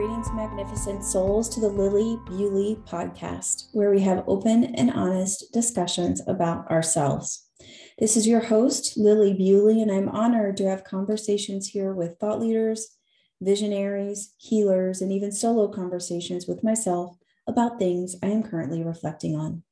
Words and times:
Greetings, 0.00 0.32
magnificent 0.32 1.04
souls, 1.04 1.46
to 1.50 1.60
the 1.60 1.68
Lilli 1.68 2.16
Bewley 2.24 2.78
podcast, 2.86 3.68
where 3.72 3.90
we 3.90 4.00
have 4.00 4.24
open 4.26 4.64
and 4.76 4.90
honest 4.90 5.52
discussions 5.52 6.22
about 6.26 6.66
ourselves. 6.70 7.50
This 7.98 8.16
is 8.16 8.26
your 8.26 8.40
host, 8.40 8.98
Lilli 8.98 9.36
Bewley, 9.36 9.82
and 9.82 9.92
I'm 9.92 10.08
honored 10.08 10.56
to 10.56 10.66
have 10.66 10.84
conversations 10.84 11.68
here 11.68 11.92
with 11.92 12.16
thought 12.18 12.40
leaders, 12.40 12.96
visionaries, 13.42 14.32
healers, 14.38 15.02
and 15.02 15.12
even 15.12 15.32
solo 15.32 15.68
conversations 15.68 16.46
with 16.46 16.64
myself 16.64 17.18
about 17.46 17.78
things 17.78 18.16
I 18.22 18.28
am 18.28 18.42
currently 18.42 18.82
reflecting 18.82 19.36
on. 19.36 19.64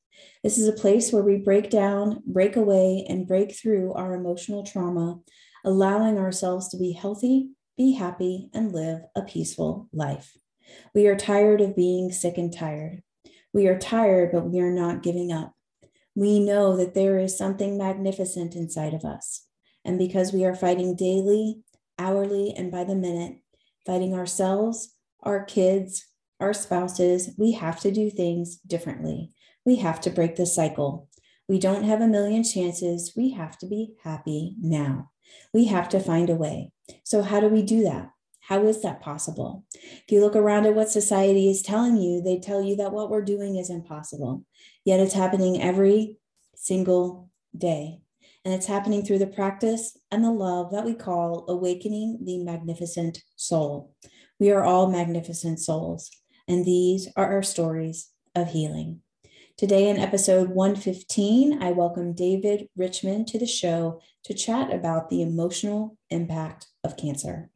This 0.45 0.59
is 0.59 0.69
a 0.69 0.73
place 0.73 1.11
where 1.11 1.23
we 1.23 1.37
break 1.37 1.71
down, 1.71 2.23
break 2.27 2.55
away, 2.55 3.07
and 3.09 3.27
break 3.27 3.55
through 3.55 3.95
our 3.95 4.13
emotional 4.13 4.63
trauma, 4.63 5.21
allowing 5.65 6.19
ourselves 6.19 6.69
to 6.69 6.77
be 6.77 6.93
healthy 6.93 7.49
be 7.79 7.93
happy, 7.93 8.51
and 8.53 8.73
live 8.73 9.03
a 9.17 9.23
peaceful 9.23 9.89
life. 9.93 10.37
We 10.95 11.07
are 11.07 11.17
tired 11.17 11.63
of 11.63 11.77
being 11.77 12.13
sick 12.13 12.37
and 12.37 12.53
tired. 12.53 13.03
We 13.55 13.69
are 13.69 13.79
tired, 13.79 14.33
but 14.33 14.51
we 14.51 14.61
are 14.61 14.73
not 14.73 15.03
giving 15.03 15.33
up. 15.33 15.55
We 16.15 16.41
know 16.41 16.77
that 16.77 16.95
there 16.95 17.19
is 17.19 17.39
something 17.39 17.79
magnificent 17.79 18.57
inside 18.57 18.93
of 18.93 19.05
us. 19.05 19.47
And 19.85 19.99
because 19.99 20.33
we 20.33 20.45
are 20.45 20.55
fighting 20.55 20.97
daily, 20.97 21.61
hourly, 21.99 22.53
and 22.57 22.71
by 22.71 22.85
the 22.85 22.97
minute, 22.97 23.39
fighting 23.87 24.13
ourselves, 24.13 24.95
our 25.23 25.45
kids, 25.45 26.05
our 26.41 26.53
spouses, 26.53 27.31
we 27.39 27.53
have 27.53 27.81
to 27.81 27.91
do 27.91 28.11
things 28.11 28.57
differently. 28.59 29.33
We 29.65 29.77
have 29.77 30.01
to 30.03 30.11
break 30.11 30.37
the 30.37 30.47
cycle. 30.47 31.09
We 31.49 31.59
don't 31.59 31.85
have 31.85 32.01
a 32.01 32.09
million 32.09 32.43
chances. 32.43 33.13
We 33.17 33.31
have 33.31 33.57
to 33.59 33.67
be 33.67 33.95
happy 34.03 34.57
now. 34.61 35.11
We 35.53 35.67
have 35.67 35.89
to 35.91 36.01
find 36.01 36.31
a 36.31 36.35
way. 36.35 36.73
So, 37.05 37.23
how 37.23 37.41
do 37.41 37.49
we 37.49 37.63
do 37.63 37.83
that? 37.85 38.11
How 38.41 38.65
is 38.65 38.81
that 38.83 39.03
possible? 39.03 39.65
If 39.75 40.05
you 40.09 40.21
look 40.21 40.35
around 40.35 40.65
at 40.67 40.75
what 40.75 40.89
society 40.91 41.51
is 41.51 41.61
telling 41.61 41.99
you, 41.99 42.23
they 42.23 42.39
tell 42.39 42.63
you 42.63 42.77
that 42.77 42.93
what 42.93 43.11
we're 43.11 43.23
doing 43.23 43.57
is 43.57 43.69
impossible. 43.69 44.45
Yet 44.85 45.01
it's 45.01 45.13
happening 45.13 45.61
every 45.61 46.17
single 46.55 47.31
day. 47.57 48.01
And 48.45 48.55
it's 48.55 48.67
happening 48.67 49.05
through 49.05 49.19
the 49.19 49.27
practice 49.27 49.99
and 50.11 50.25
the 50.25 50.31
love 50.31 50.73
that 50.73 50.85
we 50.87 50.95
call 50.95 51.45
awakening 51.49 52.21
the 52.25 52.39
magnificent 52.39 53.23
soul. 53.37 53.95
We 54.41 54.51
are 54.51 54.65
all 54.65 54.91
magnificent 54.91 55.61
souls, 55.61 56.11
and 56.47 56.65
these 56.65 57.09
are 57.17 57.31
our 57.31 57.43
stories 57.43 58.09
of 58.35 58.49
healing. 58.53 59.03
Today, 59.59 59.89
in 59.89 59.99
episode 59.99 60.51
115, 60.51 61.61
I 61.61 61.73
welcome 61.73 62.13
David 62.13 62.69
Richman 62.77 63.25
to 63.25 63.41
the 63.41 63.47
show 63.47 64.01
to 64.23 64.33
chat 64.33 64.73
about 64.73 65.09
the 65.09 65.21
emotional 65.21 65.99
impact 66.11 66.69
of 66.85 66.97
cancer. 66.97 67.51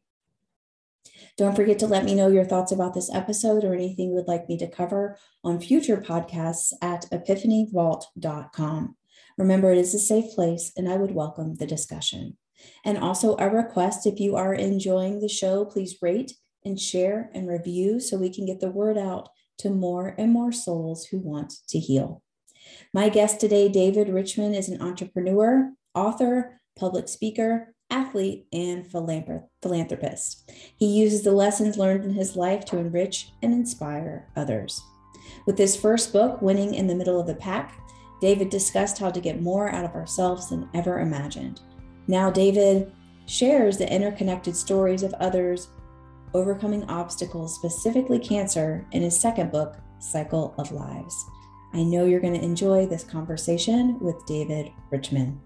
Don't 1.39 1.55
forget 1.55 1.78
to 1.78 1.86
let 1.86 2.05
me 2.05 2.17
know 2.17 2.27
your 2.27 2.45
thoughts 2.45 2.73
about 2.73 2.95
this 2.95 3.08
episode 3.14 3.62
or 3.62 3.73
anything 3.73 4.08
you 4.08 4.17
would 4.17 4.27
like 4.27 4.48
me 4.48 4.58
to 4.58 4.69
cover 4.69 5.17
on 5.45 5.61
future 5.61 5.97
podcasts 5.97 6.73
at 6.83 7.06
epiphanyvault.com. 7.12 8.97
Remember, 9.39 9.70
it 9.70 9.78
is 9.78 9.95
a 9.95 10.00
safe 10.00 10.34
place 10.34 10.73
and 10.77 10.89
I 10.89 10.97
would 10.97 11.14
welcome 11.14 11.55
the 11.55 11.69
discussion. 11.69 12.36
And 12.84 12.98
also, 12.98 13.36
a 13.36 13.48
request 13.48 14.08
if 14.08 14.19
you 14.19 14.34
are 14.34 14.55
enjoying 14.55 15.20
the 15.20 15.28
show, 15.28 15.64
please 15.67 15.98
rate 16.03 16.33
and 16.64 16.80
share 16.80 17.30
and 17.33 17.47
review 17.47 18.00
so 18.00 18.17
we 18.17 18.34
can 18.34 18.45
get 18.45 18.58
the 18.58 18.73
word 18.73 18.98
out 18.98 19.28
to 19.58 19.70
more 19.70 20.14
and 20.19 20.33
more 20.33 20.53
souls 20.53 21.06
who 21.06 21.19
want 21.19 21.55
to 21.69 21.78
heal. 21.78 22.22
My 22.92 23.08
guest 23.08 23.41
today, 23.41 23.69
David 23.69 24.08
Richman, 24.08 24.55
is 24.55 24.69
an 24.69 24.81
entrepreneur, 24.81 25.72
author, 25.95 26.61
public 26.78 27.08
speaker, 27.08 27.75
athlete, 27.91 28.47
and 28.53 28.86
philanthropist. 28.91 30.50
He 30.77 30.86
uses 30.86 31.23
the 31.23 31.33
lessons 31.33 31.77
learned 31.77 32.05
in 32.05 32.14
his 32.14 32.36
life 32.36 32.64
to 32.67 32.79
enrich 32.79 33.33
and 33.42 33.52
inspire 33.52 34.29
others. 34.36 34.80
With 35.46 35.58
his 35.58 35.77
first 35.77 36.12
book, 36.12 36.41
Winning 36.41 36.74
in 36.74 36.86
the 36.86 36.95
Middle 36.95 37.20
of 37.20 37.27
the 37.27 37.35
Pack, 37.35 37.79
David 38.20 38.51
discussed 38.51 38.98
how 38.98 39.11
to 39.11 39.20
get 39.20 39.42
more 39.42 39.70
out 39.70 39.85
of 39.85 39.95
ourselves 39.95 40.48
than 40.48 40.68
ever 40.74 41.01
imagined. 41.01 41.61
Now, 42.07 42.30
David 42.30 42.92
shares 43.27 43.79
the 43.79 43.92
interconnected 43.92 44.57
stories 44.57 45.02
of 45.02 45.14
others 45.14 45.68
overcoming 46.35 46.85
obstacles, 46.85 47.55
specifically 47.55 48.19
cancer, 48.19 48.87
in 48.93 49.03
his 49.03 49.19
second 49.19 49.53
book, 49.53 49.77
Cycle 49.98 50.55
of 50.59 50.73
Lives. 50.73 51.25
I 51.75 51.83
know 51.83 52.05
you're 52.05 52.20
going 52.20 52.35
to 52.35 52.45
enjoy 52.45 52.87
this 52.87 53.05
conversation 53.05 53.98
with 54.01 54.17
David 54.27 54.71
Richman. 54.91 55.41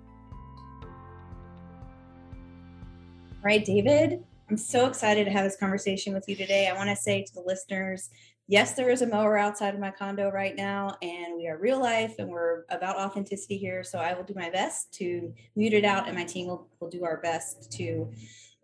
All 3.31 3.43
right, 3.45 3.65
David, 3.65 4.25
I'm 4.51 4.57
so 4.57 4.87
excited 4.87 5.25
to 5.25 5.31
have 5.31 5.45
this 5.45 5.57
conversation 5.57 6.15
with 6.15 6.25
you 6.29 6.35
today. 6.35 6.69
I 6.69 6.73
want 6.73 6.91
to 6.91 6.97
say 6.97 7.23
to 7.23 7.35
the 7.35 7.43
listeners, 7.47 8.11
yes, 8.49 8.75
there 8.75 8.91
is 8.91 9.03
a 9.03 9.07
mower 9.07 9.37
outside 9.37 9.75
of 9.75 9.81
my 9.81 9.91
condo 9.91 10.31
right 10.31 10.57
now, 10.57 10.97
and 11.03 11.37
we 11.37 11.47
are 11.49 11.59
real 11.59 11.81
life 11.81 12.15
and 12.19 12.29
we're 12.29 12.65
about 12.71 12.97
authenticity 12.97 13.57
here. 13.57 13.85
So 13.85 13.99
I 13.99 14.15
will 14.15 14.25
do 14.25 14.35
my 14.35 14.51
best 14.51 14.93
to 14.95 15.33
mute 15.55 15.75
it 15.75 15.85
out, 15.85 16.07
and 16.07 16.17
my 16.17 16.25
team 16.25 16.47
will, 16.49 16.69
will 16.81 16.91
do 16.91 17.05
our 17.05 17.19
best 17.19 17.71
to 17.73 18.11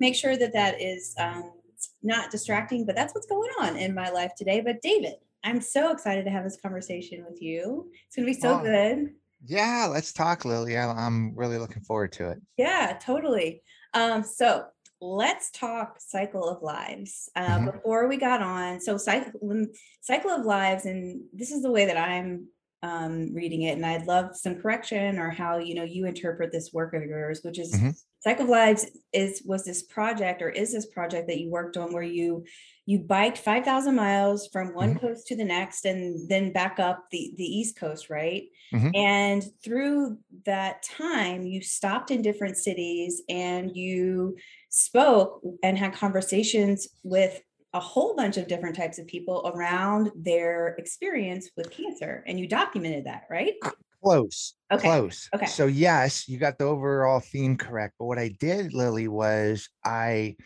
make 0.01 0.15
sure 0.15 0.37
that 0.37 0.53
that 0.53 0.81
is 0.81 1.15
um, 1.19 1.53
not 2.03 2.31
distracting, 2.31 2.85
but 2.85 2.97
that's 2.97 3.15
what's 3.15 3.27
going 3.27 3.51
on 3.61 3.77
in 3.77 3.95
my 3.95 4.11
life 4.11 4.33
today. 4.37 4.61
But 4.61 4.83
David, 4.83 5.15
I'm 5.45 5.61
so 5.61 5.93
excited 5.93 6.25
to 6.25 6.31
have 6.31 6.45
this 6.45 6.59
conversation 6.61 7.25
with 7.29 7.41
you. 7.43 7.91
It's 8.07 8.17
going 8.17 8.27
to 8.27 8.35
be 8.35 8.41
so 8.41 8.61
oh, 8.61 8.63
good. 8.63 9.15
Yeah, 9.45 9.89
let's 9.91 10.13
talk, 10.13 10.43
Lilli. 10.43 10.77
I'm 10.77 11.35
really 11.35 11.59
looking 11.59 11.83
forward 11.83 12.13
to 12.13 12.31
it. 12.31 12.41
Yeah, 12.57 12.97
totally. 13.01 13.63
Um, 13.93 14.23
so 14.23 14.67
let's 15.01 15.51
talk 15.51 15.97
cycle 15.99 16.49
of 16.49 16.63
lives. 16.63 17.29
Uh, 17.35 17.47
mm-hmm. 17.47 17.67
Before 17.67 18.07
we 18.07 18.17
got 18.17 18.41
on, 18.41 18.81
so 18.81 18.97
cycle 18.97 19.67
cycle 20.01 20.31
of 20.31 20.47
lives, 20.47 20.87
and 20.87 21.23
this 21.33 21.51
is 21.51 21.63
the 21.63 21.73
way 21.73 21.87
that 21.87 21.97
I'm 21.97 22.47
um, 22.83 23.35
reading 23.35 23.63
it, 23.63 23.73
and 23.73 23.85
I'd 23.85 24.07
love 24.07 24.37
some 24.37 24.61
correction 24.61 25.19
or 25.19 25.31
how 25.31 25.59
you 25.59 25.75
know 25.75 25.83
you 25.83 26.07
interpret 26.07 26.53
this 26.53 26.73
work 26.73 26.95
of 26.95 27.03
yours, 27.03 27.41
which 27.43 27.59
is 27.59 27.75
mm-hmm. 27.75 27.91
Cycle 28.23 28.45
of 28.45 28.51
Lives 28.51 28.87
is 29.13 29.43
was 29.45 29.65
this 29.65 29.83
project 29.83 30.43
or 30.43 30.49
is 30.49 30.73
this 30.73 30.87
project 30.87 31.29
that 31.29 31.41
you 31.41 31.51
worked 31.51 31.77
on 31.77 31.93
where 31.93 32.03
you 32.03 32.45
you 32.87 32.99
biked 33.01 33.39
5000 33.39 33.95
miles 33.95 34.49
from 34.53 34.75
one 34.75 34.95
mm-hmm. 34.95 35.07
coast 35.07 35.27
to 35.29 35.37
the 35.37 35.45
next 35.45 35.85
and 35.85 36.29
then 36.29 36.53
back 36.53 36.79
up 36.79 37.07
the 37.11 37.33
the 37.37 37.45
east 37.45 37.77
coast 37.77 38.11
right 38.11 38.45
mm-hmm. 38.73 38.91
and 38.95 39.45
through 39.65 40.19
that 40.47 40.83
time 40.83 41.47
you 41.47 41.63
stopped 41.63 42.11
in 42.11 42.23
different 42.23 42.57
cities 42.57 43.23
and 43.29 43.77
you 43.77 44.37
spoke 44.69 45.41
and 45.63 45.77
had 45.77 45.93
conversations 45.93 46.89
with 47.03 47.41
a 47.75 47.81
whole 47.81 48.15
bunch 48.15 48.37
of 48.37 48.49
different 48.49 48.77
types 48.77 48.99
of 48.99 49.07
people 49.07 49.51
around 49.55 50.11
their 50.15 50.77
experience 50.79 51.51
with 51.57 51.71
cancer 51.71 52.23
and 52.27 52.39
you 52.39 52.47
documented 52.47 53.07
that 53.07 53.25
right 53.31 53.55
Close. 54.03 54.55
Okay. 54.71 54.83
Close. 54.83 55.29
Okay. 55.35 55.47
So 55.47 55.67
yes, 55.67 56.29
you 56.29 56.39
got 56.39 56.59
the 56.59 56.65
overall 56.65 57.21
theme 57.21 57.57
correct. 57.57 57.95
But 57.99 58.07
what 58.07 58.19
I 58.19 58.35
did, 58.41 58.73
Lilli, 58.73 59.09
was 59.09 59.69
I 59.85 60.37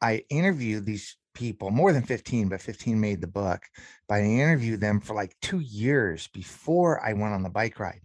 I 0.00 0.24
interviewed 0.30 0.86
these 0.86 1.16
people, 1.34 1.70
more 1.70 1.92
than 1.92 2.02
15, 2.02 2.48
but 2.48 2.60
15 2.60 3.00
made 3.00 3.20
the 3.20 3.26
book. 3.26 3.62
But 4.08 4.16
I 4.16 4.24
interviewed 4.24 4.80
them 4.80 5.00
for 5.00 5.14
like 5.14 5.34
two 5.40 5.60
years 5.60 6.28
before 6.28 7.04
I 7.04 7.12
went 7.12 7.34
on 7.34 7.42
the 7.42 7.50
bike 7.50 7.78
ride. 7.78 8.00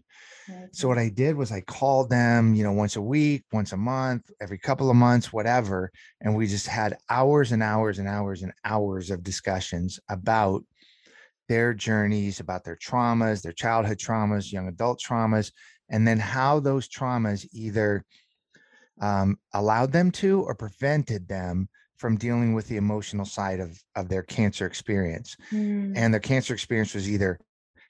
So 0.71 0.87
what 0.87 0.97
mm-hmm. 0.97 1.05
I 1.05 1.09
did 1.09 1.35
was 1.35 1.51
I 1.51 1.61
called 1.61 2.09
them, 2.09 2.53
you 2.53 2.63
know, 2.63 2.73
once 2.73 2.95
a 2.95 3.01
week, 3.01 3.43
once 3.53 3.71
a 3.71 3.77
month, 3.77 4.29
every 4.41 4.57
couple 4.57 4.89
of 4.89 4.95
months, 4.95 5.31
whatever, 5.31 5.91
and 6.21 6.35
we 6.35 6.47
just 6.47 6.67
had 6.67 6.97
hours 7.09 7.51
and 7.51 7.63
hours 7.63 7.99
and 7.99 8.07
hours 8.07 8.41
and 8.43 8.51
hours 8.65 9.09
of 9.09 9.23
discussions 9.23 9.99
about 10.09 10.63
their 11.53 11.71
journeys, 11.71 12.39
about 12.39 12.63
their 12.63 12.75
traumas, 12.77 13.43
their 13.43 13.51
childhood 13.51 13.99
traumas, 13.99 14.51
young 14.51 14.67
adult 14.67 14.99
traumas, 14.99 15.51
and 15.88 16.07
then 16.07 16.17
how 16.17 16.59
those 16.59 16.89
traumas 16.89 17.47
either 17.53 18.03
um, 19.00 19.38
allowed 19.53 19.91
them 19.91 20.09
to 20.09 20.41
or 20.41 20.55
prevented 20.55 21.27
them 21.27 21.69
from 21.97 22.17
dealing 22.17 22.55
with 22.55 22.67
the 22.69 22.77
emotional 22.77 23.23
side 23.23 23.59
of, 23.59 23.79
of 23.95 24.09
their 24.09 24.23
cancer 24.23 24.65
experience. 24.65 25.38
Mm. 25.51 25.94
And 25.95 26.11
their 26.11 26.19
cancer 26.19 26.55
experience 26.55 26.95
was 26.95 27.07
either 27.07 27.39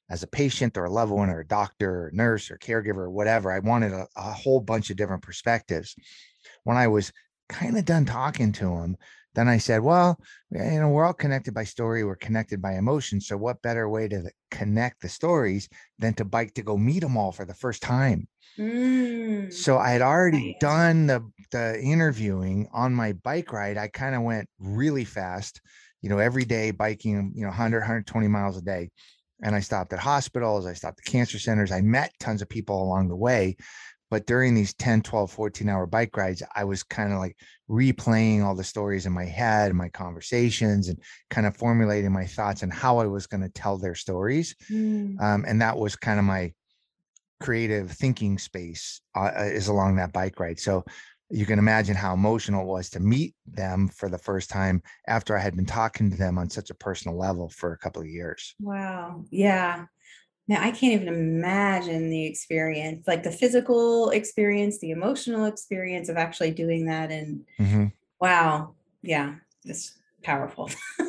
as 0.09 0.23
a 0.23 0.27
patient 0.27 0.77
or 0.77 0.83
a 0.83 0.91
loved 0.91 1.13
one 1.13 1.29
or 1.29 1.39
a 1.39 1.47
doctor 1.47 1.89
or 1.89 2.11
nurse 2.11 2.51
or 2.51 2.57
caregiver 2.57 2.97
or 2.97 3.11
whatever. 3.11 3.49
I 3.49 3.59
wanted 3.59 3.93
a, 3.93 4.07
a 4.17 4.33
whole 4.33 4.59
bunch 4.59 4.89
of 4.89 4.97
different 4.97 5.23
perspectives. 5.23 5.95
When 6.65 6.75
I 6.75 6.87
was 6.87 7.13
kind 7.47 7.77
of 7.77 7.85
done 7.85 8.03
talking 8.03 8.51
to 8.51 8.65
them, 8.65 8.97
then 9.35 9.47
I 9.47 9.57
said, 9.57 9.81
well, 9.81 10.19
you 10.51 10.79
know, 10.79 10.89
we're 10.89 11.05
all 11.05 11.13
connected 11.13 11.53
by 11.53 11.63
story, 11.63 12.03
we're 12.03 12.15
connected 12.15 12.61
by 12.61 12.73
emotion. 12.73 13.19
So, 13.19 13.37
what 13.37 13.61
better 13.61 13.89
way 13.89 14.07
to 14.07 14.29
connect 14.51 15.01
the 15.01 15.09
stories 15.09 15.67
than 15.99 16.13
to 16.15 16.25
bike 16.25 16.53
to 16.55 16.63
go 16.63 16.77
meet 16.77 17.01
them 17.01 17.17
all 17.17 17.31
for 17.31 17.45
the 17.45 17.53
first 17.53 17.81
time? 17.81 18.27
Mm. 18.57 19.51
So, 19.51 19.77
I 19.77 19.89
had 19.89 20.01
already 20.01 20.47
nice. 20.47 20.55
done 20.59 21.07
the, 21.07 21.31
the 21.51 21.79
interviewing 21.81 22.67
on 22.71 22.93
my 22.93 23.13
bike 23.13 23.51
ride. 23.51 23.77
I 23.77 23.87
kind 23.87 24.15
of 24.15 24.21
went 24.21 24.47
really 24.59 25.05
fast, 25.05 25.61
you 26.01 26.09
know, 26.09 26.19
every 26.19 26.45
day 26.45 26.71
biking, 26.71 27.33
you 27.35 27.41
know, 27.41 27.49
100, 27.49 27.79
120 27.79 28.27
miles 28.27 28.57
a 28.57 28.61
day. 28.61 28.91
And 29.41 29.55
I 29.55 29.59
stopped 29.59 29.91
at 29.91 29.99
hospitals, 29.99 30.65
I 30.65 30.73
stopped 30.73 30.99
at 30.99 31.11
cancer 31.11 31.39
centers, 31.39 31.71
I 31.71 31.81
met 31.81 32.13
tons 32.19 32.41
of 32.41 32.47
people 32.47 32.81
along 32.81 33.09
the 33.09 33.15
way. 33.15 33.57
But 34.13 34.27
during 34.27 34.53
these 34.53 34.75
10 34.75 35.01
12 35.01 35.31
14 35.31 35.69
hour 35.69 35.87
bike 35.87 36.15
rides 36.15 36.43
i 36.55 36.63
was 36.63 36.83
kind 36.83 37.11
of 37.11 37.17
like 37.17 37.35
replaying 37.67 38.43
all 38.43 38.53
the 38.53 38.63
stories 38.63 39.07
in 39.07 39.11
my 39.11 39.25
head 39.25 39.73
my 39.73 39.89
conversations 39.89 40.87
and 40.87 40.99
kind 41.31 41.47
of 41.47 41.57
formulating 41.57 42.11
my 42.11 42.25
thoughts 42.25 42.61
and 42.61 42.71
how 42.71 42.99
i 42.99 43.07
was 43.07 43.25
going 43.25 43.41
to 43.41 43.49
tell 43.49 43.79
their 43.79 43.95
stories 43.95 44.55
mm. 44.71 45.19
um, 45.19 45.43
and 45.47 45.59
that 45.61 45.75
was 45.75 45.95
kind 45.95 46.19
of 46.19 46.25
my 46.25 46.53
creative 47.43 47.91
thinking 47.91 48.37
space 48.37 49.01
uh, 49.15 49.31
uh, 49.37 49.43
is 49.43 49.67
along 49.67 49.97
that 49.97 50.13
bike 50.13 50.39
ride. 50.39 50.59
So 50.59 50.85
you 51.29 51.45
can 51.45 51.59
imagine 51.59 51.95
how 51.95 52.13
emotional 52.13 52.61
it 52.61 52.67
was 52.67 52.89
to 52.91 52.99
meet 52.99 53.35
them 53.45 53.89
for 53.89 54.07
the 54.07 54.17
first 54.17 54.49
time 54.49 54.81
after 55.07 55.35
i 55.35 55.41
had 55.41 55.55
been 55.55 55.65
talking 55.65 56.11
to 56.11 56.17
them 56.17 56.37
on 56.37 56.49
such 56.49 56.69
a 56.69 56.75
personal 56.75 57.17
level 57.17 57.49
for 57.49 57.73
a 57.73 57.77
couple 57.77 58.01
of 58.01 58.07
years. 58.07 58.55
Wow. 58.59 59.25
Yeah 59.29 59.85
now 60.47 60.61
I 60.61 60.71
can't 60.71 61.01
even 61.01 61.07
imagine 61.07 62.09
the 62.09 62.25
experience, 62.25 63.07
like 63.07 63.23
the 63.23 63.31
physical 63.31 64.09
experience, 64.09 64.79
the 64.79 64.91
emotional 64.91 65.45
experience 65.45 66.09
of 66.09 66.17
actually 66.17 66.51
doing 66.51 66.85
that. 66.87 67.11
And 67.11 67.45
mm-hmm. 67.59 67.85
wow, 68.19 68.73
yeah, 69.01 69.35
it's 69.63 69.97
powerful. 70.21 70.69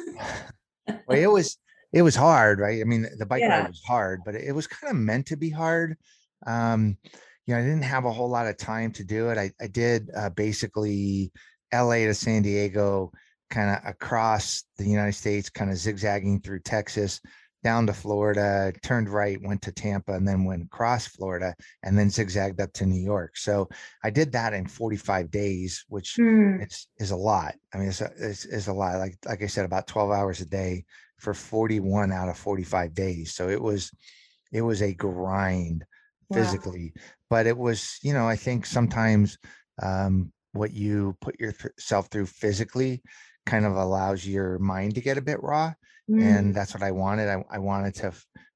well, 0.86 1.18
it 1.18 1.30
was 1.30 1.58
it 1.92 2.02
was 2.02 2.14
hard, 2.14 2.60
right? 2.60 2.80
I 2.80 2.84
mean, 2.84 3.06
the 3.18 3.26
bike 3.26 3.40
yeah. 3.40 3.60
ride 3.60 3.68
was 3.68 3.82
hard, 3.86 4.22
but 4.24 4.34
it 4.34 4.52
was 4.52 4.66
kind 4.66 4.90
of 4.90 4.96
meant 4.96 5.26
to 5.26 5.36
be 5.36 5.50
hard. 5.50 5.96
Um, 6.46 6.96
you 7.46 7.54
know, 7.54 7.60
I 7.60 7.62
didn't 7.62 7.82
have 7.82 8.04
a 8.04 8.12
whole 8.12 8.28
lot 8.28 8.46
of 8.46 8.56
time 8.56 8.92
to 8.92 9.04
do 9.04 9.30
it. 9.30 9.38
I, 9.38 9.52
I 9.60 9.66
did 9.66 10.10
uh, 10.16 10.30
basically 10.30 11.30
LA 11.72 12.06
to 12.06 12.14
San 12.14 12.42
Diego, 12.42 13.12
kind 13.50 13.70
of 13.70 13.88
across 13.88 14.64
the 14.76 14.88
United 14.88 15.12
States, 15.12 15.50
kind 15.50 15.70
of 15.70 15.76
zigzagging 15.76 16.40
through 16.40 16.60
Texas 16.60 17.20
down 17.64 17.86
to 17.86 17.94
Florida, 17.94 18.72
turned 18.82 19.08
right, 19.08 19.42
went 19.42 19.62
to 19.62 19.72
Tampa, 19.72 20.12
and 20.12 20.28
then 20.28 20.44
went 20.44 20.62
across 20.62 21.06
Florida, 21.06 21.54
and 21.82 21.98
then 21.98 22.10
zigzagged 22.10 22.60
up 22.60 22.72
to 22.74 22.86
New 22.86 23.00
York. 23.00 23.36
So 23.38 23.68
I 24.04 24.10
did 24.10 24.30
that 24.32 24.52
in 24.52 24.68
45 24.68 25.30
days, 25.30 25.84
which 25.88 26.16
mm. 26.16 26.62
it's 26.62 26.86
is 26.98 27.10
a 27.10 27.16
lot. 27.16 27.54
I 27.72 27.78
mean, 27.78 27.88
it's 27.88 28.02
a, 28.02 28.10
it's, 28.18 28.44
it's 28.44 28.68
a 28.68 28.72
lot. 28.72 28.98
Like 28.98 29.16
like 29.26 29.42
I 29.42 29.46
said, 29.46 29.64
about 29.64 29.86
12 29.86 30.10
hours 30.10 30.40
a 30.42 30.46
day 30.46 30.84
for 31.18 31.32
41 31.32 32.12
out 32.12 32.28
of 32.28 32.36
45 32.36 32.94
days. 32.94 33.34
So 33.34 33.48
it 33.48 33.60
was 33.60 33.90
it 34.52 34.60
was 34.60 34.82
a 34.82 34.92
grind 34.92 35.84
physically, 36.32 36.92
but 37.30 37.46
it 37.46 37.56
was 37.56 37.98
you 38.02 38.12
know 38.12 38.28
I 38.28 38.36
think 38.36 38.66
sometimes 38.66 39.38
um, 39.82 40.32
what 40.52 40.72
you 40.72 41.16
put 41.22 41.40
yourself 41.40 42.08
through 42.08 42.26
physically 42.26 43.02
kind 43.46 43.64
of 43.64 43.74
allows 43.74 44.26
your 44.26 44.58
mind 44.58 44.94
to 44.94 45.00
get 45.00 45.18
a 45.18 45.22
bit 45.22 45.42
raw 45.42 45.72
mm. 46.10 46.22
and 46.22 46.54
that's 46.54 46.74
what 46.74 46.82
i 46.82 46.90
wanted 46.90 47.28
I, 47.28 47.44
I 47.50 47.58
wanted 47.58 47.94
to 47.96 48.12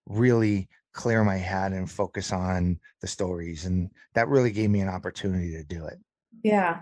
really 0.06 0.68
clear 0.92 1.22
my 1.22 1.36
head 1.36 1.72
and 1.72 1.90
focus 1.90 2.32
on 2.32 2.78
the 3.00 3.06
stories 3.06 3.66
and 3.66 3.90
that 4.14 4.28
really 4.28 4.50
gave 4.50 4.70
me 4.70 4.80
an 4.80 4.88
opportunity 4.88 5.52
to 5.52 5.64
do 5.64 5.86
it 5.86 5.98
yeah 6.42 6.80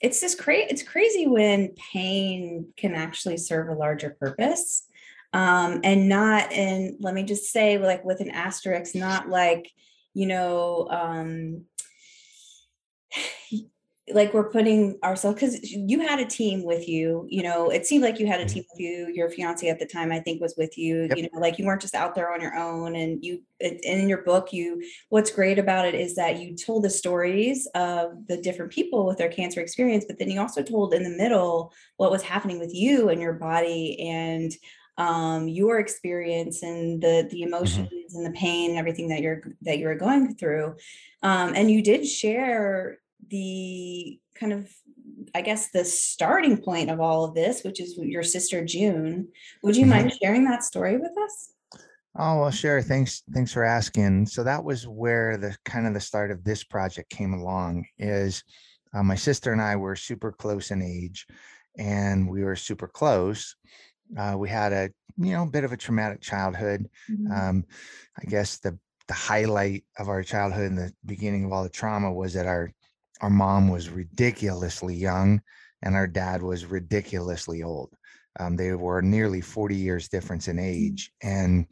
it's 0.00 0.20
just 0.20 0.38
crazy 0.38 0.66
it's 0.68 0.82
crazy 0.82 1.26
when 1.26 1.74
pain 1.92 2.66
can 2.76 2.94
actually 2.94 3.36
serve 3.36 3.68
a 3.68 3.74
larger 3.74 4.16
purpose 4.18 4.86
um 5.32 5.80
and 5.84 6.08
not 6.08 6.52
in. 6.52 6.96
let 7.00 7.14
me 7.14 7.22
just 7.22 7.52
say 7.52 7.78
like 7.78 8.04
with 8.04 8.20
an 8.20 8.30
asterisk 8.30 8.94
not 8.94 9.28
like 9.28 9.70
you 10.14 10.26
know 10.26 10.88
um 10.90 11.64
like 14.14 14.32
we're 14.34 14.50
putting 14.50 14.98
ourselves 15.02 15.34
because 15.34 15.70
you 15.70 16.00
had 16.00 16.18
a 16.18 16.24
team 16.24 16.64
with 16.64 16.88
you 16.88 17.26
you 17.28 17.42
know 17.42 17.70
it 17.70 17.86
seemed 17.86 18.02
like 18.02 18.18
you 18.18 18.26
had 18.26 18.40
a 18.40 18.44
mm-hmm. 18.44 18.54
team 18.54 18.64
with 18.72 18.80
you 18.80 19.12
your 19.14 19.30
fiance 19.30 19.68
at 19.68 19.78
the 19.78 19.86
time 19.86 20.12
i 20.12 20.20
think 20.20 20.40
was 20.40 20.54
with 20.56 20.76
you 20.76 21.06
yep. 21.08 21.16
you 21.16 21.22
know 21.24 21.40
like 21.40 21.58
you 21.58 21.66
weren't 21.66 21.80
just 21.80 21.94
out 21.94 22.14
there 22.14 22.32
on 22.32 22.40
your 22.40 22.56
own 22.56 22.94
and 22.96 23.24
you 23.24 23.40
and 23.60 23.78
in 23.80 24.08
your 24.08 24.22
book 24.22 24.52
you 24.52 24.82
what's 25.08 25.30
great 25.30 25.58
about 25.58 25.86
it 25.86 25.94
is 25.94 26.14
that 26.14 26.40
you 26.40 26.56
told 26.56 26.84
the 26.84 26.90
stories 26.90 27.68
of 27.74 28.26
the 28.28 28.36
different 28.36 28.72
people 28.72 29.06
with 29.06 29.18
their 29.18 29.30
cancer 29.30 29.60
experience 29.60 30.04
but 30.06 30.18
then 30.18 30.30
you 30.30 30.40
also 30.40 30.62
told 30.62 30.94
in 30.94 31.02
the 31.02 31.16
middle 31.16 31.72
what 31.96 32.10
was 32.10 32.22
happening 32.22 32.58
with 32.58 32.74
you 32.74 33.08
and 33.08 33.20
your 33.20 33.34
body 33.34 33.98
and 34.00 34.52
um, 34.98 35.48
your 35.48 35.78
experience 35.78 36.62
and 36.62 37.02
the 37.02 37.26
the 37.30 37.38
mm-hmm. 37.38 37.48
emotions 37.48 37.88
mm-hmm. 37.88 38.16
and 38.16 38.26
the 38.26 38.38
pain 38.38 38.70
and 38.70 38.78
everything 38.78 39.08
that 39.08 39.20
you're 39.20 39.42
that 39.62 39.78
you're 39.78 39.94
going 39.94 40.34
through 40.34 40.76
um, 41.22 41.54
and 41.54 41.70
you 41.70 41.82
did 41.82 42.06
share 42.06 42.98
the 43.28 44.18
kind 44.34 44.52
of 44.52 44.68
I 45.34 45.42
guess 45.42 45.70
the 45.70 45.84
starting 45.84 46.58
point 46.58 46.90
of 46.90 47.00
all 47.00 47.24
of 47.24 47.34
this, 47.34 47.62
which 47.62 47.80
is 47.80 47.96
your 47.96 48.22
sister 48.22 48.64
June. 48.64 49.28
Would 49.62 49.76
you 49.76 49.86
mind 49.86 50.08
mm-hmm. 50.08 50.16
sharing 50.22 50.44
that 50.44 50.64
story 50.64 50.98
with 50.98 51.12
us? 51.16 51.52
Oh 52.18 52.40
well, 52.40 52.50
sure. 52.50 52.82
Thanks. 52.82 53.22
Thanks 53.32 53.52
for 53.52 53.64
asking. 53.64 54.26
So 54.26 54.44
that 54.44 54.62
was 54.62 54.86
where 54.86 55.38
the 55.38 55.56
kind 55.64 55.86
of 55.86 55.94
the 55.94 56.00
start 56.00 56.30
of 56.30 56.44
this 56.44 56.62
project 56.62 57.08
came 57.10 57.32
along. 57.32 57.86
Is 57.98 58.44
uh, 58.94 59.02
my 59.02 59.14
sister 59.14 59.52
and 59.52 59.62
I 59.62 59.76
were 59.76 59.96
super 59.96 60.32
close 60.32 60.70
in 60.70 60.82
age, 60.82 61.26
and 61.78 62.28
we 62.28 62.44
were 62.44 62.56
super 62.56 62.88
close. 62.88 63.56
Uh, 64.16 64.34
we 64.36 64.50
had 64.50 64.72
a 64.74 64.90
you 65.16 65.32
know 65.32 65.46
bit 65.46 65.64
of 65.64 65.72
a 65.72 65.76
traumatic 65.76 66.20
childhood. 66.20 66.86
Mm-hmm. 67.10 67.32
Um, 67.32 67.64
I 68.20 68.28
guess 68.28 68.58
the 68.58 68.78
the 69.08 69.14
highlight 69.14 69.84
of 69.98 70.08
our 70.08 70.22
childhood 70.22 70.70
and 70.70 70.78
the 70.78 70.92
beginning 71.06 71.44
of 71.44 71.52
all 71.52 71.62
the 71.62 71.70
trauma 71.70 72.12
was 72.12 72.34
that 72.34 72.46
our 72.46 72.70
our 73.22 73.30
mom 73.30 73.68
was 73.68 73.88
ridiculously 73.88 74.94
young 74.94 75.40
and 75.82 75.94
our 75.94 76.06
dad 76.06 76.42
was 76.42 76.66
ridiculously 76.66 77.62
old. 77.62 77.94
Um, 78.38 78.56
they 78.56 78.72
were 78.72 79.02
nearly 79.02 79.40
40 79.40 79.76
years 79.76 80.08
difference 80.08 80.48
in 80.48 80.56
mm. 80.56 80.64
age. 80.64 81.12
And 81.22 81.66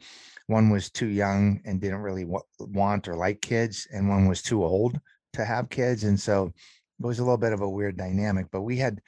one 0.47 0.69
was 0.69 0.89
too 0.89 1.07
young 1.07 1.61
and 1.65 1.79
didn't 1.79 2.01
really 2.01 2.23
w- 2.23 2.43
want 2.59 3.07
or 3.07 3.15
like 3.15 3.41
kids, 3.41 3.87
and 3.91 4.09
one 4.09 4.27
was 4.27 4.41
too 4.41 4.63
old 4.63 4.99
to 5.33 5.45
have 5.45 5.69
kids. 5.69 6.03
And 6.03 6.19
so 6.19 6.53
it 6.99 7.05
was 7.05 7.19
a 7.19 7.23
little 7.23 7.37
bit 7.37 7.53
of 7.53 7.61
a 7.61 7.69
weird 7.69 7.97
dynamic, 7.97 8.47
but 8.51 8.61
we 8.61 8.77
had, 8.77 9.01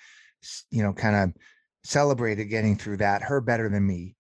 you 0.72 0.84
know, 0.84 0.94
kind 0.94 1.16
of 1.16 1.34
celebrated 1.84 2.46
getting 2.46 2.78
through 2.78 2.98
that. 2.98 3.22
Her 3.22 3.42
better 3.42 3.70
than 3.70 3.86
me. 3.86 4.16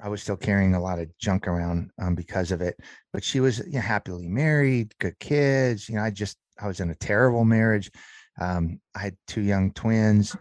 I 0.00 0.08
was 0.08 0.22
still 0.22 0.36
carrying 0.36 0.74
a 0.74 0.80
lot 0.80 0.98
of 0.98 1.16
junk 1.18 1.48
around 1.48 1.90
um, 2.00 2.14
because 2.14 2.52
of 2.52 2.60
it, 2.60 2.76
but 3.12 3.24
she 3.24 3.40
was 3.40 3.58
you 3.58 3.74
know, 3.74 3.80
happily 3.80 4.28
married, 4.28 4.94
good 4.98 5.18
kids. 5.18 5.88
You 5.88 5.96
know, 5.96 6.02
I 6.02 6.10
just 6.10 6.36
I 6.60 6.66
was 6.66 6.80
in 6.80 6.90
a 6.90 6.94
terrible 6.94 7.44
marriage. 7.44 7.90
Um, 8.40 8.80
I 8.94 9.00
had 9.00 9.16
two 9.26 9.42
young 9.42 9.72
twins. 9.72 10.36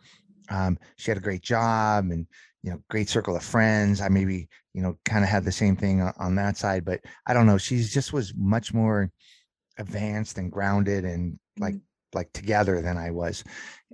Um, 0.50 0.78
she 0.98 1.12
had 1.12 1.18
a 1.18 1.22
great 1.22 1.42
job 1.42 2.06
and 2.12 2.28
you 2.64 2.72
know 2.72 2.80
great 2.90 3.10
circle 3.10 3.36
of 3.36 3.44
friends. 3.44 4.02
I 4.02 4.10
maybe 4.10 4.50
you 4.74 4.82
know 4.82 4.98
kind 5.06 5.24
of 5.24 5.30
had 5.30 5.46
the 5.46 5.52
same 5.52 5.76
thing 5.76 6.02
on, 6.02 6.14
on 6.18 6.36
that 6.36 6.58
side, 6.58 6.86
but 6.86 7.02
I 7.26 7.34
don't 7.34 7.46
know. 7.46 7.58
She 7.58 7.78
just 7.78 8.14
was 8.14 8.34
much 8.36 8.74
more 8.74 9.12
advanced 9.78 10.38
and 10.38 10.52
grounded 10.52 11.06
and 11.06 11.40
like 11.60 11.76
mm-hmm. 11.76 12.18
like 12.18 12.32
together 12.34 12.82
than 12.82 12.98
I 12.98 13.12
was, 13.12 13.44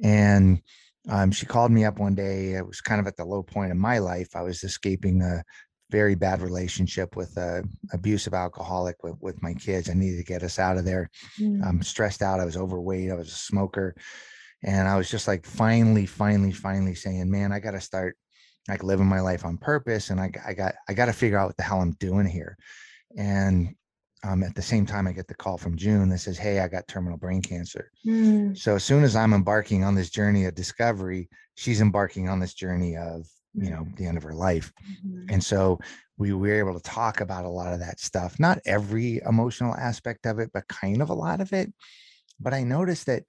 and 0.04 0.62
um, 1.10 1.32
she 1.32 1.46
called 1.46 1.72
me 1.72 1.86
up 1.86 2.00
one 2.00 2.16
day. 2.16 2.54
It 2.54 2.66
was 2.66 2.82
kind 2.82 3.02
of 3.02 3.08
at 3.08 3.18
the 3.18 3.26
low 3.26 3.44
point 3.44 3.72
of 3.72 3.78
my 3.78 3.98
life. 3.98 4.36
I 4.36 4.42
was 4.42 4.64
escaping 4.64 5.22
a 5.22 5.44
very 5.90 6.16
bad 6.16 6.42
relationship 6.42 7.16
with 7.16 7.36
a 7.38 7.64
abusive 7.92 8.34
alcoholic 8.34 9.04
with, 9.04 9.16
with 9.20 9.42
my 9.44 9.54
kids. 9.54 9.90
I 9.90 9.94
needed 9.94 10.18
to 10.18 10.24
get 10.24 10.44
us 10.44 10.58
out 10.60 10.78
of 10.78 10.86
there. 10.86 11.10
Mm. 11.40 11.66
I'm 11.66 11.82
stressed 11.82 12.22
out. 12.22 12.40
I 12.40 12.46
was 12.46 12.56
overweight. 12.58 13.12
I 13.12 13.16
was 13.16 13.28
a 13.28 13.36
smoker. 13.36 13.96
And 14.64 14.88
I 14.88 14.96
was 14.96 15.10
just 15.10 15.28
like 15.28 15.46
finally, 15.46 16.06
finally, 16.06 16.52
finally 16.52 16.96
saying, 16.96 17.30
man, 17.30 17.52
I 17.52 17.60
got 17.60 17.72
to 17.72 17.82
start 17.82 18.16
like 18.70 18.84
living 18.84 19.08
my 19.08 19.22
life 19.22 19.44
on 19.44 19.58
purpose. 19.58 20.12
And 20.12 20.20
I, 20.20 20.32
I 20.46 20.54
got, 20.54 20.76
I 20.88 20.94
got 20.94 21.08
to 21.08 21.14
figure 21.14 21.38
out 21.38 21.48
what 21.48 21.58
the 21.58 21.64
hell 21.64 21.82
I'm 21.82 21.94
doing 21.94 22.28
here. 22.28 22.58
And 23.18 23.76
um, 24.24 24.44
at 24.44 24.56
the 24.56 24.62
same 24.62 24.86
time, 24.86 25.08
I 25.08 25.14
get 25.14 25.28
the 25.28 25.36
call 25.36 25.58
from 25.58 25.76
June 25.76 26.10
that 26.10 26.20
says, 26.20 26.38
Hey, 26.38 26.60
I 26.60 26.68
got 26.68 26.88
terminal 26.88 27.18
brain 27.18 27.42
cancer. 27.42 27.92
Mm. 28.06 28.58
So 28.58 28.76
as 28.76 28.84
soon 28.84 29.04
as 29.04 29.16
I'm 29.16 29.34
embarking 29.34 29.84
on 29.84 29.96
this 29.96 30.10
journey 30.10 30.46
of 30.46 30.56
discovery, 30.56 31.30
she's 31.56 31.82
embarking 31.82 32.30
on 32.30 32.40
this 32.40 32.54
journey 32.54 32.96
of, 32.96 33.26
you 33.54 33.70
know, 33.70 33.88
the 33.98 34.06
end 34.06 34.18
of 34.18 34.24
her 34.24 34.34
life. 34.34 34.72
Mm-hmm. 35.06 35.34
And 35.34 35.44
so 35.44 35.80
we 36.18 36.34
were 36.34 36.54
able 36.54 36.80
to 36.80 36.84
talk 36.84 37.20
about 37.20 37.46
a 37.46 37.50
lot 37.50 37.74
of 37.74 37.80
that 37.80 38.00
stuff, 38.00 38.40
not 38.40 38.60
every 38.66 39.22
emotional 39.26 39.76
aspect 39.76 40.26
of 40.26 40.40
it, 40.40 40.52
but 40.54 40.68
kind 40.68 41.02
of 41.02 41.10
a 41.10 41.16
lot 41.16 41.42
of 41.42 41.52
it. 41.52 41.74
But 42.40 42.54
I 42.54 42.64
noticed 42.64 43.08
that 43.08 43.24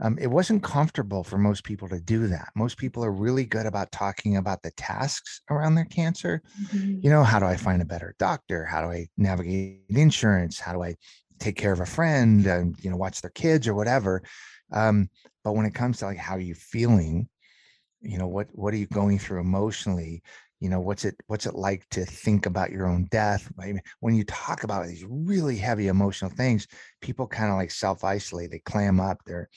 um, 0.00 0.18
it 0.18 0.26
wasn't 0.26 0.62
comfortable 0.62 1.24
for 1.24 1.38
most 1.38 1.64
people 1.64 1.88
to 1.88 2.00
do 2.00 2.26
that. 2.26 2.50
Most 2.54 2.76
people 2.76 3.02
are 3.04 3.12
really 3.12 3.46
good 3.46 3.64
about 3.64 3.92
talking 3.92 4.36
about 4.36 4.62
the 4.62 4.70
tasks 4.72 5.40
around 5.50 5.74
their 5.74 5.86
cancer. 5.86 6.42
Mm-hmm. 6.66 6.98
You 7.02 7.10
know, 7.10 7.24
how 7.24 7.38
do 7.38 7.46
I 7.46 7.56
find 7.56 7.80
a 7.80 7.86
better 7.86 8.14
doctor? 8.18 8.66
How 8.66 8.82
do 8.82 8.88
I 8.88 9.08
navigate 9.16 9.80
insurance? 9.88 10.60
How 10.60 10.72
do 10.72 10.82
I 10.82 10.96
take 11.38 11.56
care 11.56 11.72
of 11.72 11.80
a 11.80 11.86
friend 11.86 12.46
and, 12.46 12.76
you 12.80 12.90
know, 12.90 12.96
watch 12.96 13.22
their 13.22 13.30
kids 13.30 13.66
or 13.66 13.74
whatever? 13.74 14.22
Um, 14.70 15.08
but 15.42 15.52
when 15.52 15.64
it 15.64 15.74
comes 15.74 15.98
to 15.98 16.06
like, 16.06 16.18
how 16.18 16.34
are 16.34 16.40
you 16.40 16.54
feeling? 16.54 17.28
You 18.02 18.18
know, 18.18 18.26
what, 18.26 18.48
what 18.52 18.74
are 18.74 18.78
you 18.78 18.86
going 18.86 19.18
through 19.18 19.40
emotionally? 19.40 20.22
You 20.60 20.68
know, 20.68 20.80
what's 20.80 21.06
it, 21.06 21.16
what's 21.26 21.46
it 21.46 21.54
like 21.54 21.88
to 21.90 22.04
think 22.04 22.44
about 22.44 22.70
your 22.70 22.86
own 22.86 23.06
death? 23.10 23.50
I 23.58 23.66
mean, 23.66 23.80
when 24.00 24.14
you 24.14 24.24
talk 24.24 24.62
about 24.62 24.86
these 24.86 25.04
really 25.08 25.56
heavy 25.56 25.88
emotional 25.88 26.30
things, 26.30 26.66
people 27.00 27.26
kind 27.26 27.50
of 27.50 27.56
like 27.56 27.70
self 27.70 28.04
isolate, 28.04 28.50
they 28.50 28.58
clam 28.60 29.00
up, 29.00 29.18
they're, 29.24 29.48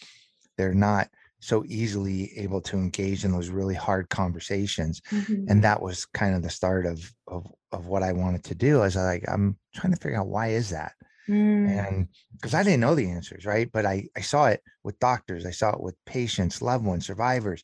they're 0.60 0.74
not 0.74 1.08
so 1.40 1.64
easily 1.68 2.38
able 2.38 2.60
to 2.60 2.76
engage 2.76 3.24
in 3.24 3.32
those 3.32 3.48
really 3.48 3.74
hard 3.74 4.10
conversations 4.10 5.02
mm-hmm. 5.10 5.46
and 5.48 5.64
that 5.64 5.82
was 5.82 6.06
kind 6.06 6.36
of 6.36 6.44
the 6.44 6.50
start 6.50 6.86
of, 6.86 7.00
of 7.28 7.48
of 7.72 7.86
what 7.86 8.04
i 8.04 8.12
wanted 8.12 8.44
to 8.44 8.54
do 8.54 8.84
as 8.84 8.98
i 8.98 9.04
like 9.06 9.24
i'm 9.30 9.58
trying 9.74 9.94
to 9.94 10.00
figure 10.00 10.20
out 10.20 10.28
why 10.28 10.48
is 10.50 10.70
that 10.70 10.92
Mm. 11.30 11.70
And 11.70 12.08
because 12.34 12.56
I 12.56 12.64
didn't 12.64 12.80
know 12.80 12.96
the 12.96 13.10
answers, 13.10 13.46
right? 13.46 13.72
But 13.72 13.86
I, 13.86 14.08
I 14.18 14.22
saw 14.22 14.48
it 14.48 14.64
with 14.84 15.00
doctors, 15.00 15.46
I 15.46 15.52
saw 15.52 15.70
it 15.70 15.82
with 15.82 15.96
patients, 16.06 16.62
loved 16.62 16.84
ones, 16.84 17.06
survivors, 17.06 17.64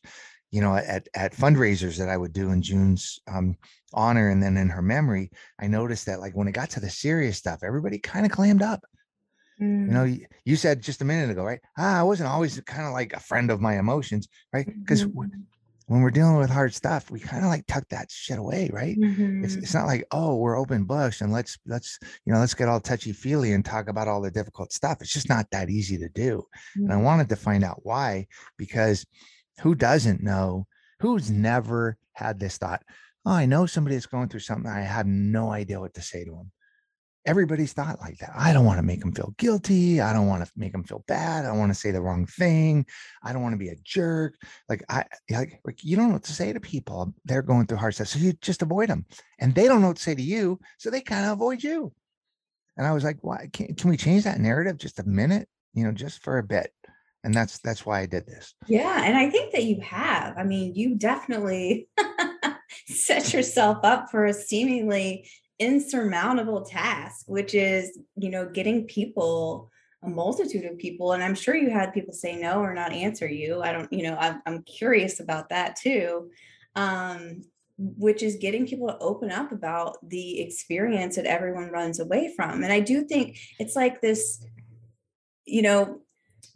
you 0.52 0.60
know, 0.60 0.76
at, 0.76 1.08
at 1.14 1.34
fundraisers 1.34 1.98
that 1.98 2.08
I 2.08 2.16
would 2.16 2.32
do 2.32 2.50
in 2.50 2.62
June's 2.62 3.18
um, 3.26 3.56
honor 3.92 4.30
and 4.30 4.42
then 4.42 4.56
in 4.56 4.68
her 4.68 4.82
memory. 4.82 5.30
I 5.60 5.66
noticed 5.66 6.06
that 6.06 6.20
like 6.20 6.36
when 6.36 6.46
it 6.46 6.52
got 6.52 6.70
to 6.70 6.80
the 6.80 6.90
serious 6.90 7.38
stuff, 7.38 7.60
everybody 7.64 7.98
kind 7.98 8.24
of 8.24 8.32
clammed 8.32 8.62
up. 8.62 8.84
Mm. 9.60 9.86
You 9.86 9.92
know, 9.92 10.04
you, 10.04 10.26
you 10.44 10.56
said 10.56 10.82
just 10.82 11.02
a 11.02 11.04
minute 11.04 11.30
ago, 11.30 11.44
right? 11.44 11.60
Ah, 11.78 12.00
I 12.00 12.02
wasn't 12.02 12.28
always 12.28 12.60
kind 12.60 12.86
of 12.86 12.92
like 12.92 13.12
a 13.12 13.20
friend 13.20 13.50
of 13.50 13.60
my 13.60 13.78
emotions, 13.78 14.28
right? 14.52 14.66
Because 14.66 15.04
mm-hmm 15.04 15.42
when 15.86 16.02
we're 16.02 16.10
dealing 16.10 16.36
with 16.36 16.50
hard 16.50 16.74
stuff, 16.74 17.10
we 17.10 17.20
kind 17.20 17.44
of 17.44 17.48
like 17.48 17.64
tuck 17.66 17.88
that 17.90 18.10
shit 18.10 18.38
away, 18.38 18.68
right? 18.72 18.98
Mm-hmm. 18.98 19.44
It's, 19.44 19.54
it's 19.54 19.74
not 19.74 19.86
like, 19.86 20.04
oh, 20.10 20.34
we're 20.34 20.58
open 20.58 20.84
books 20.84 21.20
and 21.20 21.32
let's 21.32 21.58
let's 21.64 21.98
you 22.24 22.32
know 22.32 22.40
let's 22.40 22.54
get 22.54 22.68
all 22.68 22.80
touchy 22.80 23.12
feely 23.12 23.52
and 23.52 23.64
talk 23.64 23.88
about 23.88 24.08
all 24.08 24.20
the 24.20 24.30
difficult 24.30 24.72
stuff. 24.72 24.98
It's 25.00 25.12
just 25.12 25.28
not 25.28 25.46
that 25.52 25.70
easy 25.70 25.96
to 25.98 26.08
do. 26.08 26.38
Mm-hmm. 26.38 26.82
And 26.84 26.92
I 26.92 26.96
mm-hmm. 26.96 27.04
wanted 27.04 27.28
to 27.28 27.36
find 27.36 27.62
out 27.62 27.80
why, 27.84 28.26
because 28.56 29.06
who 29.60 29.74
doesn't 29.74 30.22
know? 30.22 30.66
Who's 31.00 31.30
never 31.30 31.98
had 32.14 32.40
this 32.40 32.58
thought? 32.58 32.82
Oh, 33.24 33.32
I 33.32 33.46
know 33.46 33.66
somebody 33.66 33.94
that's 33.94 34.06
going 34.06 34.28
through 34.28 34.40
something. 34.40 34.70
I 34.70 34.80
have 34.80 35.06
no 35.06 35.50
idea 35.50 35.80
what 35.80 35.94
to 35.94 36.02
say 36.02 36.24
to 36.24 36.30
them 36.30 36.50
everybody's 37.26 37.72
thought 37.72 38.00
like 38.00 38.18
that. 38.18 38.30
I 38.34 38.52
don't 38.52 38.64
want 38.64 38.78
to 38.78 38.86
make 38.86 39.00
them 39.00 39.12
feel 39.12 39.34
guilty. 39.36 40.00
I 40.00 40.12
don't 40.12 40.28
want 40.28 40.44
to 40.44 40.50
make 40.56 40.72
them 40.72 40.84
feel 40.84 41.04
bad. 41.08 41.44
I 41.44 41.52
want 41.52 41.70
to 41.70 41.78
say 41.78 41.90
the 41.90 42.00
wrong 42.00 42.24
thing. 42.24 42.86
I 43.22 43.32
don't 43.32 43.42
want 43.42 43.52
to 43.52 43.58
be 43.58 43.68
a 43.68 43.76
jerk. 43.84 44.36
Like 44.68 44.84
I 44.88 45.04
like, 45.30 45.60
like 45.64 45.84
you 45.84 45.96
don't 45.96 46.08
know 46.08 46.14
what 46.14 46.24
to 46.24 46.32
say 46.32 46.52
to 46.52 46.60
people. 46.60 47.12
They're 47.24 47.42
going 47.42 47.66
through 47.66 47.78
hard 47.78 47.94
stuff. 47.94 48.08
So 48.08 48.20
you 48.20 48.32
just 48.34 48.62
avoid 48.62 48.88
them. 48.88 49.04
And 49.40 49.54
they 49.54 49.64
don't 49.64 49.82
know 49.82 49.88
what 49.88 49.96
to 49.96 50.02
say 50.02 50.14
to 50.14 50.22
you. 50.22 50.60
So 50.78 50.88
they 50.88 51.00
kind 51.00 51.26
of 51.26 51.32
avoid 51.32 51.62
you. 51.62 51.92
And 52.76 52.86
I 52.86 52.92
was 52.92 53.04
like, 53.04 53.18
why 53.22 53.48
can, 53.52 53.74
can 53.74 53.90
we 53.90 53.96
change 53.96 54.24
that 54.24 54.40
narrative 54.40 54.78
just 54.78 55.00
a 55.00 55.04
minute? 55.04 55.48
You 55.74 55.84
know, 55.84 55.92
just 55.92 56.22
for 56.22 56.38
a 56.38 56.42
bit. 56.42 56.72
And 57.24 57.34
that's 57.34 57.58
that's 57.58 57.84
why 57.84 58.00
I 58.00 58.06
did 58.06 58.26
this. 58.26 58.54
Yeah. 58.68 59.02
And 59.04 59.16
I 59.16 59.30
think 59.30 59.52
that 59.52 59.64
you 59.64 59.80
have. 59.80 60.38
I 60.38 60.44
mean, 60.44 60.74
you 60.76 60.94
definitely 60.94 61.88
set 62.86 63.32
yourself 63.32 63.78
up 63.82 64.10
for 64.10 64.26
a 64.26 64.32
seemingly 64.32 65.28
insurmountable 65.58 66.62
task, 66.62 67.24
which 67.26 67.54
is, 67.54 67.98
you 68.16 68.30
know, 68.30 68.46
getting 68.48 68.84
people, 68.84 69.70
a 70.02 70.08
multitude 70.08 70.64
of 70.64 70.78
people. 70.78 71.12
And 71.12 71.22
I'm 71.22 71.34
sure 71.34 71.56
you 71.56 71.70
had 71.70 71.94
people 71.94 72.12
say 72.12 72.36
no 72.36 72.60
or 72.60 72.74
not 72.74 72.92
answer 72.92 73.28
you. 73.28 73.62
I 73.62 73.72
don't, 73.72 73.92
you 73.92 74.02
know, 74.02 74.16
I'm, 74.16 74.42
I'm 74.46 74.62
curious 74.62 75.20
about 75.20 75.48
that 75.48 75.76
too. 75.76 76.30
Um, 76.74 77.42
which 77.78 78.22
is 78.22 78.36
getting 78.36 78.66
people 78.66 78.88
to 78.88 78.98
open 78.98 79.30
up 79.30 79.52
about 79.52 79.98
the 80.06 80.40
experience 80.40 81.16
that 81.16 81.26
everyone 81.26 81.70
runs 81.70 82.00
away 82.00 82.32
from. 82.34 82.62
And 82.62 82.72
I 82.72 82.80
do 82.80 83.04
think 83.04 83.38
it's 83.58 83.76
like 83.76 84.00
this, 84.00 84.42
you 85.44 85.60
know, 85.60 86.00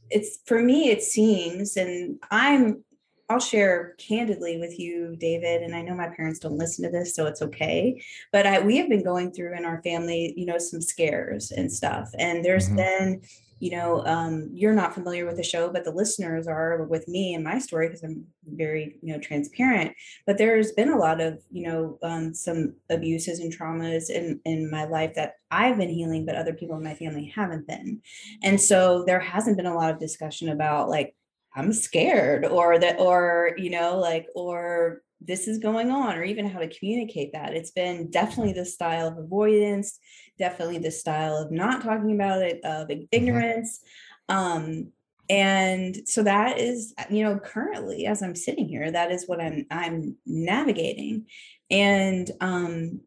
it's 0.08 0.38
for 0.46 0.60
me, 0.62 0.90
it 0.90 1.02
seems, 1.02 1.76
and 1.76 2.18
I'm 2.30 2.84
I'll 3.30 3.38
share 3.38 3.94
candidly 3.96 4.58
with 4.58 4.76
you, 4.76 5.14
David, 5.14 5.62
and 5.62 5.72
I 5.72 5.82
know 5.82 5.94
my 5.94 6.08
parents 6.08 6.40
don't 6.40 6.58
listen 6.58 6.84
to 6.84 6.90
this, 6.90 7.14
so 7.14 7.26
it's 7.26 7.42
okay. 7.42 8.02
But 8.32 8.44
I, 8.44 8.58
we 8.58 8.76
have 8.78 8.88
been 8.88 9.04
going 9.04 9.30
through 9.30 9.56
in 9.56 9.64
our 9.64 9.80
family, 9.84 10.34
you 10.36 10.46
know, 10.46 10.58
some 10.58 10.82
scares 10.82 11.52
and 11.52 11.70
stuff. 11.70 12.10
And 12.18 12.44
there's 12.44 12.66
mm-hmm. 12.66 12.76
been, 12.76 13.22
you 13.60 13.70
know, 13.70 14.04
um, 14.04 14.50
you're 14.52 14.74
not 14.74 14.94
familiar 14.94 15.26
with 15.26 15.36
the 15.36 15.44
show, 15.44 15.70
but 15.70 15.84
the 15.84 15.92
listeners 15.92 16.48
are 16.48 16.82
with 16.86 17.06
me 17.06 17.34
and 17.34 17.44
my 17.44 17.60
story 17.60 17.86
because 17.86 18.02
I'm 18.02 18.24
very, 18.46 18.96
you 19.00 19.12
know, 19.12 19.20
transparent. 19.20 19.92
But 20.26 20.36
there's 20.36 20.72
been 20.72 20.90
a 20.90 20.98
lot 20.98 21.20
of, 21.20 21.40
you 21.52 21.68
know, 21.68 21.98
um, 22.02 22.34
some 22.34 22.74
abuses 22.90 23.38
and 23.38 23.56
traumas 23.56 24.10
in 24.10 24.40
in 24.44 24.68
my 24.68 24.86
life 24.86 25.14
that 25.14 25.34
I've 25.52 25.76
been 25.76 25.88
healing, 25.88 26.26
but 26.26 26.34
other 26.34 26.54
people 26.54 26.76
in 26.76 26.82
my 26.82 26.94
family 26.94 27.32
haven't 27.32 27.68
been. 27.68 28.00
And 28.42 28.60
so 28.60 29.04
there 29.06 29.20
hasn't 29.20 29.56
been 29.56 29.66
a 29.66 29.76
lot 29.76 29.92
of 29.92 30.00
discussion 30.00 30.48
about 30.48 30.88
like 30.88 31.14
I'm 31.54 31.72
scared 31.72 32.44
or 32.44 32.78
that 32.78 33.00
or 33.00 33.54
you 33.56 33.70
know 33.70 33.98
like 33.98 34.26
or 34.34 35.02
this 35.20 35.46
is 35.46 35.58
going 35.58 35.90
on 35.90 36.16
or 36.16 36.24
even 36.24 36.48
how 36.48 36.60
to 36.60 36.68
communicate 36.68 37.32
that 37.32 37.54
it's 37.54 37.72
been 37.72 38.10
definitely 38.10 38.52
the 38.52 38.64
style 38.64 39.08
of 39.08 39.18
avoidance 39.18 39.98
definitely 40.38 40.78
the 40.78 40.90
style 40.90 41.36
of 41.36 41.50
not 41.50 41.82
talking 41.82 42.14
about 42.14 42.40
it 42.40 42.64
of 42.64 42.88
mm-hmm. 42.88 43.02
ignorance 43.12 43.80
um 44.28 44.90
and 45.28 45.96
so 46.06 46.22
that 46.22 46.58
is 46.58 46.94
you 47.10 47.22
know 47.22 47.38
currently 47.38 48.06
as 48.06 48.22
i'm 48.22 48.34
sitting 48.34 48.68
here 48.68 48.90
that 48.90 49.10
is 49.10 49.26
what 49.26 49.40
i'm 49.40 49.66
i'm 49.70 50.16
navigating 50.26 51.26
and 51.70 52.30
um 52.40 53.00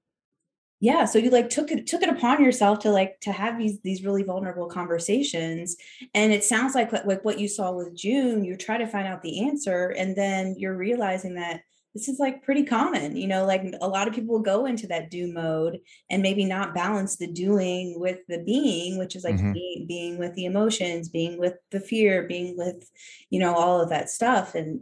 yeah 0.84 1.06
so 1.06 1.18
you 1.18 1.30
like 1.30 1.50
took 1.50 1.72
it 1.72 1.88
took 1.88 2.04
it 2.04 2.10
upon 2.10 2.44
yourself 2.44 2.78
to 2.78 2.92
like 2.92 3.18
to 3.22 3.32
have 3.32 3.58
these 3.58 3.80
these 3.84 4.04
really 4.04 4.22
vulnerable 4.22 4.68
conversations 4.68 5.78
and 6.14 6.34
it 6.34 6.44
sounds 6.44 6.76
like 6.76 6.92
like 6.92 7.24
what 7.24 7.40
you 7.40 7.48
saw 7.48 7.72
with 7.72 7.96
june 7.96 8.44
you 8.44 8.58
try 8.58 8.78
to 8.78 8.86
find 8.86 9.08
out 9.08 9.22
the 9.24 9.48
answer 9.48 9.96
and 9.98 10.14
then 10.14 10.54
you're 10.58 10.76
realizing 10.76 11.36
that 11.36 11.62
this 11.94 12.10
is 12.10 12.20
like 12.20 12.44
pretty 12.44 12.66
common 12.66 13.16
you 13.16 13.28
know 13.28 13.46
like 13.46 13.64
a 13.80 13.88
lot 13.88 14.10
of 14.10 14.14
people 14.14 14.40
go 14.40 14.66
into 14.66 14.86
that 14.86 15.10
do 15.10 15.32
mode 15.32 15.80
and 16.10 16.22
maybe 16.22 16.44
not 16.44 16.76
balance 16.76 17.16
the 17.16 17.28
doing 17.28 17.98
with 17.98 18.20
the 18.28 18.44
being 18.44 18.98
which 18.98 19.16
is 19.16 19.24
like 19.24 19.36
mm-hmm. 19.36 19.54
being, 19.54 19.86
being 19.88 20.18
with 20.18 20.34
the 20.36 20.44
emotions 20.44 21.08
being 21.08 21.40
with 21.40 21.54
the 21.72 21.80
fear 21.80 22.24
being 22.24 22.58
with 22.58 22.90
you 23.30 23.40
know 23.40 23.56
all 23.56 23.80
of 23.80 23.88
that 23.88 24.10
stuff 24.10 24.54
and 24.54 24.82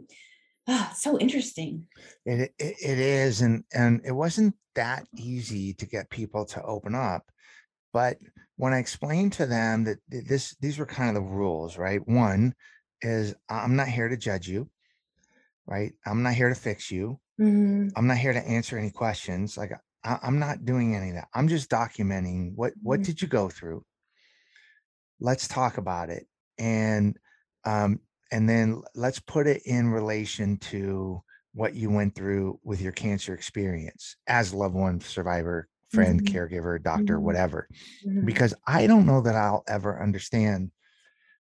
oh, 0.68 0.90
so 0.94 1.18
interesting 1.18 1.86
it, 2.24 2.52
it, 2.58 2.76
it 2.82 2.98
is 2.98 3.40
and 3.40 3.64
and 3.74 4.00
it 4.04 4.12
wasn't 4.12 4.54
that 4.74 5.06
easy 5.16 5.74
to 5.74 5.86
get 5.86 6.10
people 6.10 6.44
to 6.46 6.62
open 6.62 6.94
up. 6.94 7.24
But 7.92 8.18
when 8.56 8.72
I 8.72 8.78
explained 8.78 9.34
to 9.34 9.46
them 9.46 9.84
that 9.84 9.98
this 10.08 10.56
these 10.60 10.78
were 10.78 10.86
kind 10.86 11.08
of 11.08 11.14
the 11.14 11.28
rules, 11.28 11.76
right? 11.76 12.06
One 12.06 12.54
is 13.00 13.34
I'm 13.48 13.76
not 13.76 13.88
here 13.88 14.08
to 14.08 14.16
judge 14.16 14.48
you, 14.48 14.68
right? 15.66 15.92
I'm 16.06 16.22
not 16.22 16.34
here 16.34 16.48
to 16.48 16.54
fix 16.54 16.90
you. 16.90 17.18
Mm-hmm. 17.40 17.88
I'm 17.96 18.06
not 18.06 18.18
here 18.18 18.32
to 18.32 18.46
answer 18.46 18.78
any 18.78 18.90
questions. 18.90 19.56
Like 19.56 19.72
I, 20.04 20.18
am 20.22 20.38
not 20.38 20.64
doing 20.64 20.94
any 20.94 21.10
of 21.10 21.16
that. 21.16 21.28
I'm 21.34 21.48
just 21.48 21.70
documenting 21.70 22.52
what 22.54 22.72
what 22.82 23.00
mm-hmm. 23.00 23.04
did 23.04 23.22
you 23.22 23.28
go 23.28 23.48
through. 23.48 23.84
Let's 25.20 25.48
talk 25.48 25.78
about 25.78 26.10
it, 26.10 26.26
and 26.58 27.16
um, 27.64 28.00
and 28.32 28.48
then 28.48 28.82
let's 28.94 29.20
put 29.20 29.46
it 29.46 29.62
in 29.66 29.88
relation 29.88 30.56
to 30.56 31.22
what 31.54 31.74
you 31.74 31.90
went 31.90 32.14
through 32.14 32.58
with 32.64 32.80
your 32.80 32.92
cancer 32.92 33.34
experience 33.34 34.16
as 34.26 34.52
a 34.52 34.56
loved 34.56 34.74
one 34.74 35.00
survivor 35.00 35.68
friend 35.90 36.24
mm-hmm. 36.24 36.34
caregiver 36.34 36.82
doctor 36.82 37.16
mm-hmm. 37.16 37.26
whatever 37.26 37.68
mm-hmm. 38.04 38.24
because 38.24 38.54
i 38.66 38.86
don't 38.86 39.06
know 39.06 39.20
that 39.20 39.36
i'll 39.36 39.62
ever 39.68 40.02
understand 40.02 40.72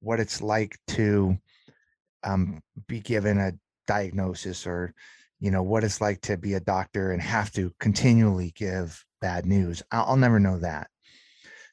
what 0.01 0.21
it's 0.21 0.43
like 0.43 0.79
to 0.87 1.37
um, 2.25 2.63
be 2.87 3.01
given 3.01 3.39
a 3.39 3.53
diagnosis 3.87 4.67
or 4.67 4.95
you 5.41 5.51
know 5.51 5.63
what 5.63 5.85
it's 5.85 6.01
like 6.01 6.21
to 6.21 6.37
be 6.37 6.55
a 6.55 6.61
doctor 6.61 7.13
and 7.13 7.23
have 7.23 7.51
to 7.53 7.73
continually 7.81 8.53
give 8.55 9.03
bad 9.23 9.47
news 9.47 9.83
i'll, 9.91 10.05
I'll 10.11 10.17
never 10.17 10.39
know 10.39 10.59
that 10.59 10.89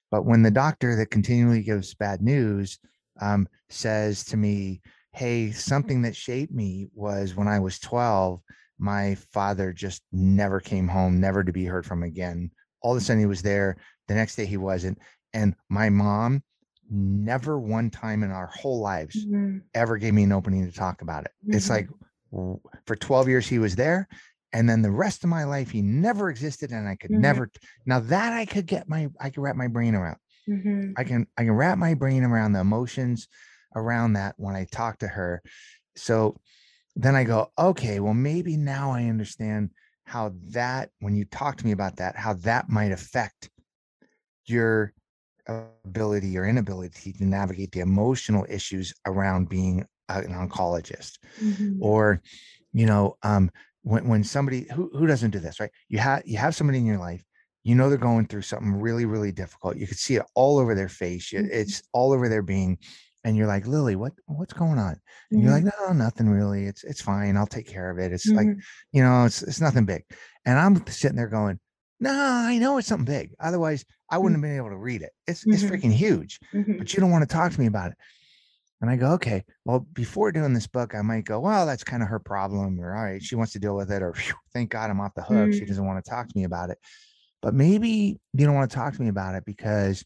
but 0.10 0.26
when 0.26 0.42
the 0.42 0.52
doctor 0.52 0.96
that 0.96 1.12
continually 1.12 1.64
gives 1.64 1.94
bad 1.94 2.22
news 2.22 2.80
um, 3.20 3.48
says 3.70 4.24
to 4.26 4.38
me 4.38 4.82
hey, 5.14 5.52
something 5.52 6.04
that 6.04 6.16
shaped 6.16 6.54
me 6.54 6.88
was 6.94 7.36
when 7.36 7.48
I 7.48 7.60
was 7.60 7.80
12, 7.80 8.42
my 8.80 9.16
father 9.32 9.74
just 9.74 10.02
never 10.12 10.60
came 10.60 10.88
home, 10.88 11.20
never 11.20 11.44
to 11.44 11.52
be 11.52 11.66
heard 11.66 11.86
from 11.86 12.04
again. 12.04 12.52
All 12.82 12.94
of 12.94 12.98
a 12.98 13.02
sudden 13.02 13.20
he 13.20 13.26
was 13.26 13.42
there. 13.42 13.78
The 14.08 14.16
next 14.16 14.36
day 14.36 14.46
he 14.46 14.58
wasn't. 14.58 14.98
And 15.34 15.56
my 15.70 15.90
mom 15.90 16.44
never 16.90 17.60
one 17.60 17.90
time 17.90 18.24
in 18.24 18.32
our 18.32 18.48
whole 18.48 18.80
lives 18.80 19.26
mm-hmm. 19.26 19.60
ever 19.74 19.98
gave 19.98 20.14
me 20.14 20.24
an 20.24 20.32
opening 20.32 20.66
to 20.66 20.74
talk 20.74 21.02
about 21.02 21.26
it. 21.26 21.32
Mm-hmm. 21.46 21.58
It's 21.58 21.70
like 21.70 21.88
for 22.86 22.96
12 22.96 23.28
years 23.28 23.48
he 23.48 23.60
was 23.60 23.76
there. 23.76 24.08
And 24.54 24.70
then 24.70 24.82
the 24.82 24.92
rest 24.92 25.24
of 25.24 25.30
my 25.30 25.46
life 25.46 25.70
he 25.70 25.82
never 25.82 26.30
existed 26.30 26.72
and 26.72 26.88
I 26.88 26.96
could 26.96 27.12
mm-hmm. 27.12 27.22
never 27.22 27.52
now 27.86 28.00
that 28.00 28.34
I 28.34 28.46
could 28.46 28.66
get 28.66 28.90
my 28.90 29.08
I 29.20 29.30
could 29.30 29.42
wrap 29.42 29.56
my 29.56 29.68
brain 29.68 29.96
around. 29.96 30.18
Mm-hmm. 30.50 30.94
I 30.98 31.04
can 31.04 31.28
I 31.38 31.44
can 31.44 31.54
wrap 31.54 31.78
my 31.78 31.94
brain 31.94 32.24
around 32.24 32.54
the 32.54 32.60
emotions 32.60 33.28
around 33.76 34.14
that 34.14 34.36
when 34.38 34.56
I 34.56 34.66
talk 34.72 35.00
to 35.00 35.08
her. 35.08 35.42
So 35.96 36.38
then 36.96 37.16
I 37.16 37.24
go, 37.24 37.52
okay, 37.58 38.00
well, 38.00 38.14
maybe 38.14 38.58
now 38.58 38.92
I 38.92 39.06
understand 39.06 39.72
how 40.06 40.34
that, 40.50 40.90
when 41.00 41.16
you 41.16 41.26
talk 41.26 41.58
to 41.58 41.66
me 41.66 41.72
about 41.72 41.98
that, 41.98 42.16
how 42.16 42.34
that 42.34 42.70
might 42.70 42.92
affect 42.92 43.50
your 44.46 44.94
ability 45.48 46.38
or 46.38 46.46
inability 46.46 47.14
to 47.14 47.26
navigate 47.26 47.72
the 47.72 47.80
emotional 47.80 48.46
issues 48.50 48.94
around 49.06 49.50
being 49.50 49.86
an 50.10 50.34
oncologist 50.34 51.18
mm-hmm. 51.42 51.82
or 51.82 52.22
you 52.74 52.86
know 52.86 53.18
um 53.24 53.50
when, 53.84 54.08
when 54.08 54.24
somebody 54.24 54.68
who, 54.74 54.90
who 54.94 55.08
doesn't 55.08 55.32
do 55.32 55.40
this 55.40 55.60
right 55.60 55.72
you 55.88 55.98
have 55.98 56.22
you 56.26 56.38
have 56.38 56.56
somebody 56.56 56.78
in 56.78 56.86
your 56.86 57.00
life 57.00 57.24
you 57.64 57.76
know 57.76 57.90
they're 57.90 57.98
going 57.98 58.26
through 58.26 58.42
something 58.42 58.74
really 58.74 59.06
really 59.06 59.32
difficult 59.32 59.78
you 59.78 59.88
can 59.88 59.98
see 59.98 60.16
it 60.16 60.26
all 60.36 60.58
over 60.60 60.76
their 60.76 60.90
face 60.90 61.32
mm-hmm. 61.32 61.48
it's 61.52 61.82
all 61.94 62.12
over 62.12 62.28
their 62.30 62.42
being 62.42 62.78
and 63.24 63.38
you're 63.38 63.48
like 63.48 63.66
lilli 63.66 63.96
what 63.96 64.14
what's 64.26 64.54
going 64.54 64.80
on 64.80 64.90
and 64.90 64.98
mm-hmm. 65.40 65.42
you're 65.42 65.52
like 65.52 65.64
mm-hmm. 65.64 65.94
no 65.98 66.04
nothing 66.04 66.30
really 66.30 66.66
it's 66.66 66.84
it's 66.84 67.02
fine 67.02 67.38
i'll 67.38 67.46
take 67.46 67.68
care 67.68 67.90
of 67.90 68.00
it 68.00 68.12
it's 68.12 68.28
mm-hmm. 68.28 68.38
like 68.38 68.58
you 68.92 69.04
know 69.04 69.26
it's 69.26 69.44
it's 69.44 69.62
nothing 69.62 69.86
big 69.86 70.04
and 70.46 70.58
i'm 70.58 70.86
sitting 70.88 71.18
there 71.18 71.28
going 71.28 71.60
no, 72.02 72.12
I 72.12 72.58
know 72.58 72.80
it's 72.80 72.88
something 72.88 73.06
big. 73.06 73.36
Otherwise, 73.40 73.86
I 74.10 74.18
wouldn't 74.18 74.38
mm-hmm. 74.38 74.44
have 74.44 74.58
been 74.58 74.66
able 74.66 74.76
to 74.76 74.78
read 74.78 75.04
it. 75.04 75.12
It's 75.28 75.42
mm-hmm. 75.42 75.54
it's 75.54 75.64
freaking 75.64 75.94
huge. 75.94 76.40
Mm-hmm. 76.52 76.80
But 76.80 76.94
you 76.94 77.00
don't 77.00 77.12
want 77.12 77.22
to 77.30 77.34
talk 77.34 77.54
to 77.54 77.60
me 77.60 77.68
about 77.68 77.92
it. 77.92 77.98
And 78.82 78.90
I 78.90 78.96
go, 78.96 79.12
okay, 79.12 79.44
well, 79.64 79.86
before 79.94 80.32
doing 80.32 80.56
this 80.56 80.66
book, 80.66 80.96
I 80.96 81.04
might 81.04 81.26
go, 81.26 81.40
well, 81.40 81.68
that's 81.68 81.84
kind 81.84 82.02
of 82.02 82.10
her 82.10 82.18
problem, 82.18 82.82
or 82.82 82.96
all 82.96 83.04
right, 83.04 83.22
she 83.22 83.36
wants 83.36 83.54
to 83.54 83.60
deal 83.60 83.76
with 83.76 83.92
it, 83.92 84.02
or 84.02 84.16
thank 84.54 84.72
God 84.72 84.90
I'm 84.90 85.00
off 85.00 85.14
the 85.14 85.22
hook. 85.22 85.54
She 85.54 85.64
doesn't 85.64 85.86
want 85.86 86.04
to 86.04 86.10
talk 86.10 86.28
to 86.28 86.38
me 86.38 86.46
about 86.46 86.72
it. 86.72 86.80
But 87.44 87.54
maybe 87.54 88.20
you 88.34 88.46
don't 88.46 88.56
want 88.56 88.72
to 88.72 88.76
talk 88.76 88.96
to 88.96 89.02
me 89.02 89.08
about 89.08 89.36
it 89.36 89.46
because 89.46 90.04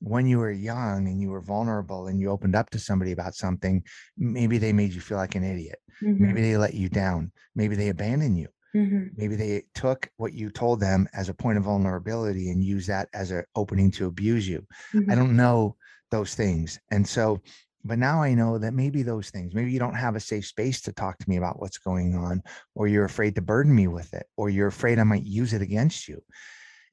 when 0.00 0.26
you 0.26 0.38
were 0.38 0.50
young 0.50 1.08
and 1.08 1.20
you 1.20 1.30
were 1.30 1.40
vulnerable 1.40 2.06
and 2.06 2.20
you 2.20 2.30
opened 2.30 2.54
up 2.54 2.70
to 2.70 2.78
somebody 2.78 3.12
about 3.12 3.34
something, 3.34 3.82
maybe 4.16 4.58
they 4.58 4.72
made 4.72 4.92
you 4.92 5.00
feel 5.00 5.18
like 5.18 5.34
an 5.34 5.44
idiot. 5.44 5.78
Mm-hmm. 6.02 6.26
Maybe 6.26 6.42
they 6.42 6.56
let 6.56 6.74
you 6.74 6.88
down. 6.88 7.32
Maybe 7.54 7.74
they 7.74 7.88
abandoned 7.88 8.38
you. 8.38 8.48
Mm-hmm. 8.76 9.06
Maybe 9.16 9.34
they 9.34 9.64
took 9.74 10.08
what 10.16 10.34
you 10.34 10.50
told 10.50 10.78
them 10.80 11.08
as 11.14 11.28
a 11.28 11.34
point 11.34 11.58
of 11.58 11.64
vulnerability 11.64 12.50
and 12.50 12.62
use 12.62 12.86
that 12.86 13.08
as 13.14 13.30
an 13.30 13.44
opening 13.56 13.90
to 13.92 14.06
abuse 14.06 14.46
you. 14.46 14.64
Mm-hmm. 14.94 15.10
I 15.10 15.14
don't 15.14 15.36
know 15.36 15.76
those 16.10 16.34
things. 16.34 16.78
And 16.90 17.06
so, 17.06 17.40
but 17.84 17.98
now 17.98 18.22
I 18.22 18.34
know 18.34 18.58
that 18.58 18.74
maybe 18.74 19.02
those 19.02 19.30
things, 19.30 19.54
maybe 19.54 19.72
you 19.72 19.78
don't 19.78 19.94
have 19.94 20.16
a 20.16 20.20
safe 20.20 20.46
space 20.46 20.80
to 20.82 20.92
talk 20.92 21.18
to 21.18 21.28
me 21.28 21.36
about 21.36 21.60
what's 21.60 21.78
going 21.78 22.14
on, 22.14 22.42
or 22.74 22.88
you're 22.88 23.04
afraid 23.04 23.34
to 23.36 23.42
burden 23.42 23.74
me 23.74 23.88
with 23.88 24.12
it, 24.14 24.26
or 24.36 24.50
you're 24.50 24.68
afraid 24.68 24.98
I 24.98 25.04
might 25.04 25.24
use 25.24 25.52
it 25.52 25.62
against 25.62 26.06
you. 26.06 26.22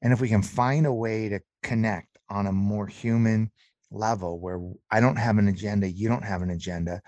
And 0.02 0.12
if 0.12 0.20
we 0.20 0.28
can 0.28 0.42
find 0.42 0.86
a 0.86 0.92
way 0.92 1.28
to 1.28 1.40
connect 1.62 2.15
on 2.30 2.46
a 2.46 2.52
more 2.52 2.86
human 2.86 3.50
level 3.90 4.40
where 4.40 4.60
I 4.90 5.00
don't 5.00 5.16
have 5.16 5.38
an 5.38 5.48
agenda, 5.48 5.88
you 5.88 6.08
don't 6.08 6.24
have 6.24 6.42
an 6.42 6.50
agenda, 6.50 7.00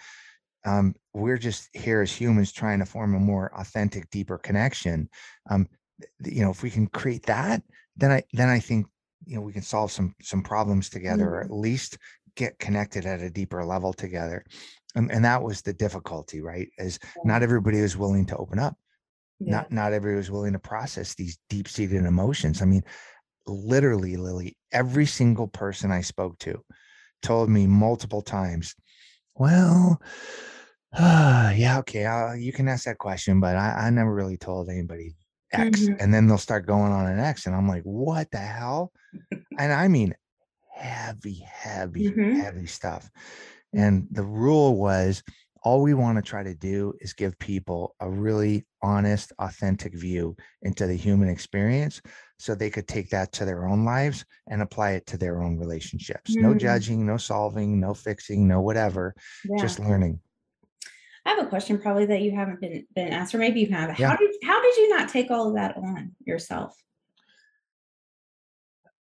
um, 0.65 0.95
we're 1.15 1.39
just 1.39 1.69
here 1.73 2.03
as 2.03 2.13
humans 2.13 2.53
trying 2.53 2.81
to 2.81 2.87
form 2.87 3.15
a 3.15 3.21
more 3.21 3.53
authentic 3.59 4.11
deeper 4.11 4.39
connection. 4.39 5.09
Um, 5.49 5.69
you 6.25 6.43
know 6.43 6.51
if 6.51 6.63
we 6.63 6.71
can 6.71 6.87
create 6.87 7.27
that 7.27 7.61
then 7.97 8.13
i 8.13 8.23
then 8.33 8.49
i 8.49 8.61
think 8.61 8.87
you 9.27 9.35
know 9.35 9.43
we 9.43 9.53
can 9.53 9.63
solve 9.63 9.91
some 9.91 10.15
some 10.23 10.45
problems 10.45 10.89
together 10.89 11.25
mm-hmm. 11.25 11.35
or 11.35 11.41
at 11.41 11.51
least 11.51 11.99
get 12.39 12.59
connected 12.61 13.05
at 13.05 13.21
a 13.21 13.29
deeper 13.29 13.65
level 13.65 13.93
together. 13.93 14.45
And, 14.95 15.11
and 15.11 15.25
that 15.25 15.43
was 15.43 15.61
the 15.61 15.73
difficulty 15.73 16.41
right 16.41 16.69
is 16.79 16.99
not 17.25 17.43
everybody 17.43 17.83
was 17.83 17.97
willing 17.97 18.25
to 18.27 18.37
open 18.37 18.59
up. 18.59 18.77
Yeah. 19.41 19.57
not 19.57 19.73
not 19.73 19.93
everybody 19.93 20.17
was 20.17 20.31
willing 20.31 20.55
to 20.55 20.59
process 20.59 21.15
these 21.15 21.39
deep-seated 21.51 22.05
emotions. 22.05 22.63
I 22.63 22.65
mean 22.65 22.83
literally 23.49 24.17
lilli 24.17 24.55
every 24.73 25.07
single 25.07 25.49
person 25.49 25.91
i 25.91 26.01
spoke 26.01 26.39
to 26.39 26.63
told 27.23 27.49
me 27.49 27.67
multiple 27.67 28.23
times 28.23 28.75
well 29.35 30.01
uh, 30.93 31.53
yeah, 31.57 31.79
okay, 31.79 32.07
uh, 32.07 32.33
you 32.33 32.53
can 32.53 32.69
ask 32.69 32.85
that 32.85 32.99
question, 32.99 33.41
but 33.41 33.57
I, 33.57 33.87
I 33.87 33.91
never 33.91 34.13
really 34.13 34.37
told 34.37 34.69
anybody 34.69 35.15
X. 35.53 35.81
Mm-hmm. 35.81 35.95
And 36.01 36.13
then 36.13 36.27
they'll 36.27 36.39
start 36.39 36.67
going 36.67 36.93
on 36.93 37.07
an 37.07 37.19
X. 37.19 37.47
And 37.47 37.55
I'm 37.55 37.69
like, 37.69 37.83
what 37.83 38.31
the 38.31 38.39
hell? 38.39 38.93
and 39.59 39.73
I 39.73 39.89
mean, 39.89 40.15
heavy, 40.75 41.45
heavy, 41.47 42.11
mm-hmm. 42.11 42.41
heavy 42.41 42.67
stuff. 42.67 43.11
And 43.75 44.07
the 44.11 44.25
rule 44.25 44.77
was 44.77 45.23
all 45.63 45.83
we 45.83 45.95
want 45.95 46.17
to 46.17 46.23
try 46.23 46.43
to 46.43 46.55
do 46.55 46.95
is 47.01 47.13
give 47.13 47.39
people 47.39 47.95
a 48.01 48.09
really 48.09 48.65
honest, 48.83 49.33
authentic 49.39 49.95
view 49.95 50.37
into 50.63 50.87
the 50.87 50.95
human 50.95 51.29
experience 51.29 52.01
so 52.39 52.55
they 52.55 52.71
could 52.71 52.87
take 52.87 53.11
that 53.11 53.33
to 53.33 53.45
their 53.45 53.67
own 53.67 53.85
lives 53.85 54.25
and 54.47 54.63
apply 54.63 54.93
it 54.93 55.07
to 55.07 55.19
their 55.19 55.43
own 55.43 55.59
relationships. 55.59 56.33
Mm-hmm. 56.33 56.43
No 56.43 56.55
judging, 56.55 57.07
no 57.07 57.17
solving, 57.17 57.81
no 57.81 57.95
fixing, 57.95 58.47
no 58.47 58.61
whatever, 58.61 59.15
yeah. 59.45 59.61
just 59.61 59.81
learning. 59.81 60.21
I 61.27 61.31
have 61.31 61.45
a 61.45 61.49
question 61.49 61.79
probably 61.79 62.07
that 62.07 62.23
you 62.23 62.35
haven't 62.35 62.61
been 62.61 62.87
been 62.95 63.13
asked, 63.13 63.35
or 63.35 63.39
maybe 63.39 63.61
you 63.61 63.67
have. 63.67 63.99
Yeah. 63.99 64.11
How 64.11 64.17
did 64.17 64.31
how 64.43 64.63
did 64.63 64.77
you 64.77 64.89
not 64.97 65.09
take 65.09 65.31
all 65.31 65.49
of 65.49 65.55
that 65.55 65.77
on 65.77 66.13
yourself? 66.25 66.75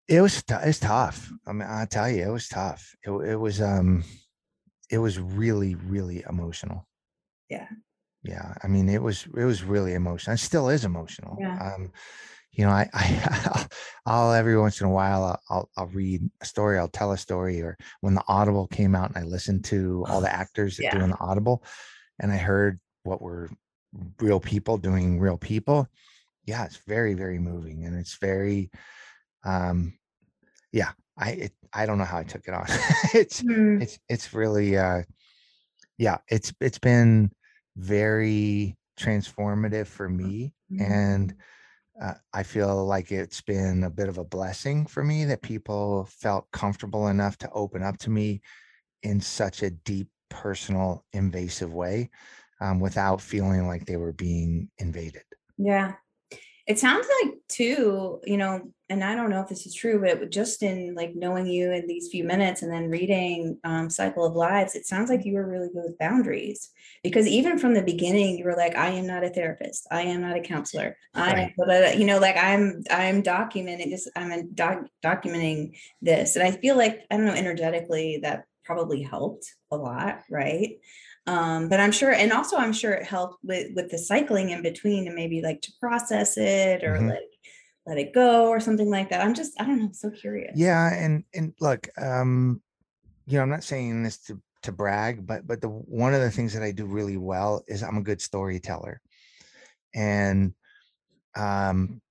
It 0.10 0.22
was 0.22 0.44
it's 0.50 0.80
tough. 0.80 1.32
I 1.46 1.54
mean, 1.54 1.68
I 1.70 1.86
tell 1.86 2.10
you, 2.10 2.24
it 2.24 2.32
was 2.32 2.50
tough. 2.50 2.96
It, 3.06 3.12
it 3.12 3.36
was 3.36 3.62
um, 3.62 4.04
it 4.90 4.98
was 4.98 5.20
really 5.20 5.76
really 5.76 6.24
emotional. 6.30 6.86
Yeah. 7.50 7.68
Yeah. 8.24 8.56
I 8.62 8.68
mean, 8.68 8.90
it 8.90 9.02
was 9.02 9.26
it 9.38 9.46
was 9.46 9.64
really 9.64 9.94
emotional. 9.94 10.34
It 10.34 10.40
still 10.40 10.68
is 10.70 10.84
emotional. 10.84 11.38
Yeah. 11.40 11.76
Um, 11.76 11.92
you 12.58 12.66
know, 12.66 12.72
I, 12.72 12.90
I 12.94 13.66
I'll 14.06 14.34
every 14.34 14.58
once 14.58 14.82
in 14.82 14.88
a 14.88 14.92
while 14.92 15.24
I'll, 15.24 15.42
I'll, 15.50 15.70
I'll 15.78 15.88
read 15.88 16.22
a 16.42 16.46
story, 16.46 16.78
I'll 16.78 16.88
tell 16.90 17.12
a 17.12 17.18
story, 17.18 17.62
or 17.62 17.78
when 18.02 18.16
the 18.16 18.24
Audible 18.28 18.68
came 18.68 18.96
out 18.96 19.10
and 19.10 19.18
I 19.18 19.28
listened 19.28 19.64
to 19.66 20.04
all 20.10 20.20
the 20.20 20.34
actors 20.34 20.80
yeah. 20.80 20.98
doing 20.98 21.12
the 21.12 21.20
Audible, 21.20 21.64
and 22.20 22.32
I 22.32 22.38
heard 22.38 22.80
what 23.04 23.22
were 23.22 23.50
real 24.20 24.40
people 24.40 24.78
doing 24.78 25.20
real 25.20 25.38
people, 25.38 25.88
yeah, 26.46 26.66
it's 26.66 26.80
very, 26.88 27.14
very 27.14 27.40
moving. 27.40 27.86
And 27.86 27.96
it's 27.96 28.18
very, 28.18 28.72
um, 29.44 29.94
yeah, 30.72 30.92
I, 31.18 31.32
it, 31.32 31.52
I 31.74 31.86
don't 31.86 31.98
know 31.98 32.06
how 32.06 32.20
I 32.20 32.24
took 32.24 32.48
it 32.48 32.54
on. 32.54 32.66
it's, 33.14 33.42
mm. 33.42 33.82
it's, 33.82 34.00
it's 34.10 34.34
really, 34.34 34.78
uh, 34.78 35.04
yeah, 35.98 36.18
it's, 36.28 36.54
it's 36.60 36.80
been 36.80 37.32
very 37.76 38.78
transformative 39.00 39.88
for 39.88 40.10
me. 40.10 40.54
Mm. 40.72 40.92
And, 40.92 41.36
uh, 42.02 42.14
I 42.34 42.44
feel 42.44 42.86
like 42.86 43.12
it's 43.12 43.42
been 43.42 43.84
a 43.84 43.90
bit 43.90 44.08
of 44.08 44.18
a 44.18 44.24
blessing 44.24 44.86
for 44.86 45.04
me 45.04 45.26
that 45.26 45.42
people 45.42 46.08
felt 46.12 46.50
comfortable 46.52 47.08
enough 47.08 47.38
to 47.40 47.52
open 47.52 47.84
up 47.84 47.98
to 48.00 48.10
me 48.10 48.42
in 49.04 49.20
such 49.20 49.64
a 49.64 49.72
deep 49.72 50.10
personal, 50.30 51.06
invasive 51.14 51.74
way 51.74 52.10
um, 52.62 52.80
without 52.80 53.22
feeling 53.22 53.68
like 53.68 53.86
they 53.86 53.98
were 53.98 54.14
being 54.14 54.70
invaded. 54.78 55.24
Yeah. 55.58 55.94
It 56.68 56.78
sounds 56.78 57.08
like 57.24 57.36
too, 57.48 58.20
you 58.26 58.36
know, 58.36 58.74
and 58.90 59.04
I 59.04 59.16
don't 59.16 59.30
know 59.30 59.42
if 59.42 59.48
this 59.48 59.66
is 59.66 59.74
true, 59.74 60.02
but 60.02 60.30
just 60.30 60.64
in 60.64 60.96
like 60.96 61.16
knowing 61.16 61.48
you 61.48 61.72
in 61.72 61.88
these 61.88 62.10
few 62.10 62.26
minutes 62.26 62.62
and 62.62 62.72
then 62.72 62.90
reading 62.90 63.58
um, 63.64 63.90
Cycle 63.90 64.26
of 64.26 64.36
Lives, 64.36 64.76
it 64.76 64.86
sounds 64.86 65.10
like 65.10 65.26
you 65.26 65.34
were 65.34 65.48
really 65.48 65.70
good 65.70 65.84
with 65.86 65.98
boundaries. 65.98 66.70
Because 67.04 67.26
even 67.26 67.58
from 67.58 67.74
the 67.74 67.84
beginning, 67.84 68.38
you 68.38 68.44
were 68.44 68.56
like, 68.56 68.76
I 68.76 68.90
am 68.90 69.08
not 69.08 69.24
a 69.24 69.30
therapist, 69.30 69.88
I 69.92 70.02
am 70.02 70.22
not 70.22 70.36
a 70.36 70.42
counselor, 70.42 70.98
right. 71.16 71.54
I, 71.70 71.94
you 71.94 72.06
know, 72.06 72.20
like 72.20 72.38
I'm, 72.38 72.84
I'm 72.92 73.24
documenting 73.24 73.90
this, 73.90 74.10
I'm 74.16 74.54
doc- 74.54 74.88
documenting 75.02 75.78
this, 76.02 76.36
and 76.36 76.46
I 76.46 76.52
feel 76.52 76.78
like 76.78 77.02
I 77.10 77.16
don't 77.16 77.26
know 77.26 77.34
energetically 77.34 78.20
that 78.24 78.44
probably 78.66 79.02
helped 79.02 79.54
a 79.72 79.78
lot, 79.78 80.24
right? 80.30 80.80
Um, 81.28 81.68
but 81.68 81.80
I'm 81.82 81.92
sure, 81.92 82.14
and 82.14 82.32
also 82.32 82.56
I'm 82.58 82.72
sure 82.72 82.94
it 82.94 83.04
helped 83.04 83.44
with 83.44 83.74
with 83.76 83.92
the 83.92 83.98
cycling 83.98 84.52
in 84.52 84.62
between, 84.62 85.08
and 85.08 85.16
maybe 85.16 85.42
like 85.42 85.62
to 85.62 85.72
process 85.80 86.38
it 86.38 86.84
or 86.84 86.94
mm-hmm. 86.94 87.10
like 87.10 87.30
let 87.86 87.98
it 87.98 88.14
go 88.14 88.48
or 88.48 88.60
something 88.60 88.90
like 88.90 89.10
that. 89.10 89.22
I'm 89.22 89.34
just, 89.34 89.60
I 89.60 89.66
don't 89.66 89.80
know, 89.80 89.90
so 89.92 90.10
curious. 90.10 90.54
Yeah, 90.56 90.94
and 90.94 91.26
and 91.34 91.54
look, 91.60 91.90
um, 92.02 92.62
you 93.26 93.38
know, 93.38 93.44
I'm 93.44 93.50
not 93.50 93.66
saying 93.66 94.04
this 94.04 94.20
to 94.24 94.42
to 94.64 94.72
brag, 94.72 95.28
but 95.28 95.46
but 95.46 95.60
the 95.60 95.68
one 95.68 96.14
of 96.14 96.22
the 96.22 96.32
things 96.32 96.54
that 96.54 96.64
I 96.64 96.72
do 96.72 96.86
really 96.86 97.18
well 97.18 97.64
is 97.68 97.84
I'm 97.84 97.98
a 97.98 98.02
good 98.02 98.22
storyteller, 98.22 99.02
and 99.94 100.54
um, 101.36 102.02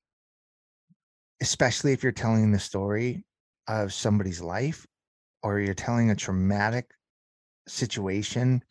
especially 1.41 1.93
if 1.93 2.03
you're 2.03 2.13
telling 2.13 2.53
the 2.53 2.59
story 2.59 3.25
of 3.67 3.93
somebody's 3.93 4.41
life 4.41 4.87
or 5.43 5.59
you're 5.59 5.75
telling 5.75 6.11
a 6.11 6.17
traumatic 6.17 6.91
situation 7.67 8.63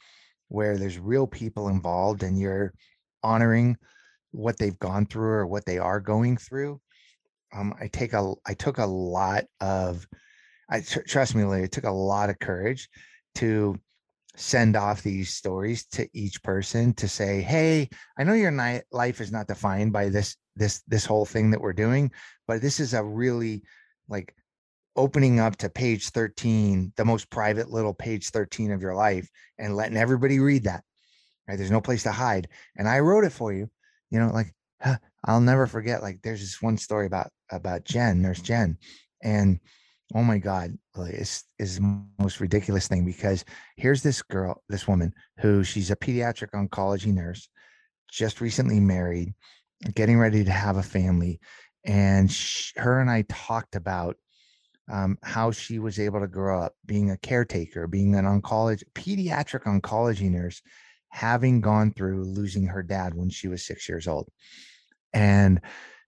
where 0.56 0.78
there's 0.78 0.98
real 0.98 1.28
people 1.28 1.68
involved 1.68 2.24
and 2.24 2.40
you're 2.40 2.74
honoring 3.24 3.76
what 4.32 4.58
they've 4.58 4.80
gone 4.80 5.06
through 5.06 5.30
or 5.30 5.46
what 5.46 5.66
they 5.66 5.78
are 5.78 6.00
going 6.00 6.38
through 6.38 6.80
um, 7.54 7.74
i 7.82 7.88
take 7.88 8.14
a 8.14 8.34
i 8.48 8.54
took 8.54 8.78
a 8.78 8.86
lot 8.86 9.44
of 9.60 10.08
i 10.70 10.80
tr- 10.80 11.02
trust 11.02 11.36
me 11.36 11.44
Lee, 11.44 11.64
it 11.64 11.74
took 11.74 11.84
a 11.84 11.92
lot 11.92 12.30
of 12.30 12.40
courage 12.40 12.88
to 13.36 13.78
send 14.38 14.78
off 14.78 15.04
these 15.04 15.34
stories 15.34 15.86
to 15.88 16.08
each 16.14 16.42
person 16.42 16.94
to 16.94 17.08
say 17.08 17.42
hey 17.42 17.90
i 18.18 18.24
know 18.24 18.34
your 18.34 18.52
ni- 18.52 18.82
life 18.94 19.20
is 19.20 19.34
not 19.34 19.48
defined 19.48 19.92
by 19.92 20.08
this 20.08 20.38
this 20.56 20.82
this 20.88 21.06
whole 21.06 21.26
thing 21.26 21.52
that 21.52 21.60
we're 21.60 21.74
doing 21.74 22.10
but 22.48 22.62
this 22.62 22.80
is 22.80 22.94
a 22.94 23.04
really 23.04 23.62
like 24.08 24.34
opening 24.96 25.40
up 25.40 25.58
to 25.58 25.70
page 25.70 26.10
13, 26.10 26.94
the 26.96 27.06
most 27.06 27.30
private 27.30 27.70
little 27.70 27.94
page 27.94 28.30
13 28.30 28.72
of 28.72 28.82
your 28.82 28.96
life 28.96 29.30
and 29.58 29.76
letting 29.76 29.98
everybody 29.98 30.40
read 30.40 30.64
that. 30.64 30.84
Right. 31.48 31.58
There's 31.58 31.72
no 31.72 31.82
place 31.82 32.04
to 32.04 32.12
hide. 32.12 32.48
And 32.76 32.88
I 32.88 33.00
wrote 33.00 33.24
it 33.24 33.32
for 33.32 33.54
you, 33.54 33.70
you 34.10 34.20
know, 34.20 34.32
like 34.34 34.54
huh, 34.82 34.98
I'll 35.24 35.42
never 35.42 35.68
forget. 35.68 36.02
Like 36.02 36.22
there's 36.24 36.40
this 36.40 36.62
one 36.62 36.78
story 36.78 37.06
about 37.06 37.30
about 37.52 37.84
Jen, 37.84 38.22
nurse 38.22 38.42
Jen. 38.42 38.78
And 39.24 39.60
oh 40.14 40.24
my 40.24 40.38
God, 40.38 40.78
it's 40.98 41.44
is 41.60 41.78
the 41.78 42.04
most 42.20 42.40
ridiculous 42.40 42.88
thing 42.88 43.06
because 43.06 43.46
here's 43.78 44.04
this 44.04 44.22
girl, 44.22 44.64
this 44.70 44.88
woman 44.88 45.14
who 45.40 45.64
she's 45.64 45.92
a 45.92 45.96
pediatric 45.96 46.50
oncology 46.52 47.14
nurse, 47.14 47.50
just 48.12 48.42
recently 48.42 48.80
married, 48.80 49.34
getting 49.94 50.20
ready 50.20 50.44
to 50.44 50.52
have 50.52 50.78
a 50.78 50.84
family. 50.84 51.40
And 51.86 52.32
she, 52.32 52.74
her 52.78 53.00
and 53.00 53.10
I 53.10 53.24
talked 53.30 53.76
about 53.76 54.18
um, 54.92 55.18
how 55.24 55.52
she 55.52 55.80
was 55.80 56.00
able 56.00 56.20
to 56.20 56.28
grow 56.28 56.62
up 56.62 56.74
being 56.86 57.12
a 57.12 57.18
caretaker, 57.18 57.88
being 57.88 58.16
an 58.16 58.26
oncology, 58.26 58.84
pediatric 58.94 59.64
oncology 59.64 60.30
nurse, 60.30 60.62
having 61.10 61.62
gone 61.62 61.92
through 61.92 62.24
losing 62.24 62.68
her 62.68 62.84
dad 62.84 63.14
when 63.14 63.30
she 63.30 63.48
was 63.48 63.66
six 63.66 63.90
years 63.90 64.08
old. 64.08 64.28
And 65.14 65.62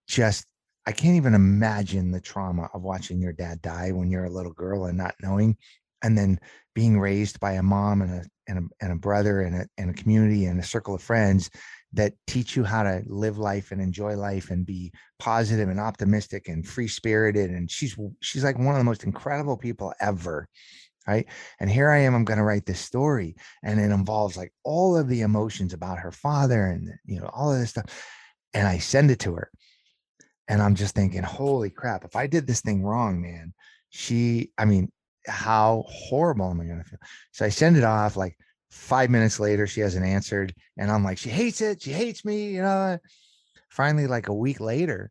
just, 0.06 0.46
I 0.86 0.92
can't 0.92 1.16
even 1.16 1.34
imagine 1.34 2.12
the 2.12 2.20
trauma 2.20 2.68
of 2.72 2.82
watching 2.82 3.20
your 3.20 3.32
dad 3.32 3.60
die 3.60 3.90
when 3.90 4.10
you're 4.10 4.24
a 4.24 4.30
little 4.30 4.52
girl 4.52 4.86
and 4.86 4.96
not 4.96 5.14
knowing, 5.22 5.56
and 6.02 6.16
then 6.16 6.38
being 6.74 7.00
raised 7.00 7.40
by 7.40 7.52
a 7.52 7.62
mom 7.62 8.02
and 8.02 8.12
a 8.12 8.24
and 8.46 8.58
a, 8.58 8.84
and 8.84 8.92
a 8.92 8.96
brother 8.96 9.42
and 9.42 9.56
a, 9.56 9.66
and 9.76 9.90
a 9.90 9.94
community 9.94 10.46
and 10.46 10.58
a 10.58 10.64
circle 10.64 10.94
of 10.94 11.02
friends 11.02 11.50
that 11.92 12.12
teach 12.26 12.54
you 12.54 12.64
how 12.64 12.82
to 12.82 13.02
live 13.06 13.38
life 13.38 13.70
and 13.70 13.80
enjoy 13.80 14.14
life 14.14 14.50
and 14.50 14.66
be 14.66 14.92
positive 15.18 15.68
and 15.68 15.80
optimistic 15.80 16.48
and 16.48 16.66
free 16.66 16.88
spirited 16.88 17.50
and 17.50 17.70
she's 17.70 17.96
she's 18.20 18.44
like 18.44 18.58
one 18.58 18.74
of 18.74 18.78
the 18.78 18.84
most 18.84 19.04
incredible 19.04 19.56
people 19.56 19.92
ever 20.00 20.48
right? 21.06 21.26
And 21.58 21.70
here 21.70 21.90
i 21.90 21.98
am 21.98 22.14
i'm 22.14 22.24
going 22.24 22.38
to 22.38 22.44
write 22.44 22.66
this 22.66 22.80
story 22.80 23.34
and 23.62 23.80
it 23.80 23.90
involves 23.90 24.36
like 24.36 24.52
all 24.62 24.96
of 24.96 25.08
the 25.08 25.22
emotions 25.22 25.72
about 25.72 25.98
her 25.98 26.12
father 26.12 26.66
and 26.66 26.90
you 27.06 27.20
know 27.20 27.30
all 27.32 27.52
of 27.52 27.58
this 27.58 27.70
stuff 27.70 27.86
and 28.52 28.68
i 28.68 28.78
send 28.78 29.10
it 29.10 29.20
to 29.20 29.34
her 29.34 29.50
and 30.48 30.60
i'm 30.60 30.74
just 30.74 30.94
thinking 30.94 31.22
holy 31.22 31.70
crap 31.70 32.04
if 32.04 32.14
i 32.14 32.26
did 32.26 32.46
this 32.46 32.60
thing 32.60 32.82
wrong 32.82 33.22
man 33.22 33.54
she 33.88 34.52
i 34.58 34.64
mean 34.66 34.92
how 35.26 35.84
horrible 35.88 36.50
am 36.50 36.60
i 36.60 36.64
going 36.64 36.78
to 36.78 36.84
feel? 36.84 36.98
So 37.32 37.46
i 37.46 37.48
send 37.48 37.76
it 37.78 37.84
off 37.84 38.16
like 38.16 38.36
Five 38.70 39.10
minutes 39.10 39.40
later, 39.40 39.66
she 39.66 39.80
hasn't 39.80 40.04
answered. 40.04 40.54
And 40.76 40.90
I'm 40.90 41.04
like, 41.04 41.18
she 41.18 41.30
hates 41.30 41.60
it. 41.60 41.82
She 41.82 41.92
hates 41.92 42.24
me. 42.24 42.54
You 42.54 42.62
know, 42.62 42.98
finally, 43.70 44.06
like 44.06 44.28
a 44.28 44.34
week 44.34 44.60
later, 44.60 45.10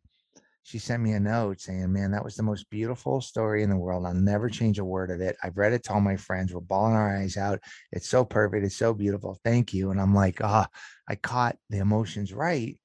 she 0.62 0.78
sent 0.78 1.02
me 1.02 1.12
a 1.12 1.20
note 1.20 1.60
saying, 1.60 1.90
Man, 1.92 2.10
that 2.10 2.22
was 2.22 2.36
the 2.36 2.42
most 2.42 2.68
beautiful 2.68 3.20
story 3.20 3.62
in 3.62 3.70
the 3.70 3.76
world. 3.76 4.04
I'll 4.04 4.14
never 4.14 4.50
change 4.50 4.78
a 4.78 4.84
word 4.84 5.10
of 5.10 5.20
it. 5.20 5.36
I've 5.42 5.56
read 5.56 5.72
it 5.72 5.82
to 5.84 5.94
all 5.94 6.00
my 6.00 6.16
friends. 6.16 6.52
We're 6.52 6.60
bawling 6.60 6.94
our 6.94 7.16
eyes 7.16 7.36
out. 7.36 7.60
It's 7.90 8.08
so 8.08 8.24
perfect. 8.24 8.66
It's 8.66 8.76
so 8.76 8.92
beautiful. 8.92 9.38
Thank 9.44 9.72
you. 9.72 9.90
And 9.90 10.00
I'm 10.00 10.14
like, 10.14 10.40
ah, 10.42 10.66
oh, 10.68 10.78
I 11.08 11.14
caught 11.14 11.56
the 11.70 11.78
emotions 11.78 12.34
right 12.34 12.78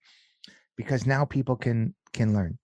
because 0.77 1.05
now 1.05 1.25
people 1.25 1.55
can 1.55 1.93
can 2.13 2.33
learn. 2.33 2.57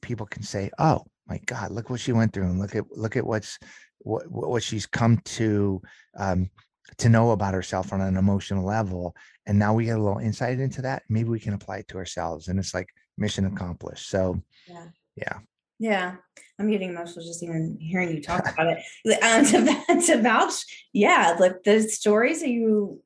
people 0.00 0.26
can 0.26 0.42
say, 0.42 0.70
Oh 0.78 1.04
my 1.28 1.38
God, 1.46 1.70
look 1.70 1.88
what 1.88 2.00
she 2.00 2.12
went 2.12 2.32
through 2.32 2.46
and 2.46 2.58
look 2.58 2.74
at 2.74 2.84
look 2.90 3.16
at 3.16 3.24
what's 3.24 3.58
what 3.98 4.24
what 4.28 4.62
she's 4.62 4.86
come 4.86 5.18
to 5.18 5.80
um, 6.18 6.50
to 6.98 7.08
know 7.08 7.30
about 7.30 7.54
herself 7.54 7.92
on 7.92 8.00
an 8.00 8.16
emotional 8.16 8.64
level. 8.64 9.14
And 9.46 9.58
now 9.58 9.74
we 9.74 9.86
get 9.86 9.96
a 9.96 10.02
little 10.02 10.18
insight 10.18 10.60
into 10.60 10.82
that. 10.82 11.02
Maybe 11.08 11.28
we 11.28 11.40
can 11.40 11.54
apply 11.54 11.78
it 11.78 11.88
to 11.88 11.98
ourselves. 11.98 12.48
And 12.48 12.58
it's 12.58 12.74
like 12.74 12.88
mission 13.16 13.46
accomplished. 13.46 14.08
So 14.08 14.42
yeah. 14.68 14.86
Yeah. 15.16 15.38
Yeah, 15.80 16.16
I'm 16.58 16.70
getting 16.70 16.90
emotional 16.90 17.24
just 17.24 17.42
even 17.42 17.78
hearing 17.80 18.14
you 18.14 18.20
talk 18.22 18.46
about 18.52 18.76
it. 18.76 19.22
Um, 19.22 19.44
to, 20.00 20.06
to 20.06 20.22
vouch, 20.22 20.86
yeah, 20.92 21.36
like 21.40 21.62
the 21.64 21.80
stories 21.80 22.40
that 22.40 22.50
you, 22.50 23.02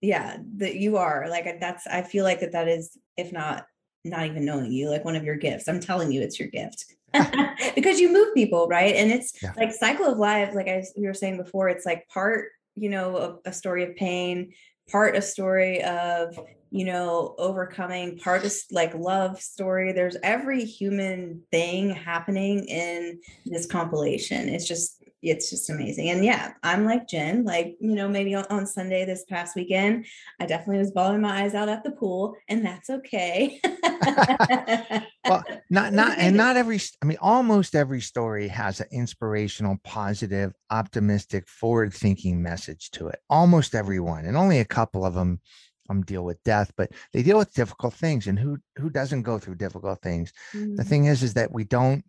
yeah, 0.00 0.38
that 0.56 0.74
you 0.74 0.96
are 0.96 1.28
like 1.30 1.60
that's. 1.60 1.86
I 1.86 2.02
feel 2.02 2.24
like 2.24 2.40
that 2.40 2.52
that 2.52 2.66
is, 2.66 2.98
if 3.16 3.32
not, 3.32 3.64
not 4.04 4.26
even 4.26 4.44
knowing 4.44 4.72
you, 4.72 4.90
like 4.90 5.04
one 5.04 5.14
of 5.14 5.22
your 5.22 5.36
gifts. 5.36 5.68
I'm 5.68 5.78
telling 5.78 6.10
you, 6.10 6.20
it's 6.20 6.40
your 6.40 6.48
gift 6.48 6.84
because 7.76 8.00
you 8.00 8.12
move 8.12 8.34
people, 8.34 8.66
right? 8.66 8.96
And 8.96 9.12
it's 9.12 9.40
yeah. 9.40 9.52
like 9.56 9.72
cycle 9.72 10.06
of 10.06 10.18
life. 10.18 10.52
Like 10.52 10.66
I 10.66 10.84
we 10.96 11.06
were 11.06 11.14
saying 11.14 11.36
before, 11.36 11.68
it's 11.68 11.86
like 11.86 12.08
part 12.08 12.48
you 12.74 12.90
know, 12.90 13.16
a, 13.16 13.50
a 13.50 13.52
story 13.52 13.84
of 13.84 13.96
pain, 13.96 14.52
part 14.90 15.16
a 15.16 15.22
story 15.22 15.82
of 15.82 16.38
you 16.72 16.84
know 16.84 17.34
overcoming 17.38 18.16
part 18.18 18.44
of 18.44 18.52
like 18.70 18.94
love 18.94 19.40
story. 19.40 19.92
There's 19.92 20.16
every 20.22 20.64
human 20.64 21.42
thing 21.50 21.90
happening 21.90 22.64
in 22.66 23.20
this 23.46 23.66
compilation. 23.66 24.48
It's 24.48 24.66
just 24.66 24.99
it's 25.22 25.50
just 25.50 25.70
amazing 25.70 26.10
and 26.10 26.24
yeah 26.24 26.52
i'm 26.62 26.84
like 26.84 27.06
jen 27.08 27.44
like 27.44 27.76
you 27.80 27.94
know 27.94 28.08
maybe 28.08 28.34
on, 28.34 28.44
on 28.50 28.66
sunday 28.66 29.04
this 29.04 29.24
past 29.24 29.54
weekend 29.56 30.06
i 30.40 30.46
definitely 30.46 30.78
was 30.78 30.92
bawling 30.92 31.20
my 31.20 31.42
eyes 31.42 31.54
out 31.54 31.68
at 31.68 31.82
the 31.84 31.90
pool 31.90 32.34
and 32.48 32.64
that's 32.64 32.90
okay 32.90 33.60
well 35.28 35.44
not 35.68 35.92
not 35.92 36.18
and 36.18 36.36
not 36.36 36.56
every 36.58 36.80
i 37.02 37.06
mean 37.06 37.18
almost 37.20 37.74
every 37.74 38.00
story 38.00 38.48
has 38.48 38.80
an 38.80 38.86
inspirational 38.92 39.76
positive 39.84 40.52
optimistic 40.70 41.48
forward 41.48 41.92
thinking 41.92 42.42
message 42.42 42.90
to 42.90 43.08
it 43.08 43.20
almost 43.30 43.74
everyone, 43.74 44.26
and 44.26 44.36
only 44.36 44.58
a 44.58 44.64
couple 44.64 45.06
of 45.06 45.14
them 45.14 45.40
um, 45.88 46.02
deal 46.02 46.24
with 46.24 46.42
death, 46.44 46.72
but 46.76 46.90
they 47.12 47.22
deal 47.22 47.38
with 47.38 47.54
difficult 47.54 47.94
things. 47.94 48.26
And 48.26 48.38
who 48.38 48.58
who 48.76 48.90
doesn't 48.90 49.22
go 49.22 49.38
through 49.38 49.54
difficult 49.56 50.02
things? 50.02 50.32
Mm-hmm. 50.54 50.76
The 50.76 50.84
thing 50.84 51.06
is, 51.06 51.22
is 51.22 51.34
that 51.34 51.52
we 51.52 51.64
don't 51.64 52.04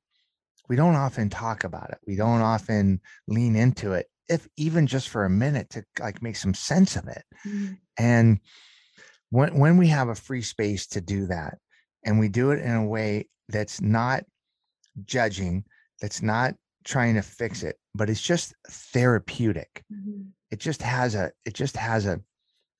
we 0.70 0.76
don't 0.76 0.96
often 0.96 1.30
talk 1.30 1.64
about 1.64 1.90
it. 1.90 2.00
We 2.08 2.16
don't 2.16 2.42
often 2.42 3.02
lean 3.28 3.56
into 3.56 3.94
it, 3.94 4.08
if 4.30 4.48
even 4.58 4.88
just 4.88 5.10
for 5.10 5.26
a 5.26 5.30
minute 5.30 5.70
to 5.72 5.84
like 6.00 6.22
make 6.22 6.36
some 6.36 6.54
sense 6.54 6.96
of 6.96 7.08
it. 7.08 7.24
Mm-hmm. 7.46 7.74
And 7.98 8.40
when 9.30 9.58
when 9.58 9.78
we 9.78 9.88
have 9.88 10.10
a 10.10 10.16
free 10.16 10.42
space 10.42 10.88
to 10.88 11.02
do 11.02 11.28
that, 11.28 11.58
and 12.06 12.20
we 12.20 12.30
do 12.30 12.52
it 12.52 12.60
in 12.60 12.74
a 12.74 12.86
way 12.86 13.28
that's 13.50 13.82
not 13.82 14.24
judging, 15.06 15.66
that's 16.00 16.22
not 16.22 16.56
trying 16.84 17.16
to 17.16 17.22
fix 17.22 17.64
it, 17.64 17.78
but 17.94 18.10
it's 18.10 18.22
just 18.22 18.54
therapeutic. 18.70 19.84
Mm-hmm. 19.94 20.22
It 20.52 20.60
just 20.60 20.82
has 20.82 21.16
a 21.16 21.32
it 21.46 21.54
just 21.54 21.76
has 21.78 22.06
a 22.06 22.22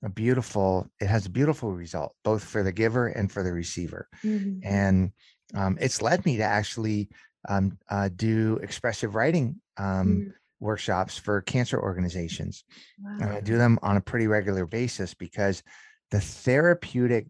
a 0.04 0.10
beautiful 0.10 0.90
it 1.00 1.08
has 1.08 1.26
a 1.26 1.30
beautiful 1.30 1.74
result 1.74 2.16
both 2.24 2.44
for 2.44 2.64
the 2.64 2.72
giver 2.72 3.08
and 3.08 3.32
for 3.32 3.44
the 3.44 3.54
receiver 3.54 4.08
mm-hmm. 4.24 4.60
and 4.64 5.12
um, 5.54 5.78
it's 5.80 6.02
led 6.02 6.26
me 6.26 6.38
to 6.38 6.44
actually 6.44 7.10
um, 7.50 7.78
uh, 7.90 8.10
do 8.16 8.60
expressive 8.62 9.16
writing 9.16 9.60
um, 9.78 9.86
mm-hmm. 9.86 10.30
workshops 10.60 11.18
for 11.18 11.42
cancer 11.42 11.82
organizations 11.82 12.64
wow. 13.02 13.18
and 13.22 13.30
i 13.32 13.40
do 13.40 13.58
them 13.58 13.80
on 13.82 13.98
a 13.98 14.02
pretty 14.02 14.28
regular 14.28 14.66
basis 14.66 15.14
because 15.14 15.64
the 16.12 16.20
therapeutic 16.20 17.28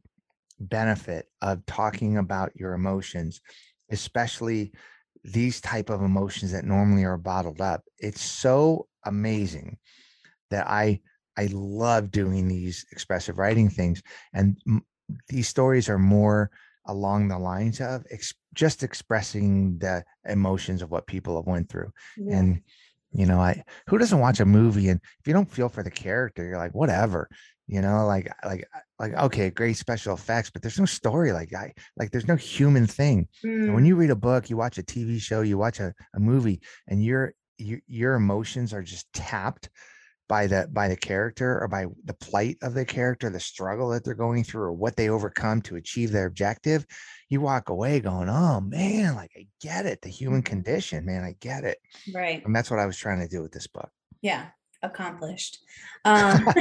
benefit 0.59 1.27
of 1.41 1.65
talking 1.65 2.17
about 2.17 2.51
your 2.55 2.73
emotions 2.73 3.41
especially 3.91 4.71
these 5.23 5.61
type 5.61 5.89
of 5.89 6.01
emotions 6.01 6.51
that 6.51 6.65
normally 6.65 7.03
are 7.03 7.17
bottled 7.17 7.61
up 7.61 7.81
it's 7.99 8.21
so 8.21 8.87
amazing 9.05 9.77
that 10.49 10.67
i 10.67 10.99
I 11.37 11.49
love 11.51 12.11
doing 12.11 12.47
these 12.47 12.85
expressive 12.91 13.37
writing 13.37 13.69
things. 13.69 14.01
And 14.33 14.57
m- 14.67 14.85
these 15.27 15.47
stories 15.47 15.89
are 15.89 15.99
more 15.99 16.51
along 16.85 17.27
the 17.27 17.39
lines 17.39 17.79
of 17.79 18.05
ex- 18.11 18.33
just 18.53 18.83
expressing 18.83 19.77
the 19.77 20.03
emotions 20.25 20.81
of 20.81 20.91
what 20.91 21.07
people 21.07 21.35
have 21.35 21.45
went 21.45 21.69
through. 21.69 21.91
Yeah. 22.17 22.37
And, 22.37 22.61
you 23.11 23.25
know, 23.25 23.39
I, 23.39 23.63
who 23.87 23.97
doesn't 23.97 24.19
watch 24.19 24.39
a 24.39 24.45
movie 24.45 24.89
and 24.89 24.99
if 25.19 25.27
you 25.27 25.33
don't 25.33 25.49
feel 25.49 25.69
for 25.69 25.83
the 25.83 25.91
character, 25.91 26.43
you're 26.43 26.57
like, 26.57 26.73
whatever, 26.73 27.29
you 27.67 27.81
know, 27.81 28.05
like, 28.05 28.31
like, 28.45 28.67
like, 28.99 29.13
okay, 29.13 29.49
great 29.49 29.77
special 29.77 30.13
effects, 30.13 30.49
but 30.49 30.61
there's 30.61 30.79
no 30.79 30.85
story. 30.85 31.31
Like 31.31 31.53
I, 31.53 31.73
like 31.97 32.11
there's 32.11 32.27
no 32.27 32.35
human 32.35 32.87
thing. 32.87 33.27
Mm. 33.45 33.73
when 33.73 33.85
you 33.85 33.95
read 33.95 34.09
a 34.09 34.15
book, 34.15 34.49
you 34.49 34.57
watch 34.57 34.77
a 34.77 34.83
TV 34.83 35.19
show, 35.19 35.41
you 35.41 35.57
watch 35.57 35.79
a, 35.79 35.93
a 36.15 36.19
movie 36.19 36.61
and 36.87 37.03
your, 37.03 37.33
your, 37.57 37.79
your 37.87 38.13
emotions 38.15 38.73
are 38.73 38.81
just 38.83 39.11
tapped 39.13 39.69
by 40.31 40.47
the 40.47 40.65
by 40.71 40.87
the 40.87 40.95
character 40.95 41.61
or 41.61 41.67
by 41.67 41.85
the 42.05 42.13
plight 42.13 42.55
of 42.61 42.73
the 42.73 42.85
character 42.85 43.29
the 43.29 43.37
struggle 43.37 43.89
that 43.89 44.05
they're 44.05 44.13
going 44.13 44.45
through 44.45 44.63
or 44.63 44.71
what 44.71 44.95
they 44.95 45.09
overcome 45.09 45.61
to 45.61 45.75
achieve 45.75 46.09
their 46.09 46.25
objective 46.25 46.85
you 47.27 47.41
walk 47.41 47.67
away 47.67 47.99
going 47.99 48.29
oh 48.29 48.61
man 48.61 49.13
like 49.13 49.31
i 49.37 49.45
get 49.59 49.85
it 49.85 50.01
the 50.01 50.07
human 50.07 50.41
mm-hmm. 50.41 50.53
condition 50.53 51.05
man 51.05 51.25
i 51.25 51.35
get 51.41 51.65
it. 51.65 51.79
Right. 52.15 52.41
And 52.45 52.55
that's 52.55 52.71
what 52.71 52.79
i 52.79 52.85
was 52.85 52.95
trying 52.95 53.19
to 53.19 53.27
do 53.27 53.41
with 53.41 53.51
this 53.51 53.67
book. 53.67 53.89
Yeah 54.21 54.45
accomplished. 54.83 55.59
Um, 56.05 56.47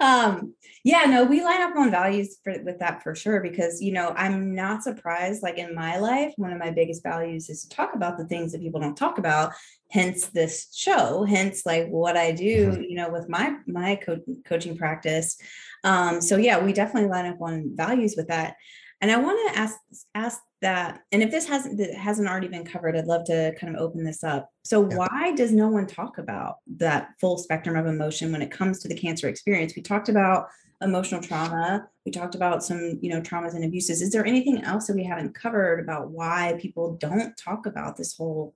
um 0.00 0.54
yeah 0.82 1.04
no 1.04 1.24
we 1.24 1.42
line 1.42 1.60
up 1.60 1.76
on 1.76 1.90
values 1.90 2.38
for 2.42 2.54
with 2.62 2.78
that 2.78 3.02
for 3.02 3.14
sure 3.14 3.40
because 3.40 3.80
you 3.80 3.92
know 3.92 4.12
i'm 4.16 4.54
not 4.54 4.82
surprised 4.82 5.42
like 5.42 5.58
in 5.58 5.74
my 5.74 5.98
life 5.98 6.32
one 6.36 6.52
of 6.52 6.58
my 6.58 6.70
biggest 6.70 7.02
values 7.02 7.48
is 7.48 7.62
to 7.62 7.68
talk 7.68 7.94
about 7.94 8.16
the 8.16 8.26
things 8.26 8.52
that 8.52 8.60
people 8.60 8.80
don't 8.80 8.96
talk 8.96 9.18
about 9.18 9.52
hence 9.90 10.26
this 10.28 10.68
show 10.74 11.24
hence 11.24 11.64
like 11.66 11.86
what 11.88 12.16
i 12.16 12.32
do 12.32 12.70
mm-hmm. 12.70 12.82
you 12.82 12.96
know 12.96 13.10
with 13.10 13.28
my 13.28 13.56
my 13.66 13.96
co- 13.96 14.20
coaching 14.44 14.76
practice. 14.76 15.36
Um 15.84 16.20
so 16.20 16.36
yeah 16.36 16.58
we 16.62 16.72
definitely 16.72 17.08
line 17.08 17.26
up 17.26 17.40
on 17.40 17.72
values 17.74 18.14
with 18.16 18.28
that. 18.28 18.56
And 19.00 19.10
i 19.10 19.16
want 19.16 19.54
to 19.54 19.58
ask 19.58 19.76
ask 20.14 20.40
that 20.60 21.00
and 21.12 21.22
if 21.22 21.30
this 21.30 21.46
hasn't 21.46 21.80
hasn't 21.94 22.28
already 22.28 22.48
been 22.48 22.64
covered 22.64 22.96
i'd 22.96 23.06
love 23.06 23.24
to 23.24 23.54
kind 23.58 23.74
of 23.74 23.80
open 23.80 24.04
this 24.04 24.22
up 24.22 24.50
so 24.64 24.88
yeah. 24.88 24.96
why 24.96 25.32
does 25.34 25.52
no 25.52 25.68
one 25.68 25.86
talk 25.86 26.18
about 26.18 26.56
that 26.66 27.10
full 27.20 27.38
spectrum 27.38 27.76
of 27.76 27.86
emotion 27.86 28.30
when 28.30 28.42
it 28.42 28.50
comes 28.50 28.78
to 28.78 28.88
the 28.88 28.94
cancer 28.94 29.28
experience 29.28 29.74
we 29.74 29.82
talked 29.82 30.08
about 30.08 30.48
emotional 30.82 31.20
trauma 31.20 31.86
we 32.04 32.12
talked 32.12 32.34
about 32.34 32.62
some 32.62 32.98
you 33.00 33.10
know 33.10 33.20
traumas 33.20 33.54
and 33.54 33.64
abuses 33.64 34.02
is 34.02 34.12
there 34.12 34.24
anything 34.24 34.62
else 34.64 34.86
that 34.86 34.96
we 34.96 35.04
haven't 35.04 35.34
covered 35.34 35.80
about 35.80 36.10
why 36.10 36.56
people 36.60 36.96
don't 36.96 37.36
talk 37.36 37.66
about 37.66 37.96
this 37.96 38.16
whole 38.16 38.54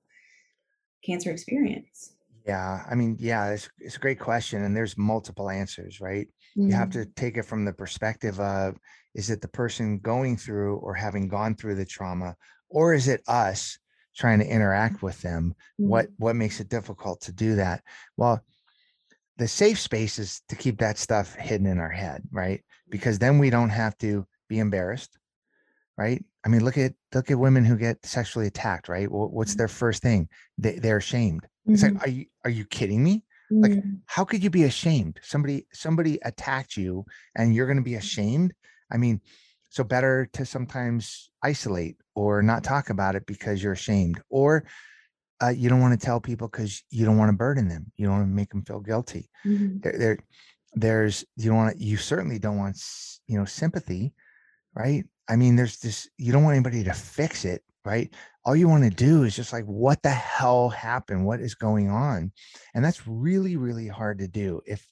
cancer 1.04 1.30
experience 1.30 2.14
yeah 2.46 2.84
i 2.90 2.94
mean 2.94 3.16
yeah 3.18 3.50
it's, 3.50 3.68
it's 3.78 3.96
a 3.96 4.00
great 4.00 4.18
question 4.18 4.62
and 4.64 4.76
there's 4.76 4.96
multiple 4.98 5.50
answers 5.50 6.00
right 6.00 6.28
mm-hmm. 6.56 6.68
you 6.68 6.74
have 6.74 6.90
to 6.90 7.00
mm-hmm. 7.00 7.10
take 7.16 7.36
it 7.36 7.44
from 7.44 7.64
the 7.64 7.72
perspective 7.72 8.38
of 8.40 8.78
is 9.14 9.30
it 9.30 9.40
the 9.40 9.48
person 9.48 9.98
going 9.98 10.36
through 10.36 10.76
or 10.76 10.94
having 10.94 11.28
gone 11.28 11.54
through 11.54 11.74
the 11.74 11.84
trauma 11.84 12.36
or 12.68 12.94
is 12.94 13.08
it 13.08 13.22
us 13.28 13.78
trying 14.16 14.38
to 14.38 14.46
interact 14.46 15.02
with 15.02 15.20
them 15.22 15.54
mm-hmm. 15.80 15.88
what 15.88 16.08
what 16.18 16.36
makes 16.36 16.60
it 16.60 16.68
difficult 16.68 17.20
to 17.20 17.32
do 17.32 17.56
that 17.56 17.82
well 18.16 18.40
the 19.36 19.48
safe 19.48 19.80
space 19.80 20.18
is 20.18 20.42
to 20.48 20.54
keep 20.54 20.78
that 20.78 20.98
stuff 20.98 21.34
hidden 21.34 21.66
in 21.66 21.78
our 21.78 21.90
head 21.90 22.22
right 22.30 22.62
because 22.88 23.18
then 23.18 23.38
we 23.38 23.50
don't 23.50 23.70
have 23.70 23.96
to 23.98 24.26
be 24.48 24.58
embarrassed 24.58 25.18
right 25.96 26.24
I 26.44 26.48
mean, 26.48 26.62
look 26.64 26.76
at 26.76 26.92
look 27.14 27.30
at 27.30 27.38
women 27.38 27.64
who 27.64 27.76
get 27.76 28.04
sexually 28.04 28.46
attacked, 28.46 28.88
right? 28.88 29.10
What's 29.10 29.52
mm-hmm. 29.52 29.58
their 29.58 29.68
first 29.68 30.02
thing? 30.02 30.28
They 30.58 30.78
they're 30.78 30.98
ashamed. 30.98 31.42
Mm-hmm. 31.42 31.74
It's 31.74 31.82
like, 31.82 31.92
mm-hmm. 31.92 32.04
are 32.04 32.08
you 32.08 32.26
are 32.44 32.50
you 32.50 32.64
kidding 32.66 33.02
me? 33.02 33.24
Mm-hmm. 33.50 33.62
Like, 33.62 33.84
how 34.06 34.24
could 34.24 34.42
you 34.42 34.50
be 34.50 34.64
ashamed? 34.64 35.20
Somebody 35.22 35.66
somebody 35.72 36.18
attacked 36.22 36.76
you, 36.76 37.04
and 37.34 37.54
you're 37.54 37.66
going 37.66 37.78
to 37.78 37.82
be 37.82 37.94
ashamed. 37.94 38.52
I 38.92 38.96
mean, 38.96 39.20
so 39.70 39.84
better 39.84 40.28
to 40.34 40.44
sometimes 40.46 41.30
isolate 41.42 41.96
or 42.14 42.42
not 42.42 42.64
talk 42.64 42.90
about 42.90 43.16
it 43.16 43.26
because 43.26 43.62
you're 43.62 43.72
ashamed, 43.72 44.20
or 44.30 44.64
uh, 45.42 45.48
you 45.48 45.68
don't 45.68 45.80
want 45.80 45.98
to 45.98 46.06
tell 46.06 46.20
people 46.20 46.48
because 46.48 46.82
you 46.90 47.04
don't 47.04 47.18
want 47.18 47.30
to 47.30 47.36
burden 47.36 47.68
them. 47.68 47.90
You 47.96 48.06
don't 48.06 48.18
want 48.18 48.28
to 48.28 48.34
make 48.34 48.50
them 48.50 48.62
feel 48.62 48.80
guilty. 48.80 49.28
Mm-hmm. 49.44 49.78
There, 49.80 49.98
there, 49.98 50.18
there's 50.74 51.24
you 51.36 51.50
don't 51.50 51.58
want 51.58 51.80
you 51.80 51.96
certainly 51.96 52.38
don't 52.38 52.58
want 52.58 52.78
you 53.26 53.38
know 53.38 53.44
sympathy, 53.44 54.14
right? 54.74 55.04
I 55.28 55.36
mean, 55.36 55.56
there's 55.56 55.78
this, 55.78 56.08
you 56.18 56.32
don't 56.32 56.44
want 56.44 56.54
anybody 56.54 56.84
to 56.84 56.92
fix 56.92 57.44
it, 57.44 57.62
right? 57.84 58.12
All 58.44 58.54
you 58.54 58.68
want 58.68 58.84
to 58.84 58.90
do 58.90 59.22
is 59.22 59.34
just 59.34 59.52
like, 59.52 59.64
what 59.64 60.02
the 60.02 60.10
hell 60.10 60.68
happened? 60.68 61.24
What 61.24 61.40
is 61.40 61.54
going 61.54 61.88
on? 61.88 62.32
And 62.74 62.84
that's 62.84 63.06
really, 63.06 63.56
really 63.56 63.88
hard 63.88 64.18
to 64.18 64.28
do. 64.28 64.60
If, 64.66 64.86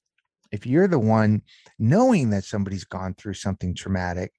if 0.53 0.67
you're 0.67 0.89
the 0.89 0.99
one 0.99 1.43
knowing 1.79 2.31
that 2.31 2.45
somebody's 2.45 2.85
gone 2.85 3.15
through 3.15 3.35
something 3.35 3.75
traumatic, 3.75 4.33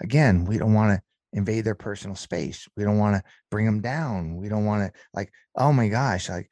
again, 0.00 0.44
we 0.44 0.58
don't 0.58 0.74
want 0.74 0.96
to 0.96 1.02
invade 1.32 1.64
their 1.64 1.74
personal 1.74 2.16
space. 2.16 2.68
We 2.76 2.84
don't 2.84 2.98
want 2.98 3.16
to 3.16 3.22
bring 3.50 3.66
them 3.66 3.80
down. 3.80 4.36
We 4.36 4.48
don't 4.48 4.64
want 4.64 4.84
to 4.84 5.00
like, 5.12 5.32
oh 5.56 5.72
my 5.72 5.88
gosh, 5.88 6.28
like 6.28 6.48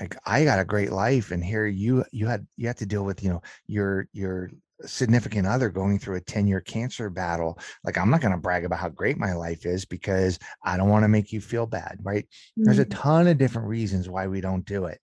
like 0.00 0.16
I 0.24 0.44
got 0.44 0.58
a 0.58 0.64
great 0.64 0.90
life 0.90 1.30
and 1.32 1.44
here 1.44 1.66
you 1.66 2.04
you 2.12 2.26
had 2.26 2.46
you 2.56 2.66
had 2.66 2.78
to 2.78 2.86
deal 2.86 3.04
with 3.04 3.22
you 3.22 3.30
know 3.30 3.42
your 3.66 4.08
your 4.12 4.50
significant 4.84 5.46
other 5.46 5.68
going 5.68 5.98
through 5.98 6.16
a 6.16 6.20
10 6.20 6.46
year 6.46 6.60
cancer 6.60 7.08
battle 7.08 7.56
like 7.84 7.96
i'm 7.96 8.10
not 8.10 8.20
going 8.20 8.32
to 8.32 8.38
brag 8.38 8.64
about 8.64 8.80
how 8.80 8.88
great 8.88 9.16
my 9.16 9.32
life 9.32 9.64
is 9.64 9.84
because 9.84 10.40
i 10.64 10.76
don't 10.76 10.88
want 10.88 11.04
to 11.04 11.08
make 11.08 11.32
you 11.32 11.40
feel 11.40 11.66
bad 11.66 11.98
right 12.02 12.24
mm-hmm. 12.24 12.64
there's 12.64 12.80
a 12.80 12.84
mm-hmm. 12.84 13.00
ton 13.00 13.28
of 13.28 13.38
different 13.38 13.68
reasons 13.68 14.08
why 14.08 14.26
we 14.26 14.40
don't 14.40 14.64
do 14.64 14.86
it 14.86 15.00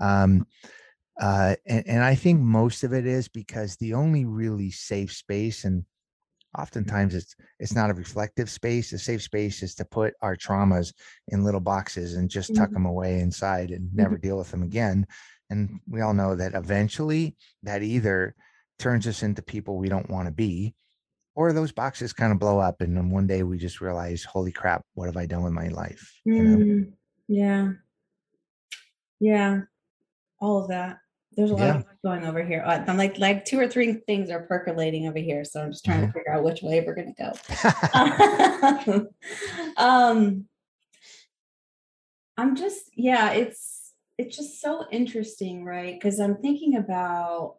um 0.00 0.44
uh 1.20 1.54
and, 1.66 1.86
and 1.86 2.04
i 2.04 2.14
think 2.14 2.40
most 2.40 2.82
of 2.82 2.92
it 2.92 3.06
is 3.06 3.28
because 3.28 3.76
the 3.76 3.94
only 3.94 4.24
really 4.24 4.70
safe 4.70 5.12
space 5.12 5.64
and 5.64 5.84
oftentimes 6.58 7.14
it's 7.14 7.36
it's 7.58 7.74
not 7.74 7.90
a 7.90 7.94
reflective 7.94 8.50
space 8.50 8.90
The 8.90 8.98
safe 8.98 9.22
space 9.22 9.62
is 9.62 9.74
to 9.76 9.84
put 9.84 10.14
our 10.20 10.36
traumas 10.36 10.92
in 11.28 11.44
little 11.44 11.60
boxes 11.60 12.14
and 12.14 12.28
just 12.28 12.54
tuck 12.54 12.66
mm-hmm. 12.66 12.74
them 12.74 12.86
away 12.86 13.20
inside 13.20 13.70
and 13.70 13.94
never 13.94 14.16
mm-hmm. 14.16 14.26
deal 14.28 14.38
with 14.38 14.50
them 14.50 14.62
again 14.62 15.06
and 15.50 15.80
we 15.88 16.00
all 16.00 16.14
know 16.14 16.34
that 16.34 16.54
eventually 16.54 17.36
that 17.62 17.82
either 17.82 18.34
turns 18.78 19.06
us 19.06 19.22
into 19.22 19.42
people 19.42 19.76
we 19.76 19.88
don't 19.88 20.10
want 20.10 20.26
to 20.26 20.32
be 20.32 20.74
or 21.36 21.52
those 21.52 21.72
boxes 21.72 22.12
kind 22.12 22.32
of 22.32 22.38
blow 22.38 22.58
up 22.58 22.80
and 22.80 22.96
then 22.96 23.10
one 23.10 23.26
day 23.26 23.42
we 23.42 23.56
just 23.56 23.80
realize 23.80 24.24
holy 24.24 24.52
crap 24.52 24.84
what 24.94 25.06
have 25.06 25.16
i 25.16 25.26
done 25.26 25.42
with 25.42 25.52
my 25.52 25.68
life 25.68 26.20
you 26.24 26.42
know? 26.42 26.56
mm, 26.56 26.92
yeah 27.28 27.68
yeah 29.20 29.60
all 30.40 30.62
of 30.62 30.68
that 30.68 30.98
there's 31.36 31.50
a 31.50 31.54
lot 31.54 31.60
yeah. 31.76 31.82
going 32.04 32.24
over 32.24 32.44
here 32.44 32.62
uh, 32.66 32.84
i'm 32.88 32.96
like 32.96 33.18
like 33.18 33.44
two 33.44 33.58
or 33.58 33.68
three 33.68 33.92
things 34.06 34.30
are 34.30 34.46
percolating 34.46 35.06
over 35.06 35.18
here 35.18 35.44
so 35.44 35.62
i'm 35.62 35.70
just 35.70 35.84
trying 35.84 35.98
mm-hmm. 35.98 36.06
to 36.08 36.12
figure 36.12 36.32
out 36.32 36.44
which 36.44 36.62
way 36.62 36.82
we're 36.84 36.94
going 36.94 37.14
to 37.14 37.32
go 38.86 39.06
um 39.76 40.44
i'm 42.36 42.56
just 42.56 42.90
yeah 42.96 43.32
it's 43.32 43.92
it's 44.18 44.36
just 44.36 44.60
so 44.60 44.84
interesting 44.90 45.64
right 45.64 45.94
because 45.94 46.18
i'm 46.20 46.36
thinking 46.36 46.76
about 46.76 47.56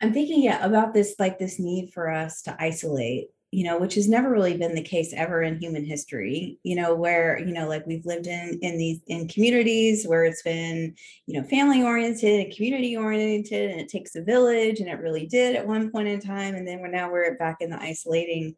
I'm 0.00 0.12
thinking 0.12 0.42
yeah 0.42 0.64
about 0.64 0.92
this 0.92 1.14
like 1.18 1.38
this 1.38 1.58
need 1.58 1.92
for 1.92 2.10
us 2.10 2.42
to 2.42 2.56
isolate, 2.58 3.28
you 3.56 3.64
know, 3.64 3.78
which 3.78 3.94
has 3.94 4.06
never 4.06 4.28
really 4.28 4.54
been 4.54 4.74
the 4.74 4.82
case 4.82 5.14
ever 5.14 5.40
in 5.40 5.58
human 5.58 5.82
history, 5.82 6.58
you 6.62 6.76
know, 6.76 6.94
where, 6.94 7.38
you 7.38 7.54
know, 7.54 7.66
like 7.66 7.86
we've 7.86 8.04
lived 8.04 8.26
in 8.26 8.58
in 8.60 8.76
these 8.76 9.00
in 9.06 9.26
communities 9.28 10.06
where 10.06 10.26
it's 10.26 10.42
been, 10.42 10.94
you 11.24 11.40
know, 11.40 11.48
family 11.48 11.82
oriented 11.82 12.38
and 12.38 12.54
community 12.54 12.98
oriented 12.98 13.70
and 13.70 13.80
it 13.80 13.88
takes 13.88 14.14
a 14.14 14.20
village 14.20 14.80
and 14.80 14.90
it 14.90 15.00
really 15.00 15.24
did 15.24 15.56
at 15.56 15.66
one 15.66 15.90
point 15.90 16.06
in 16.06 16.20
time 16.20 16.54
and 16.54 16.68
then 16.68 16.80
we're 16.80 16.88
now 16.88 17.10
we're 17.10 17.34
back 17.38 17.56
in 17.60 17.70
the 17.70 17.80
isolating 17.80 18.54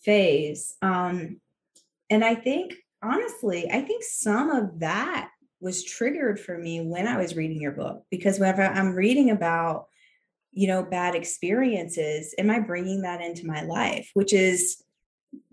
phase. 0.00 0.74
Um 0.80 1.38
and 2.08 2.24
I 2.24 2.34
think 2.34 2.72
honestly, 3.02 3.68
I 3.70 3.82
think 3.82 4.02
some 4.04 4.48
of 4.48 4.78
that 4.78 5.28
was 5.60 5.84
triggered 5.84 6.40
for 6.40 6.56
me 6.56 6.80
when 6.80 7.06
I 7.06 7.18
was 7.18 7.36
reading 7.36 7.60
your 7.60 7.72
book 7.72 8.04
because 8.10 8.38
whenever 8.38 8.62
I'm 8.62 8.94
reading 8.94 9.28
about 9.28 9.88
you 10.52 10.66
know 10.66 10.82
bad 10.82 11.14
experiences 11.14 12.34
am 12.38 12.50
i 12.50 12.58
bringing 12.58 13.02
that 13.02 13.20
into 13.20 13.46
my 13.46 13.62
life? 13.62 14.10
Which 14.14 14.32
is 14.32 14.82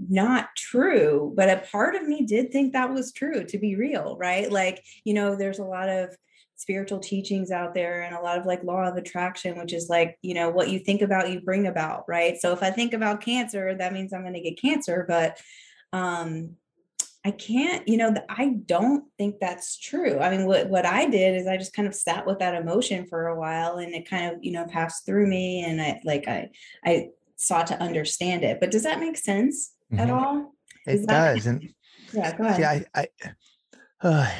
not 0.09 0.49
true 0.55 1.33
but 1.35 1.49
a 1.49 1.63
part 1.71 1.95
of 1.95 2.07
me 2.07 2.25
did 2.25 2.51
think 2.51 2.73
that 2.73 2.91
was 2.91 3.13
true 3.13 3.43
to 3.43 3.57
be 3.59 3.75
real 3.75 4.17
right? 4.19 4.51
Like 4.51 4.83
you 5.03 5.13
know 5.13 5.35
there's 5.35 5.59
a 5.59 5.63
lot 5.63 5.89
of 5.89 6.15
spiritual 6.55 6.97
teachings 6.97 7.51
out 7.51 7.75
there 7.75 8.01
and 8.01 8.15
a 8.15 8.21
lot 8.21 8.39
of 8.39 8.47
like 8.47 8.63
law 8.63 8.83
of 8.83 8.95
attraction 8.95 9.59
which 9.59 9.73
is 9.73 9.89
like 9.89 10.17
you 10.23 10.33
know 10.33 10.49
what 10.49 10.69
you 10.69 10.79
think 10.79 11.03
about 11.03 11.29
you 11.29 11.39
bring 11.41 11.67
about 11.67 12.03
right? 12.07 12.37
So 12.39 12.51
if 12.53 12.63
i 12.63 12.71
think 12.71 12.93
about 12.93 13.21
cancer 13.21 13.75
that 13.75 13.93
means 13.93 14.13
i'm 14.13 14.21
going 14.21 14.33
to 14.33 14.41
get 14.41 14.59
cancer 14.59 15.05
but 15.07 15.39
um 15.93 16.55
I 17.25 17.31
can't, 17.31 17.87
you 17.87 17.97
know, 17.97 18.13
I 18.29 18.55
don't 18.65 19.05
think 19.17 19.35
that's 19.41 19.77
true. 19.77 20.19
I 20.19 20.29
mean, 20.29 20.45
what, 20.45 20.69
what 20.69 20.85
I 20.85 21.07
did 21.09 21.35
is 21.35 21.47
I 21.47 21.57
just 21.57 21.73
kind 21.73 21.87
of 21.87 21.95
sat 21.95 22.25
with 22.25 22.39
that 22.39 22.55
emotion 22.55 23.05
for 23.07 23.27
a 23.27 23.37
while 23.37 23.77
and 23.77 23.93
it 23.93 24.09
kind 24.09 24.33
of, 24.33 24.43
you 24.43 24.51
know, 24.51 24.65
passed 24.65 25.05
through 25.05 25.27
me 25.27 25.63
and 25.63 25.81
I 25.81 25.99
like 26.05 26.27
I 26.27 26.49
I 26.85 27.09
sought 27.35 27.67
to 27.67 27.81
understand 27.81 28.43
it. 28.43 28.59
But 28.59 28.71
does 28.71 28.83
that 28.83 28.99
make 28.99 29.17
sense 29.17 29.73
mm-hmm. 29.91 30.01
at 30.01 30.09
all? 30.09 30.53
It 30.85 31.05
does. 31.07 31.47
and 31.47 31.67
yeah, 32.13 32.37
go 32.37 32.45
ahead. 32.45 32.59
Yeah, 32.59 32.79
I, 32.95 33.01
I 33.01 33.07
uh, 34.01 34.31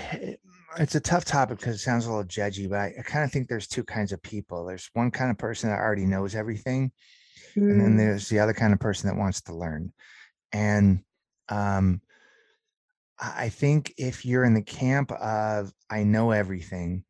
it's 0.80 0.96
a 0.96 1.00
tough 1.00 1.26
topic 1.26 1.60
because 1.60 1.76
it 1.76 1.80
sounds 1.80 2.06
a 2.06 2.10
little 2.10 2.24
judgy, 2.24 2.70
but 2.70 2.80
I, 2.80 2.94
I 3.00 3.02
kind 3.02 3.24
of 3.24 3.32
think 3.32 3.48
there's 3.48 3.68
two 3.68 3.84
kinds 3.84 4.12
of 4.12 4.22
people. 4.22 4.66
There's 4.66 4.90
one 4.94 5.12
kind 5.12 5.32
of 5.32 5.38
person 5.38 5.70
that 5.70 5.80
already 5.80 6.06
knows 6.06 6.36
everything, 6.36 6.92
mm. 7.56 7.70
and 7.70 7.82
then 7.82 7.94
mm. 7.94 7.98
there's 7.98 8.30
the 8.30 8.40
other 8.40 8.54
kind 8.54 8.74
of 8.74 8.80
person 8.80 9.10
that 9.10 9.20
wants 9.20 9.42
to 9.44 9.56
learn. 9.56 9.92
And 10.52 11.04
um, 11.50 12.02
I 13.20 13.50
think 13.50 13.94
if 13.98 14.26
you're 14.26 14.44
in 14.44 14.54
the 14.54 14.62
camp 14.62 15.12
of 15.12 15.72
I 15.90 16.04
know 16.04 16.32
everything, 16.32 17.04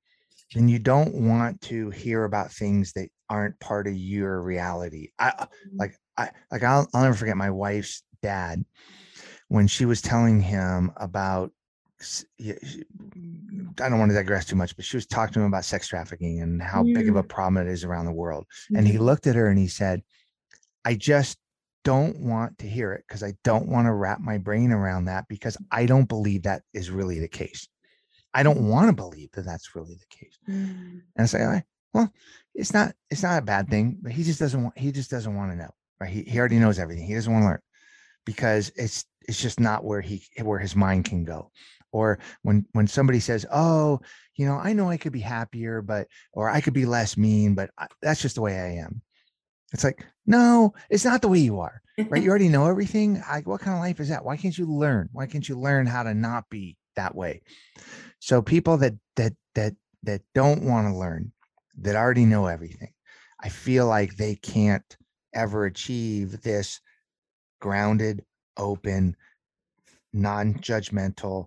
then 0.53 0.69
you 0.69 0.79
don't 0.79 1.13
want 1.13 1.59
to 1.61 1.89
hear 1.89 2.23
about 2.23 2.51
things 2.51 2.93
that 2.93 3.09
aren't 3.29 3.59
part 3.59 3.87
of 3.87 3.95
your 3.95 4.41
reality. 4.41 5.09
I 5.19 5.29
uh, 5.29 5.31
mm-hmm. 5.31 5.77
like 5.77 5.97
I 6.17 6.29
like 6.51 6.63
I'll, 6.63 6.87
I'll 6.93 7.03
never 7.03 7.15
forget 7.15 7.37
my 7.37 7.49
wife's 7.49 8.03
dad 8.21 8.63
when 9.49 9.67
she 9.67 9.85
was 9.85 10.01
telling 10.01 10.39
him 10.41 10.91
about 10.97 11.51
I 12.39 13.89
don't 13.89 13.99
want 13.99 14.11
to 14.11 14.15
digress 14.15 14.45
too 14.45 14.55
much, 14.55 14.75
but 14.75 14.85
she 14.85 14.97
was 14.97 15.07
talking 15.07 15.33
to 15.33 15.39
him 15.39 15.47
about 15.47 15.65
sex 15.65 15.87
trafficking 15.87 16.41
and 16.41 16.61
how 16.61 16.83
mm. 16.83 16.93
big 16.93 17.09
of 17.09 17.15
a 17.15 17.23
mm. 17.23 17.29
problem 17.29 17.65
it 17.65 17.71
is 17.71 17.83
around 17.83 18.05
the 18.05 18.11
world. 18.11 18.45
And 18.75 18.85
he 18.85 18.93
mm-hmm. 18.93 19.03
looked 19.03 19.27
at 19.27 19.35
her 19.35 19.47
and 19.47 19.57
he 19.57 19.67
said, 19.67 20.03
I 20.85 20.93
just 20.93 21.37
don't 21.87 22.19
want 22.19 22.57
to 22.59 22.67
hear 22.67 22.91
it 22.91 23.05
because 23.07 23.23
I 23.23 23.33
don't 23.45 23.69
want 23.69 23.87
to 23.87 23.93
wrap 23.93 24.19
my 24.19 24.37
brain 24.37 24.73
around 24.73 25.05
that 25.05 25.25
because 25.29 25.55
I 25.71 25.85
don't 25.85 26.09
believe 26.09 26.43
that 26.43 26.63
is 26.73 26.91
really 26.91 27.17
the 27.17 27.29
case. 27.29 27.65
I 28.33 28.43
don't 28.43 28.67
want 28.67 28.89
to 28.89 28.93
believe 28.93 29.31
that 29.31 29.45
that's 29.45 29.73
really 29.73 29.95
the 29.95 30.17
case. 30.17 30.37
Mm. 30.49 31.01
And 31.15 31.17
I 31.17 31.25
say, 31.27 31.63
well, 31.93 32.11
it's 32.53 32.73
not, 32.73 32.93
it's 33.09 33.23
not 33.23 33.39
a 33.39 33.45
bad 33.45 33.69
thing, 33.69 33.99
but 34.01 34.11
he 34.11 34.23
just 34.23 34.37
doesn't 34.37 34.61
want, 34.61 34.77
he 34.77 34.91
just 34.91 35.09
doesn't 35.09 35.33
want 35.33 35.53
to 35.53 35.57
know, 35.57 35.69
right? 36.01 36.09
He, 36.09 36.23
he 36.23 36.37
already 36.37 36.59
knows 36.59 36.77
everything. 36.77 37.05
He 37.05 37.13
doesn't 37.13 37.31
want 37.31 37.43
to 37.43 37.47
learn 37.51 37.61
because 38.25 38.69
it's, 38.75 39.05
it's 39.21 39.41
just 39.41 39.57
not 39.57 39.85
where 39.85 40.01
he, 40.01 40.21
where 40.41 40.59
his 40.59 40.75
mind 40.75 41.05
can 41.05 41.23
go. 41.23 41.51
Or 41.93 42.19
when, 42.41 42.65
when 42.73 42.87
somebody 42.87 43.21
says, 43.21 43.45
oh, 43.49 44.01
you 44.35 44.45
know, 44.45 44.55
I 44.57 44.73
know 44.73 44.89
I 44.89 44.97
could 44.97 45.13
be 45.13 45.21
happier, 45.21 45.81
but, 45.81 46.09
or 46.33 46.49
I 46.49 46.59
could 46.59 46.73
be 46.73 46.85
less 46.85 47.15
mean, 47.15 47.55
but 47.55 47.69
I, 47.77 47.87
that's 48.01 48.21
just 48.21 48.35
the 48.35 48.41
way 48.41 48.59
I 48.59 48.83
am. 48.83 49.01
It's 49.71 49.85
like, 49.85 50.05
no, 50.27 50.73
it's 50.89 51.05
not 51.05 51.21
the 51.21 51.29
way 51.29 51.39
you 51.39 51.61
are, 51.61 51.81
right? 51.97 52.21
you 52.21 52.29
already 52.29 52.49
know 52.49 52.67
everything. 52.67 53.23
I, 53.25 53.39
what 53.39 53.61
kind 53.61 53.75
of 53.75 53.81
life 53.81 54.01
is 54.01 54.09
that? 54.09 54.25
Why 54.25 54.35
can't 54.35 54.57
you 54.57 54.65
learn? 54.65 55.09
Why 55.13 55.25
can't 55.25 55.47
you 55.47 55.57
learn 55.57 55.87
how 55.87 56.03
to 56.03 56.13
not 56.13 56.49
be 56.49 56.75
that 56.97 57.15
way? 57.15 57.41
So 58.19 58.41
people 58.41 58.77
that 58.77 58.93
that 59.15 59.33
that 59.55 59.73
that 60.03 60.21
don't 60.35 60.63
want 60.63 60.87
to 60.87 60.97
learn, 60.97 61.31
that 61.79 61.95
already 61.95 62.25
know 62.25 62.47
everything, 62.47 62.91
I 63.39 63.49
feel 63.49 63.87
like 63.87 64.17
they 64.17 64.35
can't 64.35 64.97
ever 65.33 65.65
achieve 65.65 66.41
this 66.41 66.81
grounded, 67.61 68.23
open, 68.57 69.15
non-judgmental, 70.13 71.45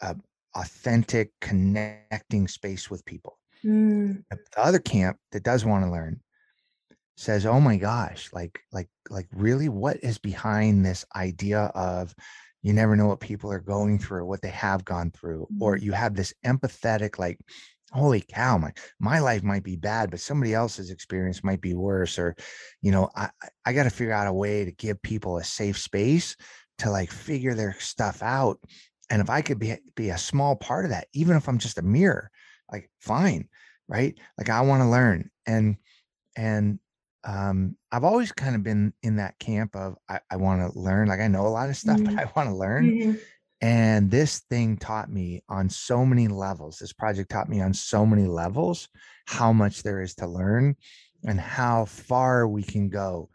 uh, 0.00 0.14
authentic, 0.54 1.32
connecting 1.40 2.46
space 2.46 2.90
with 2.90 3.04
people. 3.04 3.38
Mm. 3.64 4.24
The 4.30 4.38
other 4.56 4.78
camp 4.78 5.18
that 5.32 5.42
does 5.42 5.64
want 5.64 5.84
to 5.84 5.90
learn 5.90 6.20
says 7.22 7.46
oh 7.46 7.60
my 7.60 7.76
gosh 7.76 8.28
like 8.32 8.60
like 8.72 8.88
like 9.10 9.28
really 9.32 9.68
what 9.68 9.96
is 10.02 10.18
behind 10.18 10.84
this 10.84 11.04
idea 11.14 11.70
of 11.74 12.14
you 12.62 12.72
never 12.72 12.96
know 12.96 13.06
what 13.06 13.20
people 13.20 13.50
are 13.50 13.60
going 13.60 13.98
through 13.98 14.26
what 14.26 14.42
they 14.42 14.50
have 14.50 14.84
gone 14.84 15.10
through 15.10 15.46
or 15.60 15.76
mm-hmm. 15.76 15.84
you 15.84 15.92
have 15.92 16.14
this 16.14 16.34
empathetic 16.44 17.18
like 17.18 17.38
holy 17.92 18.22
cow, 18.22 18.58
my 18.58 18.72
my 18.98 19.18
life 19.18 19.42
might 19.42 19.62
be 19.62 19.76
bad, 19.76 20.10
but 20.10 20.20
somebody 20.20 20.54
else's 20.54 20.90
experience 20.90 21.44
might 21.44 21.60
be 21.60 21.74
worse. 21.74 22.18
Or, 22.18 22.34
you 22.80 22.90
know, 22.90 23.10
I 23.14 23.30
I 23.64 23.72
got 23.72 23.84
to 23.84 23.90
figure 23.90 24.12
out 24.12 24.26
a 24.26 24.32
way 24.32 24.64
to 24.64 24.72
give 24.72 25.00
people 25.02 25.38
a 25.38 25.44
safe 25.44 25.78
space 25.78 26.36
to 26.78 26.90
like 26.90 27.10
figure 27.10 27.54
their 27.54 27.76
stuff 27.78 28.22
out. 28.22 28.58
And 29.10 29.20
if 29.20 29.30
I 29.30 29.42
could 29.42 29.58
be 29.58 29.76
be 29.94 30.10
a 30.10 30.18
small 30.18 30.56
part 30.56 30.84
of 30.84 30.90
that, 30.90 31.08
even 31.12 31.36
if 31.36 31.48
I'm 31.48 31.58
just 31.58 31.78
a 31.78 31.82
mirror, 31.82 32.30
like 32.70 32.90
fine, 33.00 33.48
right? 33.88 34.18
Like 34.38 34.48
I 34.48 34.62
want 34.62 34.82
to 34.82 34.88
learn. 34.88 35.30
And 35.46 35.76
and 36.36 36.78
um 37.24 37.76
I've 37.90 38.04
always 38.04 38.32
kind 38.32 38.54
of 38.54 38.62
been 38.62 38.92
in 39.02 39.16
that 39.16 39.38
camp 39.38 39.76
of 39.76 39.96
I, 40.08 40.20
I 40.30 40.36
want 40.36 40.60
to 40.60 40.78
learn. 40.78 41.08
Like 41.08 41.20
I 41.20 41.28
know 41.28 41.46
a 41.46 41.48
lot 41.48 41.68
of 41.68 41.76
stuff, 41.76 41.96
mm-hmm. 42.00 42.14
but 42.14 42.26
I 42.26 42.30
want 42.36 42.48
to 42.48 42.56
learn. 42.56 42.90
Mm-hmm. 42.90 43.12
And 43.60 44.10
this 44.10 44.40
thing 44.50 44.76
taught 44.76 45.08
me 45.08 45.44
on 45.48 45.70
so 45.70 46.04
many 46.04 46.26
levels. 46.26 46.78
This 46.78 46.92
project 46.92 47.30
taught 47.30 47.48
me 47.48 47.60
on 47.60 47.72
so 47.72 48.04
many 48.04 48.26
levels 48.26 48.88
how 49.26 49.52
much 49.52 49.84
there 49.84 50.02
is 50.02 50.16
to 50.16 50.26
learn 50.26 50.74
and 51.24 51.38
how 51.38 51.84
far 51.84 52.48
we 52.48 52.64
can 52.64 52.88
go 52.88 53.30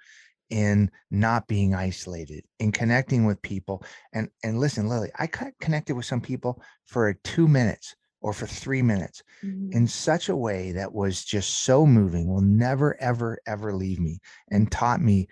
in 0.50 0.91
not 1.12 1.47
being 1.47 1.73
isolated, 1.73 2.43
in 2.60 2.71
connecting 2.71 3.26
with 3.26 3.41
people. 3.41 3.84
And 4.13 4.30
and 4.43 4.60
listen, 4.60 4.88
Lilli, 4.88 5.10
I 5.17 5.28
connected 5.62 5.95
with 5.95 6.06
some 6.06 6.21
people 6.21 6.62
for 6.86 7.13
two 7.23 7.47
minutes 7.47 7.95
or 8.21 8.34
for 8.34 8.47
three 8.47 8.82
minutes 8.82 9.23
mm-hmm. 9.43 9.71
in 9.71 9.88
such 9.88 10.30
a 10.30 10.36
way 10.36 10.71
that 10.71 10.93
was 10.93 11.23
just 11.23 11.63
so 11.63 11.86
moving, 11.86 12.27
will 12.27 12.41
never, 12.41 12.99
ever, 13.01 13.39
ever 13.45 13.73
leave 13.73 13.99
me, 13.99 14.19
and 14.49 14.71
taught 14.71 15.01
me 15.01 15.27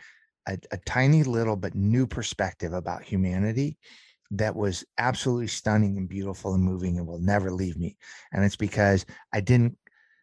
a, 0.47 0.57
a 0.71 0.77
tiny 0.85 1.23
little 1.23 1.55
but 1.55 1.75
new 1.75 2.05
perspective 2.05 2.73
about 2.73 3.03
humanity 3.03 3.77
that 4.31 4.55
was 4.55 4.83
absolutely 4.97 5.47
stunning 5.47 5.97
and 5.97 6.09
beautiful 6.09 6.53
and 6.53 6.63
moving 6.63 6.97
and 6.97 7.07
will 7.07 7.19
never 7.19 7.51
leave 7.51 7.77
me. 7.77 7.95
And 8.31 8.43
it's 8.43 8.55
because 8.55 9.05
I 9.33 9.41
didn't, 9.41 9.77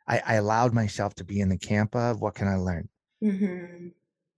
I, 0.08 0.20
I 0.26 0.34
allowed 0.34 0.72
myself 0.72 1.14
to 1.16 1.24
be 1.24 1.40
in 1.40 1.48
the 1.48 1.58
camp 1.58 1.94
of 1.94 2.20
what 2.20 2.34
can 2.34 2.48
I 2.48 2.56
learn? 2.56 2.88
Mm-hmm. 3.22 3.88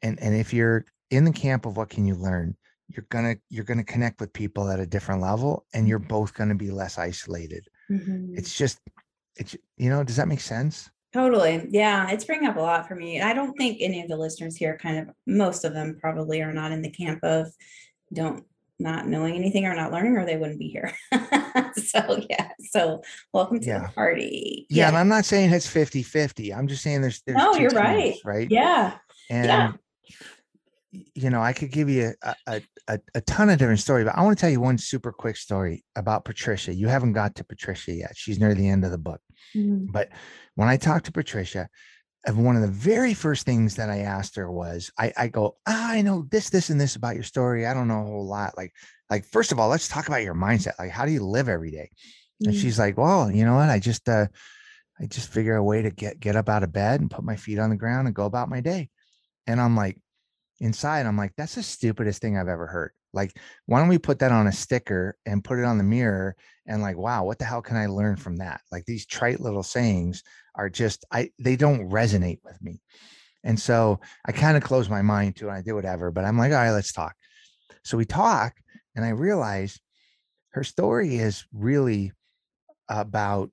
And 0.03 0.21
and 0.21 0.35
if 0.35 0.53
you're 0.53 0.85
in 1.11 1.25
the 1.25 1.33
camp 1.33 1.65
of 1.65 1.77
what 1.77 1.89
can 1.89 2.07
you 2.07 2.15
learn, 2.15 2.57
you're 2.89 3.07
gonna 3.09 3.37
you're 3.49 3.65
gonna 3.65 3.85
connect 3.85 4.21
with 4.21 4.33
people 4.33 4.69
at 4.69 4.81
a 4.81 4.87
different 4.87 5.23
level 5.23 5.65
and 5.73 5.89
you're 5.89 5.99
mm-hmm. 5.99 6.09
both 6.09 6.35
gonna 6.35 6.55
be 6.55 6.71
less 6.71 6.99
isolated. 6.99 7.67
Mm-hmm. 7.95 8.35
It's 8.37 8.57
just 8.57 8.79
it's 9.37 9.57
you 9.77 9.91
know, 9.91 10.05
does 10.05 10.17
that 10.17 10.29
make 10.29 10.41
sense? 10.41 10.91
Totally. 11.13 11.69
Yeah. 11.71 12.11
It's 12.11 12.25
bringing 12.25 12.49
up 12.49 12.57
a 12.57 12.61
lot 12.61 12.89
for 12.89 12.97
me. 12.97 13.21
I 13.21 13.35
don't 13.35 13.57
think 13.57 13.79
any 13.81 14.03
of 14.03 14.09
the 14.09 14.17
listeners 14.17 14.57
here 14.57 14.77
kind 14.77 14.99
of 14.99 15.15
most 15.27 15.65
of 15.65 15.73
them 15.73 15.97
probably 16.01 16.43
are 16.43 16.53
not 16.53 16.73
in 16.73 16.83
the 16.83 16.91
camp 16.91 17.23
of 17.23 17.53
don't 18.13 18.45
not 18.79 19.07
knowing 19.07 19.37
anything 19.37 19.67
or 19.67 19.75
not 19.75 19.93
learning 19.93 20.17
or 20.17 20.27
they 20.27 20.37
wouldn't 20.37 20.59
be 20.59 20.69
here 20.69 20.93
so 21.77 22.21
yeah 22.29 22.49
so 22.71 23.01
welcome 23.33 23.61
to 23.61 23.67
yeah. 23.67 23.87
the 23.87 23.93
party 23.93 24.67
yeah. 24.69 24.83
yeah. 24.83 24.89
and 24.89 24.97
i'm 24.97 25.09
not 25.09 25.25
saying 25.25 25.53
it's 25.53 25.67
50 25.67 26.03
50 26.03 26.53
i'm 26.53 26.67
just 26.67 26.83
saying 26.83 27.01
there's, 27.01 27.23
there's 27.25 27.39
no 27.39 27.55
you're 27.55 27.71
teams, 27.71 27.81
right 27.81 28.15
right 28.25 28.51
yeah 28.51 28.99
and 29.31 29.47
yeah. 29.47 29.73
You 31.15 31.31
know 31.31 31.41
i 31.41 31.53
could 31.53 31.71
give 31.71 31.89
you 31.89 32.13
a, 32.23 32.35
a, 32.47 32.63
a, 32.89 32.99
a 33.15 33.21
ton 33.23 33.51
of 33.51 33.59
different 33.59 33.81
story 33.81 34.05
but 34.05 34.17
i 34.17 34.23
want 34.23 34.37
to 34.37 34.41
tell 34.41 34.51
you 34.51 34.61
one 34.61 34.79
super 34.79 35.13
quick 35.13 35.37
story 35.37 35.85
about 35.97 36.25
patricia 36.25 36.75
you 36.75 36.89
haven't 36.89 37.13
got 37.13 37.35
to 37.35 37.45
patricia 37.45 37.93
yet 37.93 38.13
she's 38.17 38.39
near 38.39 38.55
the 38.55 38.69
end 38.69 38.85
of 38.85 38.91
the 38.91 38.99
book 38.99 39.21
mm-hmm. 39.55 39.87
but 39.91 40.09
when 40.55 40.69
i 40.69 40.77
talked 40.77 41.07
to 41.07 41.13
patricia 41.13 41.69
one 42.33 42.57
of 42.57 42.63
the 42.63 42.69
very 42.69 43.13
first 43.13 43.45
things 43.45 43.77
that 43.77 43.91
I 43.91 43.99
asked 43.99 44.37
her 44.37 44.51
was, 44.51 44.91
I, 44.99 45.13
I 45.17 45.29
go, 45.29 45.57
ah, 45.67 45.91
I 45.91 46.01
know 46.01 46.27
this, 46.31 46.49
this, 46.49 46.71
and 46.71 46.81
this 46.81 46.97
about 46.97 47.15
your 47.15 47.25
story. 47.25 47.67
I 47.67 47.75
don't 47.75 47.89
know 47.89 48.01
a 48.01 48.07
whole 48.07 48.27
lot. 48.27 48.57
Like, 48.57 48.73
like 49.11 49.27
first 49.27 49.53
of 49.53 49.59
all, 49.59 49.69
let's 49.69 49.89
talk 49.89 50.09
about 50.09 50.23
your 50.23 50.35
mindset. 50.35 50.79
Like, 50.79 50.91
how 50.91 51.05
do 51.05 51.13
you 51.13 51.25
live 51.25 51.49
every 51.49 51.71
day? 51.71 51.91
Mm-hmm. 52.43 52.49
And 52.49 52.59
she's 52.59 52.79
like, 52.79 52.97
well, 52.97 53.31
you 53.31 53.45
know 53.45 53.57
what? 53.57 53.69
I 53.69 53.79
just, 53.79 54.09
uh, 54.09 54.27
I 54.99 55.07
just 55.07 55.29
figure 55.29 55.57
a 55.57 55.63
way 55.63 55.83
to 55.83 55.91
get 55.91 56.21
get 56.21 56.37
up 56.37 56.49
out 56.49 56.63
of 56.63 56.73
bed 56.73 57.01
and 57.01 57.11
put 57.11 57.25
my 57.25 57.37
feet 57.37 57.59
on 57.59 57.71
the 57.71 57.77
ground 57.77 58.07
and 58.07 58.15
go 58.15 58.25
about 58.27 58.49
my 58.49 58.61
day. 58.61 58.91
And 59.47 59.61
I'm 59.61 59.77
like, 59.77 59.99
inside, 60.65 61.05
I'm 61.05 61.17
like, 61.17 61.33
that's 61.37 61.55
the 61.55 61.63
stupidest 61.63 62.23
thing 62.23 62.39
I've 62.39 62.49
ever 62.49 62.67
heard. 62.67 62.93
Like, 63.13 63.39
why 63.67 63.79
don't 63.79 63.89
we 63.89 63.99
put 63.99 64.19
that 64.21 64.33
on 64.33 64.47
a 64.47 64.53
sticker 64.53 65.17
and 65.27 65.45
put 65.45 65.59
it 65.59 65.65
on 65.65 65.79
the 65.79 65.85
mirror? 65.85 66.35
And 66.67 66.81
like, 66.81 66.97
wow, 66.97 67.25
what 67.25 67.39
the 67.39 67.45
hell 67.45 67.63
can 67.63 67.77
I 67.77 67.87
learn 67.87 68.17
from 68.17 68.37
that? 68.37 68.63
Like 68.73 68.87
these 68.87 69.07
trite 69.07 69.41
little 69.41 69.63
sayings 69.63 70.23
are 70.57 70.71
just 70.71 71.05
I 71.13 71.31
they 71.39 71.57
don't 71.57 71.91
resonate 71.91 72.41
with 72.43 72.61
me. 72.63 72.81
And 73.45 73.61
so 73.61 74.01
I 74.25 74.33
kind 74.33 74.57
of 74.57 74.63
closed 74.63 74.91
my 74.91 75.03
mind 75.03 75.37
to 75.37 75.49
it. 75.49 75.53
I 75.53 75.61
did 75.61 75.75
whatever, 75.75 76.11
but 76.11 76.25
I'm 76.25 76.39
like, 76.39 76.53
all 76.53 76.59
right, 76.59 76.71
let's 76.71 76.93
talk. 76.93 77.15
So 77.85 77.99
we 77.99 78.07
talk, 78.07 78.55
and 78.97 79.05
I 79.05 79.11
realize 79.11 79.79
her 80.55 80.65
story 80.65 81.17
is 81.17 81.45
really 81.53 82.13
about 82.89 83.51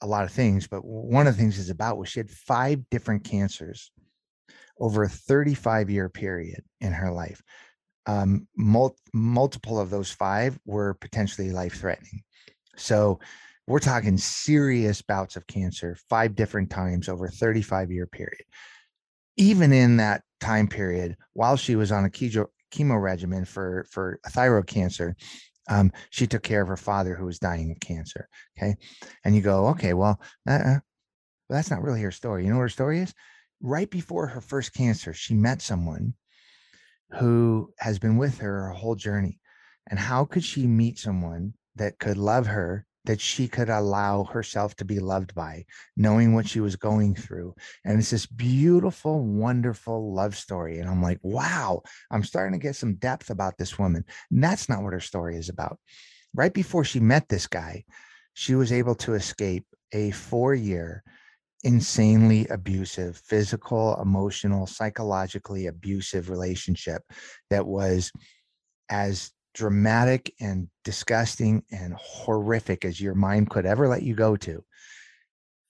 a 0.00 0.06
lot 0.08 0.24
of 0.24 0.32
things, 0.32 0.66
but 0.66 0.84
one 0.84 1.28
of 1.28 1.36
the 1.36 1.40
things 1.40 1.58
is 1.58 1.70
about 1.70 1.98
was 1.98 2.08
she 2.08 2.18
had 2.18 2.30
five 2.30 2.80
different 2.90 3.22
cancers 3.22 3.92
over 4.82 5.04
a 5.04 5.08
35 5.08 5.88
year 5.88 6.08
period 6.10 6.62
in 6.80 6.92
her 6.92 7.12
life. 7.12 7.40
Um, 8.04 8.48
mul- 8.56 8.98
multiple 9.14 9.78
of 9.78 9.90
those 9.90 10.10
five 10.10 10.58
were 10.66 10.94
potentially 10.94 11.52
life 11.52 11.74
threatening. 11.74 12.22
So 12.76 13.20
we're 13.68 13.78
talking 13.78 14.18
serious 14.18 15.00
bouts 15.00 15.36
of 15.36 15.46
cancer 15.46 15.96
five 16.10 16.34
different 16.34 16.68
times 16.68 17.08
over 17.08 17.26
a 17.26 17.30
35 17.30 17.92
year 17.92 18.08
period. 18.08 18.42
Even 19.36 19.72
in 19.72 19.98
that 19.98 20.22
time 20.40 20.66
period, 20.66 21.16
while 21.32 21.56
she 21.56 21.76
was 21.76 21.92
on 21.92 22.04
a 22.04 22.10
chemo, 22.10 22.46
chemo 22.74 23.00
regimen 23.00 23.44
for, 23.44 23.86
for 23.88 24.18
thyroid 24.30 24.66
cancer, 24.66 25.14
um, 25.70 25.92
she 26.10 26.26
took 26.26 26.42
care 26.42 26.60
of 26.60 26.66
her 26.66 26.76
father 26.76 27.14
who 27.14 27.24
was 27.24 27.38
dying 27.38 27.70
of 27.70 27.78
cancer. 27.78 28.28
Okay. 28.58 28.74
And 29.24 29.36
you 29.36 29.42
go, 29.42 29.68
okay, 29.68 29.94
well, 29.94 30.20
uh, 30.48 30.78
that's 31.48 31.70
not 31.70 31.82
really 31.82 32.02
her 32.02 32.10
story. 32.10 32.44
You 32.44 32.50
know 32.50 32.56
what 32.56 32.62
her 32.62 32.68
story 32.68 32.98
is? 32.98 33.14
Right 33.62 33.88
before 33.88 34.26
her 34.26 34.40
first 34.40 34.74
cancer, 34.74 35.14
she 35.14 35.34
met 35.34 35.62
someone 35.62 36.14
who 37.12 37.72
has 37.78 37.98
been 37.98 38.16
with 38.16 38.38
her 38.38 38.64
her 38.64 38.70
whole 38.70 38.96
journey. 38.96 39.38
And 39.88 39.98
how 39.98 40.24
could 40.24 40.44
she 40.44 40.66
meet 40.66 40.98
someone 40.98 41.54
that 41.76 41.98
could 41.98 42.16
love 42.18 42.46
her 42.46 42.86
that 43.04 43.20
she 43.20 43.48
could 43.48 43.68
allow 43.68 44.24
herself 44.24 44.76
to 44.76 44.84
be 44.84 45.00
loved 45.00 45.34
by, 45.34 45.64
knowing 45.96 46.34
what 46.34 46.48
she 46.48 46.60
was 46.60 46.76
going 46.76 47.14
through. 47.14 47.54
And 47.84 47.98
it's 47.98 48.10
this 48.10 48.26
beautiful, 48.26 49.24
wonderful 49.24 50.14
love 50.14 50.36
story. 50.36 50.78
And 50.78 50.88
I'm 50.88 51.02
like, 51.02 51.18
wow, 51.22 51.82
I'm 52.10 52.22
starting 52.22 52.58
to 52.58 52.62
get 52.64 52.76
some 52.76 52.94
depth 52.94 53.30
about 53.30 53.58
this 53.58 53.78
woman. 53.78 54.04
And 54.30 54.42
that's 54.42 54.68
not 54.68 54.82
what 54.82 54.92
her 54.92 55.00
story 55.00 55.36
is 55.36 55.48
about. 55.48 55.78
Right 56.34 56.52
before 56.52 56.84
she 56.84 57.00
met 57.00 57.28
this 57.28 57.46
guy, 57.46 57.84
she 58.34 58.54
was 58.54 58.72
able 58.72 58.94
to 58.96 59.14
escape 59.14 59.66
a 59.92 60.12
four 60.12 60.54
year, 60.54 61.02
insanely 61.62 62.46
abusive, 62.48 63.16
physical, 63.16 64.00
emotional, 64.00 64.66
psychologically 64.66 65.66
abusive 65.66 66.30
relationship 66.30 67.02
that 67.50 67.66
was 67.66 68.12
as 68.88 69.30
dramatic 69.54 70.32
and 70.40 70.68
disgusting 70.84 71.62
and 71.70 71.94
horrific 71.94 72.84
as 72.84 73.00
your 73.00 73.14
mind 73.14 73.50
could 73.50 73.66
ever 73.66 73.88
let 73.88 74.02
you 74.02 74.14
go 74.14 74.36
to. 74.36 74.64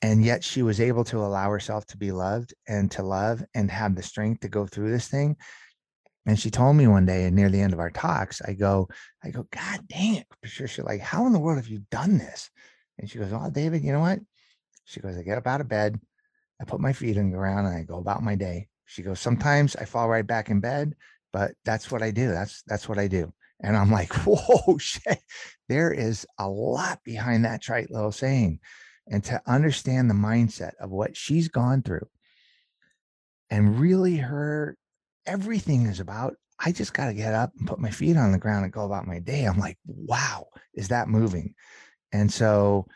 And 0.01 0.25
yet 0.25 0.43
she 0.43 0.63
was 0.63 0.81
able 0.81 1.05
to 1.05 1.19
allow 1.19 1.51
herself 1.51 1.87
to 1.87 1.97
be 1.97 2.11
loved 2.11 2.55
and 2.67 2.91
to 2.93 3.03
love 3.03 3.45
and 3.55 3.71
have 3.71 3.95
the 3.95 4.03
strength 4.03 4.41
to 4.41 4.49
go 4.49 4.67
through 4.67 4.91
this 4.91 5.09
thing. 5.09 5.37
And 6.27 6.39
she 6.39 6.51
told 6.51 6.77
me 6.77 6.87
one 6.87 7.07
day, 7.07 7.25
and 7.25 7.35
near 7.35 7.49
the 7.49 7.61
end 7.61 7.73
of 7.73 7.81
our 7.81 7.91
talks, 7.91 8.41
I 8.43 8.53
go, 8.53 8.89
I 9.25 9.31
go, 9.31 9.47
God 9.51 9.89
dang 9.89 10.17
it, 10.17 10.27
Patricia, 10.41 10.85
like, 10.85 11.01
how 11.01 11.27
in 11.27 11.33
the 11.33 11.39
world 11.39 11.59
have 11.59 11.69
you 11.69 11.83
done 11.91 12.19
this? 12.19 12.49
And 12.99 13.11
she 13.11 13.19
goes, 13.19 13.33
Oh, 13.33 13.51
David, 13.51 13.83
you 13.83 13.93
know 13.93 14.01
what? 14.01 14.21
She 14.85 15.01
goes, 15.01 15.17
I 15.17 15.23
get 15.23 15.39
up 15.39 15.47
out 15.47 15.61
of 15.61 15.69
bed, 15.69 16.01
I 16.61 16.65
put 16.65 16.81
my 16.81 16.93
feet 16.93 17.19
on 17.19 17.31
the 17.31 17.37
ground, 17.37 17.67
and 17.67 17.77
I 17.77 17.83
go 17.83 17.99
about 17.99 18.23
my 18.23 18.35
day. 18.35 18.69
She 18.87 19.03
goes, 19.03 19.21
Sometimes 19.21 19.77
I 19.77 19.85
fall 19.85 20.09
right 20.09 20.27
back 20.27 20.51
in 20.51 20.61
bed, 20.61 20.95
but 21.33 21.53
that's 21.65 21.91
what 21.91 22.03
I 22.03 22.11
do. 22.11 22.29
That's 22.29 22.63
that's 22.67 22.89
what 22.89 22.99
I 22.99 23.09
do. 23.09 23.33
And 23.61 23.77
I'm 23.77 23.91
like, 23.91 24.13
whoa, 24.27 24.79
shit, 24.79 25.19
there 25.69 25.93
is 25.93 26.27
a 26.39 26.49
lot 26.49 27.01
behind 27.05 27.45
that 27.45 27.63
trite 27.63 27.91
little 27.91 28.13
saying. 28.13 28.61
And 29.09 29.23
to 29.25 29.43
understand 29.47 30.09
the 30.09 30.15
mindset 30.15 30.73
of 30.81 30.91
what 30.91 31.17
she's 31.17 31.49
gone 31.49 31.83
through 31.83 32.07
and 33.51 33.79
really 33.79 34.17
her 34.17 34.77
everything 35.27 35.87
is 35.87 36.01
about, 36.01 36.35
I 36.59 36.73
just 36.73 36.95
got 36.95 37.07
to 37.07 37.15
get 37.15 37.35
up 37.35 37.53
and 37.59 37.67
put 37.67 37.79
my 37.81 37.91
feet 37.91 38.17
on 38.17 38.33
the 38.33 38.39
ground 38.39 38.65
and 38.65 38.73
go 38.73 38.85
about 38.85 39.07
my 39.07 39.19
day. 39.19 39.45
I'm 39.45 39.59
like, 39.59 39.79
wow, 39.87 40.47
is 40.75 40.89
that 40.89 41.09
moving? 41.09 41.55
And 42.13 42.33
so, 42.33 42.87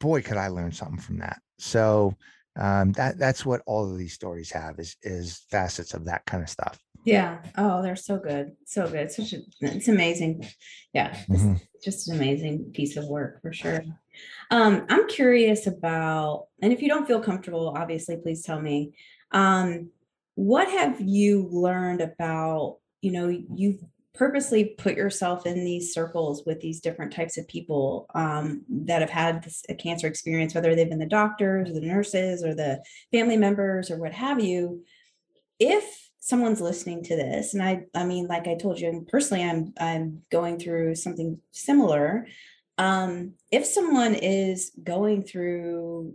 boy, 0.00 0.22
could 0.22 0.36
I 0.36 0.48
learn 0.48 0.72
something 0.72 0.98
from 0.98 1.18
that. 1.18 1.40
So, 1.58 2.14
um, 2.58 2.92
that 2.92 3.18
that's 3.18 3.46
what 3.46 3.62
all 3.66 3.90
of 3.90 3.96
these 3.96 4.14
stories 4.14 4.50
have 4.50 4.78
is 4.78 4.96
is 5.02 5.42
facets 5.50 5.94
of 5.94 6.04
that 6.06 6.26
kind 6.26 6.42
of 6.42 6.48
stuff. 6.48 6.78
Yeah. 7.04 7.38
Oh, 7.56 7.82
they're 7.82 7.96
so 7.96 8.18
good. 8.18 8.52
So 8.66 8.88
good. 8.88 9.10
Such 9.10 9.32
a, 9.32 9.38
it's 9.60 9.88
amazing. 9.88 10.46
Yeah. 10.92 11.14
Mm-hmm. 11.28 11.54
Just 11.82 12.08
an 12.08 12.16
amazing 12.16 12.72
piece 12.74 12.96
of 12.96 13.06
work 13.06 13.40
for 13.40 13.52
sure. 13.52 13.82
Um, 14.50 14.84
I'm 14.88 15.08
curious 15.08 15.66
about, 15.66 16.48
and 16.60 16.72
if 16.72 16.82
you 16.82 16.88
don't 16.88 17.06
feel 17.06 17.20
comfortable, 17.20 17.74
obviously, 17.76 18.16
please 18.18 18.42
tell 18.42 18.60
me. 18.60 18.92
Um, 19.32 19.90
what 20.34 20.68
have 20.68 21.00
you 21.00 21.48
learned 21.50 22.00
about, 22.00 22.78
you 23.00 23.12
know, 23.12 23.28
you've 23.28 23.82
purposely 24.20 24.74
put 24.76 24.98
yourself 24.98 25.46
in 25.46 25.64
these 25.64 25.94
circles 25.94 26.44
with 26.44 26.60
these 26.60 26.80
different 26.80 27.10
types 27.10 27.38
of 27.38 27.48
people 27.48 28.04
um, 28.14 28.62
that 28.68 29.00
have 29.00 29.08
had 29.08 29.42
this, 29.42 29.64
a 29.70 29.74
cancer 29.74 30.06
experience, 30.06 30.54
whether 30.54 30.74
they've 30.74 30.90
been 30.90 30.98
the 30.98 31.06
doctors, 31.06 31.70
or 31.70 31.72
the 31.72 31.80
nurses, 31.80 32.44
or 32.44 32.54
the 32.54 32.82
family 33.10 33.38
members, 33.38 33.90
or 33.90 33.96
what 33.96 34.12
have 34.12 34.38
you, 34.38 34.84
if 35.58 36.10
someone's 36.18 36.60
listening 36.60 37.02
to 37.02 37.16
this, 37.16 37.54
and 37.54 37.62
I, 37.62 37.86
I 37.94 38.04
mean, 38.04 38.26
like 38.26 38.46
I 38.46 38.56
told 38.56 38.78
you, 38.78 38.90
and 38.90 39.08
personally, 39.08 39.42
I'm, 39.42 39.72
I'm 39.80 40.20
going 40.30 40.58
through 40.58 40.96
something 40.96 41.38
similar. 41.52 42.26
Um, 42.76 43.36
if 43.50 43.64
someone 43.64 44.14
is 44.14 44.70
going 44.84 45.22
through 45.22 46.14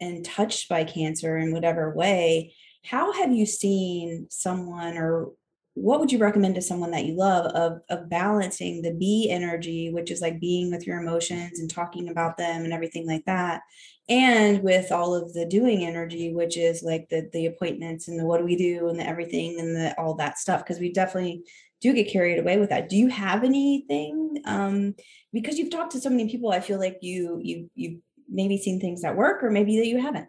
and 0.00 0.24
touched 0.24 0.70
by 0.70 0.84
cancer 0.84 1.36
in 1.36 1.52
whatever 1.52 1.94
way, 1.94 2.54
how 2.82 3.12
have 3.12 3.30
you 3.30 3.44
seen 3.44 4.28
someone 4.30 4.96
or 4.96 5.32
what 5.80 6.00
would 6.00 6.12
you 6.12 6.18
recommend 6.18 6.54
to 6.54 6.62
someone 6.62 6.90
that 6.90 7.04
you 7.04 7.14
love 7.14 7.46
of, 7.52 7.80
of 7.88 8.08
balancing 8.08 8.82
the 8.82 8.92
be 8.92 9.28
energy 9.30 9.90
which 9.90 10.10
is 10.10 10.20
like 10.20 10.40
being 10.40 10.70
with 10.70 10.86
your 10.86 11.00
emotions 11.00 11.58
and 11.58 11.70
talking 11.70 12.08
about 12.08 12.36
them 12.36 12.64
and 12.64 12.72
everything 12.72 13.06
like 13.06 13.24
that 13.24 13.62
and 14.08 14.62
with 14.62 14.90
all 14.90 15.14
of 15.14 15.32
the 15.34 15.44
doing 15.44 15.84
energy 15.84 16.32
which 16.32 16.56
is 16.56 16.82
like 16.82 17.08
the 17.10 17.28
the 17.32 17.46
appointments 17.46 18.08
and 18.08 18.18
the 18.18 18.24
what 18.24 18.38
do 18.38 18.44
we 18.44 18.56
do 18.56 18.88
and 18.88 18.98
the 18.98 19.06
everything 19.06 19.60
and 19.60 19.76
the 19.76 19.94
all 19.98 20.14
that 20.14 20.38
stuff? 20.38 20.64
Because 20.64 20.80
we 20.80 20.92
definitely 20.92 21.42
do 21.80 21.92
get 21.92 22.10
carried 22.10 22.38
away 22.38 22.56
with 22.58 22.70
that. 22.70 22.88
Do 22.88 22.96
you 22.96 23.08
have 23.08 23.44
anything 23.44 24.42
um 24.44 24.94
because 25.32 25.58
you've 25.58 25.70
talked 25.70 25.92
to 25.92 26.00
so 26.00 26.10
many 26.10 26.28
people 26.28 26.50
i 26.50 26.60
feel 26.60 26.78
like 26.78 26.98
you 27.00 27.40
you 27.42 27.70
you've 27.74 28.00
maybe 28.28 28.58
seen 28.58 28.80
things 28.80 29.02
that 29.02 29.16
work 29.16 29.42
or 29.42 29.50
maybe 29.50 29.78
that 29.78 29.86
you 29.86 30.00
haven't. 30.00 30.28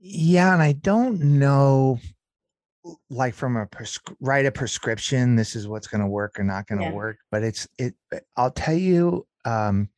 Yeah 0.00 0.52
and 0.52 0.62
i 0.62 0.72
don't 0.72 1.20
know 1.20 1.98
like 3.10 3.34
from 3.34 3.56
a 3.56 3.66
pres- 3.66 3.98
write 4.20 4.46
a 4.46 4.52
prescription 4.52 5.36
this 5.36 5.56
is 5.56 5.66
what's 5.66 5.86
going 5.86 6.00
to 6.00 6.06
work 6.06 6.38
or 6.38 6.44
not 6.44 6.66
going 6.66 6.78
to 6.78 6.86
yeah. 6.86 6.92
work 6.92 7.16
but 7.30 7.42
it's 7.42 7.66
it 7.78 7.94
i'll 8.36 8.50
tell 8.50 8.74
you 8.74 9.26
um 9.44 9.88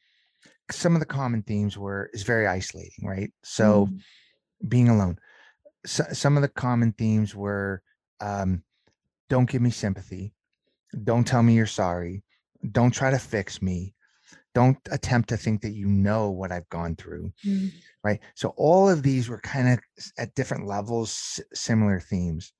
some 0.71 0.95
of 0.95 1.01
the 1.01 1.07
common 1.07 1.43
themes 1.43 1.77
were 1.77 2.11
is 2.13 2.23
very 2.23 2.47
isolating 2.47 3.05
right 3.05 3.33
so 3.43 3.87
mm. 3.87 4.01
being 4.69 4.89
alone 4.89 5.19
so, 5.85 6.05
some 6.13 6.37
of 6.37 6.43
the 6.43 6.49
common 6.49 6.93
themes 6.93 7.35
were 7.35 7.83
um 8.21 8.63
don't 9.29 9.51
give 9.51 9.63
me 9.63 9.71
sympathy 9.71 10.33
don't 11.03 11.27
tell 11.27 11.43
me 11.43 11.55
you're 11.55 11.67
sorry 11.67 12.23
don't 12.71 12.93
try 12.93 13.11
to 13.11 13.19
fix 13.19 13.61
me 13.61 13.95
don't 14.57 14.79
attempt 14.91 15.29
to 15.29 15.37
think 15.37 15.61
that 15.61 15.75
you 15.75 15.87
know 15.87 16.31
what 16.31 16.51
i've 16.51 16.69
gone 16.71 16.97
through 16.97 17.31
mm. 17.47 17.71
right 18.03 18.21
so 18.35 18.55
all 18.57 18.89
of 18.89 19.03
these 19.03 19.29
were 19.29 19.41
kind 19.41 19.69
of 19.69 19.79
at 20.17 20.35
different 20.35 20.67
levels 20.67 21.39
similar 21.53 22.01
themes 22.01 22.53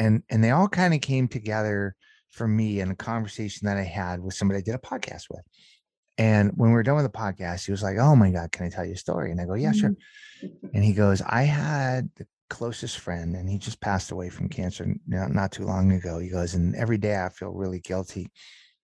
and 0.00 0.22
and 0.30 0.42
they 0.42 0.50
all 0.50 0.66
kind 0.66 0.94
of 0.94 1.02
came 1.02 1.28
together 1.28 1.94
for 2.30 2.48
me 2.48 2.80
in 2.80 2.90
a 2.90 2.96
conversation 2.96 3.66
that 3.66 3.76
I 3.76 3.82
had 3.82 4.20
with 4.20 4.34
somebody 4.34 4.58
I 4.58 4.62
did 4.62 4.74
a 4.74 4.78
podcast 4.78 5.24
with. 5.30 5.42
And 6.16 6.52
when 6.56 6.70
we 6.70 6.74
were 6.74 6.82
done 6.82 6.96
with 6.96 7.04
the 7.04 7.18
podcast, 7.18 7.66
he 7.66 7.72
was 7.72 7.82
like, 7.82 7.98
"Oh 7.98 8.16
my 8.16 8.30
God, 8.30 8.50
can 8.52 8.66
I 8.66 8.70
tell 8.70 8.84
you 8.84 8.94
a 8.94 8.96
story?" 8.96 9.30
And 9.30 9.40
I 9.40 9.46
go, 9.46 9.54
"Yeah, 9.54 9.72
sure." 9.72 9.90
Mm-hmm. 9.90 10.66
And 10.74 10.84
he 10.84 10.92
goes, 10.92 11.22
"I 11.22 11.42
had 11.42 12.10
the 12.16 12.26
closest 12.48 12.98
friend, 12.98 13.36
and 13.36 13.48
he 13.48 13.58
just 13.58 13.80
passed 13.80 14.10
away 14.10 14.28
from 14.28 14.48
cancer 14.48 14.94
not, 15.06 15.32
not 15.32 15.52
too 15.52 15.64
long 15.64 15.92
ago." 15.92 16.18
He 16.18 16.28
goes, 16.28 16.54
"And 16.54 16.74
every 16.74 16.98
day 16.98 17.22
I 17.22 17.28
feel 17.28 17.50
really 17.50 17.80
guilty." 17.80 18.30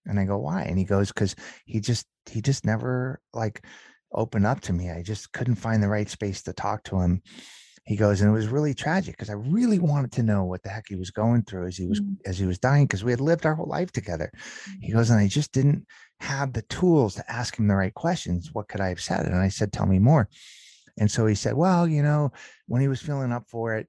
And 0.07 0.19
I 0.19 0.25
go, 0.25 0.39
"Why?" 0.39 0.63
And 0.63 0.79
he 0.79 0.85
goes, 0.85 1.09
"Because 1.09 1.35
he 1.65 1.81
just 1.81 2.07
he 2.27 2.41
just 2.41 2.65
never 2.65 3.21
like 3.33 3.65
opened 4.13 4.47
up 4.47 4.61
to 4.63 4.73
me. 4.73 4.91
I 4.91 5.03
just 5.03 5.33
couldn't 5.33 5.57
find 5.57 5.83
the 5.83 5.89
right 5.89 6.09
space 6.09 6.43
to 6.43 6.53
talk 6.53 6.85
to 6.85 7.01
him." 7.01 7.23
he 7.87 7.95
goes 7.95 8.21
and 8.21 8.29
it 8.29 8.33
was 8.33 8.49
really 8.49 8.75
tragic 8.75 9.15
because 9.15 9.31
i 9.31 9.35
really 9.35 9.79
wanted 9.79 10.13
to 10.13 10.23
know 10.23 10.45
what 10.45 10.63
the 10.63 10.69
heck 10.69 10.85
he 10.89 10.97
was 10.97 11.11
going 11.11 11.43
through 11.43 11.67
as 11.67 11.77
he 11.77 11.87
was 11.87 12.01
mm-hmm. 12.01 12.15
as 12.27 12.39
he 12.39 12.45
was 12.45 12.59
dying 12.59 12.85
because 12.85 13.05
we 13.05 13.13
had 13.13 13.21
lived 13.21 13.47
our 13.47 13.55
whole 13.55 13.69
life 13.69 13.91
together 13.93 14.31
he 14.81 14.89
mm-hmm. 14.89 14.99
goes 14.99 15.11
and 15.11 15.21
i 15.21 15.27
just 15.27 15.53
didn't 15.53 15.87
have 16.21 16.53
the 16.53 16.63
tools 16.63 17.15
to 17.15 17.33
ask 17.33 17.59
him 17.59 17.69
the 17.69 17.75
right 17.75 17.95
questions 17.95 18.51
what 18.53 18.69
could 18.69 18.81
i 18.81 18.89
have 18.89 19.01
said 19.01 19.25
and 19.25 19.37
i 19.37 19.49
said 19.49 19.73
tell 19.73 19.87
me 19.87 19.99
more 19.99 20.29
and 20.99 21.11
so 21.11 21.27
he 21.27 21.35
said 21.35 21.55
well 21.55 21.87
you 21.87 22.03
know 22.03 22.31
when 22.67 22.83
he 22.83 22.89
was 22.89 23.01
feeling 23.01 23.33
up 23.33 23.45
for 23.49 23.75
it 23.75 23.89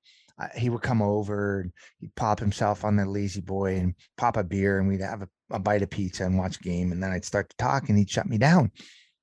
he 0.56 0.70
would 0.70 0.84
come 0.84 1.02
over 1.02 1.62
and 1.62 1.72
he'd 2.00 2.14
pop 2.16 2.40
himself 2.40 2.86
on 2.86 2.96
the 2.96 3.06
lazy 3.06 3.42
boy 3.42 3.76
and 3.78 3.96
pop 4.18 4.38
a 4.38 4.44
beer 4.44 4.78
and 4.78 4.88
we'd 4.88 5.02
have 5.02 5.24
a, 5.24 5.30
a 5.52 5.60
bite 5.60 5.82
of 5.82 5.90
pizza 5.90 6.26
and 6.26 6.38
watch 6.38 6.62
game 6.62 6.92
and 6.92 7.02
then 7.02 7.12
i'd 7.12 7.26
start 7.26 7.50
to 7.50 7.58
talk 7.58 7.90
and 7.90 7.98
he'd 7.98 8.10
shut 8.10 8.28
me 8.28 8.38
down 8.38 8.72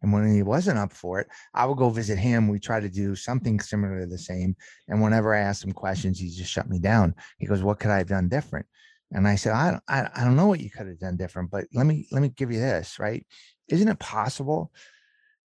and 0.04 0.12
when 0.12 0.34
he 0.34 0.42
wasn't 0.42 0.78
up 0.78 0.92
for 0.92 1.18
it, 1.18 1.28
I 1.54 1.64
would 1.64 1.78
go 1.78 1.88
visit 1.88 2.18
him. 2.18 2.46
We 2.46 2.58
try 2.60 2.78
to 2.78 2.90
do 2.90 3.16
something 3.16 3.58
similar 3.58 4.00
to 4.00 4.06
the 4.06 4.18
same. 4.18 4.54
And 4.86 5.00
whenever 5.00 5.34
I 5.34 5.40
asked 5.40 5.64
him 5.64 5.72
questions, 5.72 6.18
he 6.18 6.28
just 6.28 6.52
shut 6.52 6.68
me 6.68 6.78
down. 6.78 7.14
He 7.38 7.46
goes, 7.46 7.62
"What 7.62 7.80
could 7.80 7.90
I 7.90 7.98
have 7.98 8.08
done 8.08 8.28
different?" 8.28 8.66
And 9.12 9.26
I 9.26 9.36
said, 9.36 9.54
"I 9.54 9.70
don't, 9.70 9.82
I, 9.88 10.10
I 10.14 10.24
don't 10.24 10.36
know 10.36 10.46
what 10.46 10.60
you 10.60 10.68
could 10.68 10.88
have 10.88 10.98
done 10.98 11.16
different, 11.16 11.50
but 11.50 11.64
let 11.72 11.86
me 11.86 12.06
let 12.12 12.20
me 12.20 12.28
give 12.28 12.52
you 12.52 12.60
this. 12.60 12.98
Right? 12.98 13.26
Isn't 13.68 13.88
it 13.88 13.98
possible 13.98 14.72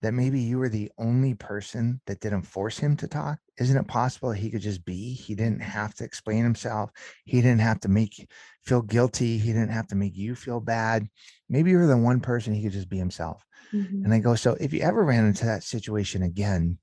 that 0.02 0.14
maybe 0.14 0.40
you 0.40 0.58
were 0.58 0.70
the 0.70 0.92
only 0.98 1.34
person 1.34 2.02
that 2.06 2.20
didn't 2.20 2.44
force 2.44 2.78
him 2.78 2.96
to 2.98 3.08
talk? 3.08 3.40
Isn't 3.58 3.78
it 3.78 3.88
possible 3.88 4.30
that 4.30 4.38
he 4.38 4.50
could 4.50 4.62
just 4.62 4.86
be? 4.86 5.14
He 5.14 5.36
didn't 5.36 5.62
have 5.62 5.96
to 5.96 6.04
explain 6.04 6.44
himself. 6.44 6.92
He 7.24 7.42
didn't 7.42 7.62
have 7.62 7.80
to 7.82 7.90
make 7.90 8.30
feel 8.64 8.82
guilty. 8.82 9.38
He 9.38 9.54
didn't 9.54 9.72
have 9.72 9.88
to 9.88 9.96
make 9.96 10.16
you 10.16 10.36
feel 10.36 10.60
bad. 10.60 11.08
Maybe 11.50 11.72
you 11.72 11.78
were 11.78 11.88
the 11.88 11.98
one 11.98 12.20
person 12.20 12.54
he 12.54 12.64
could 12.64 12.72
just 12.72 12.90
be 12.90 12.98
himself. 12.98 13.44
Mm-hmm. 13.74 14.04
And 14.04 14.14
I 14.14 14.20
go, 14.20 14.36
so 14.36 14.58
if 14.60 14.74
you 14.74 14.82
ever 14.82 15.04
ran 15.04 15.26
into 15.26 15.46
that 15.46 15.64
situation 15.64 16.24
again, 16.24 16.80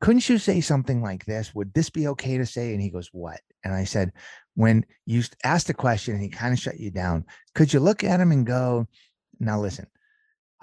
couldn't 0.00 0.28
you 0.28 0.38
say 0.38 0.60
something 0.60 1.02
like 1.02 1.24
this? 1.24 1.54
Would 1.54 1.72
this 1.72 1.90
be 1.90 2.08
okay 2.08 2.38
to 2.38 2.46
say? 2.46 2.72
And 2.72 2.82
he 2.82 2.90
goes, 2.90 3.08
what? 3.12 3.40
And 3.64 3.74
I 3.74 3.84
said, 3.84 4.12
when 4.54 4.84
you 5.06 5.22
asked 5.42 5.70
a 5.70 5.74
question 5.74 6.14
and 6.14 6.22
he 6.22 6.28
kind 6.28 6.52
of 6.52 6.58
shut 6.58 6.78
you 6.78 6.90
down, 6.90 7.24
could 7.54 7.72
you 7.72 7.80
look 7.80 8.04
at 8.04 8.20
him 8.20 8.30
and 8.30 8.46
go, 8.46 8.86
now 9.40 9.60
listen, 9.60 9.86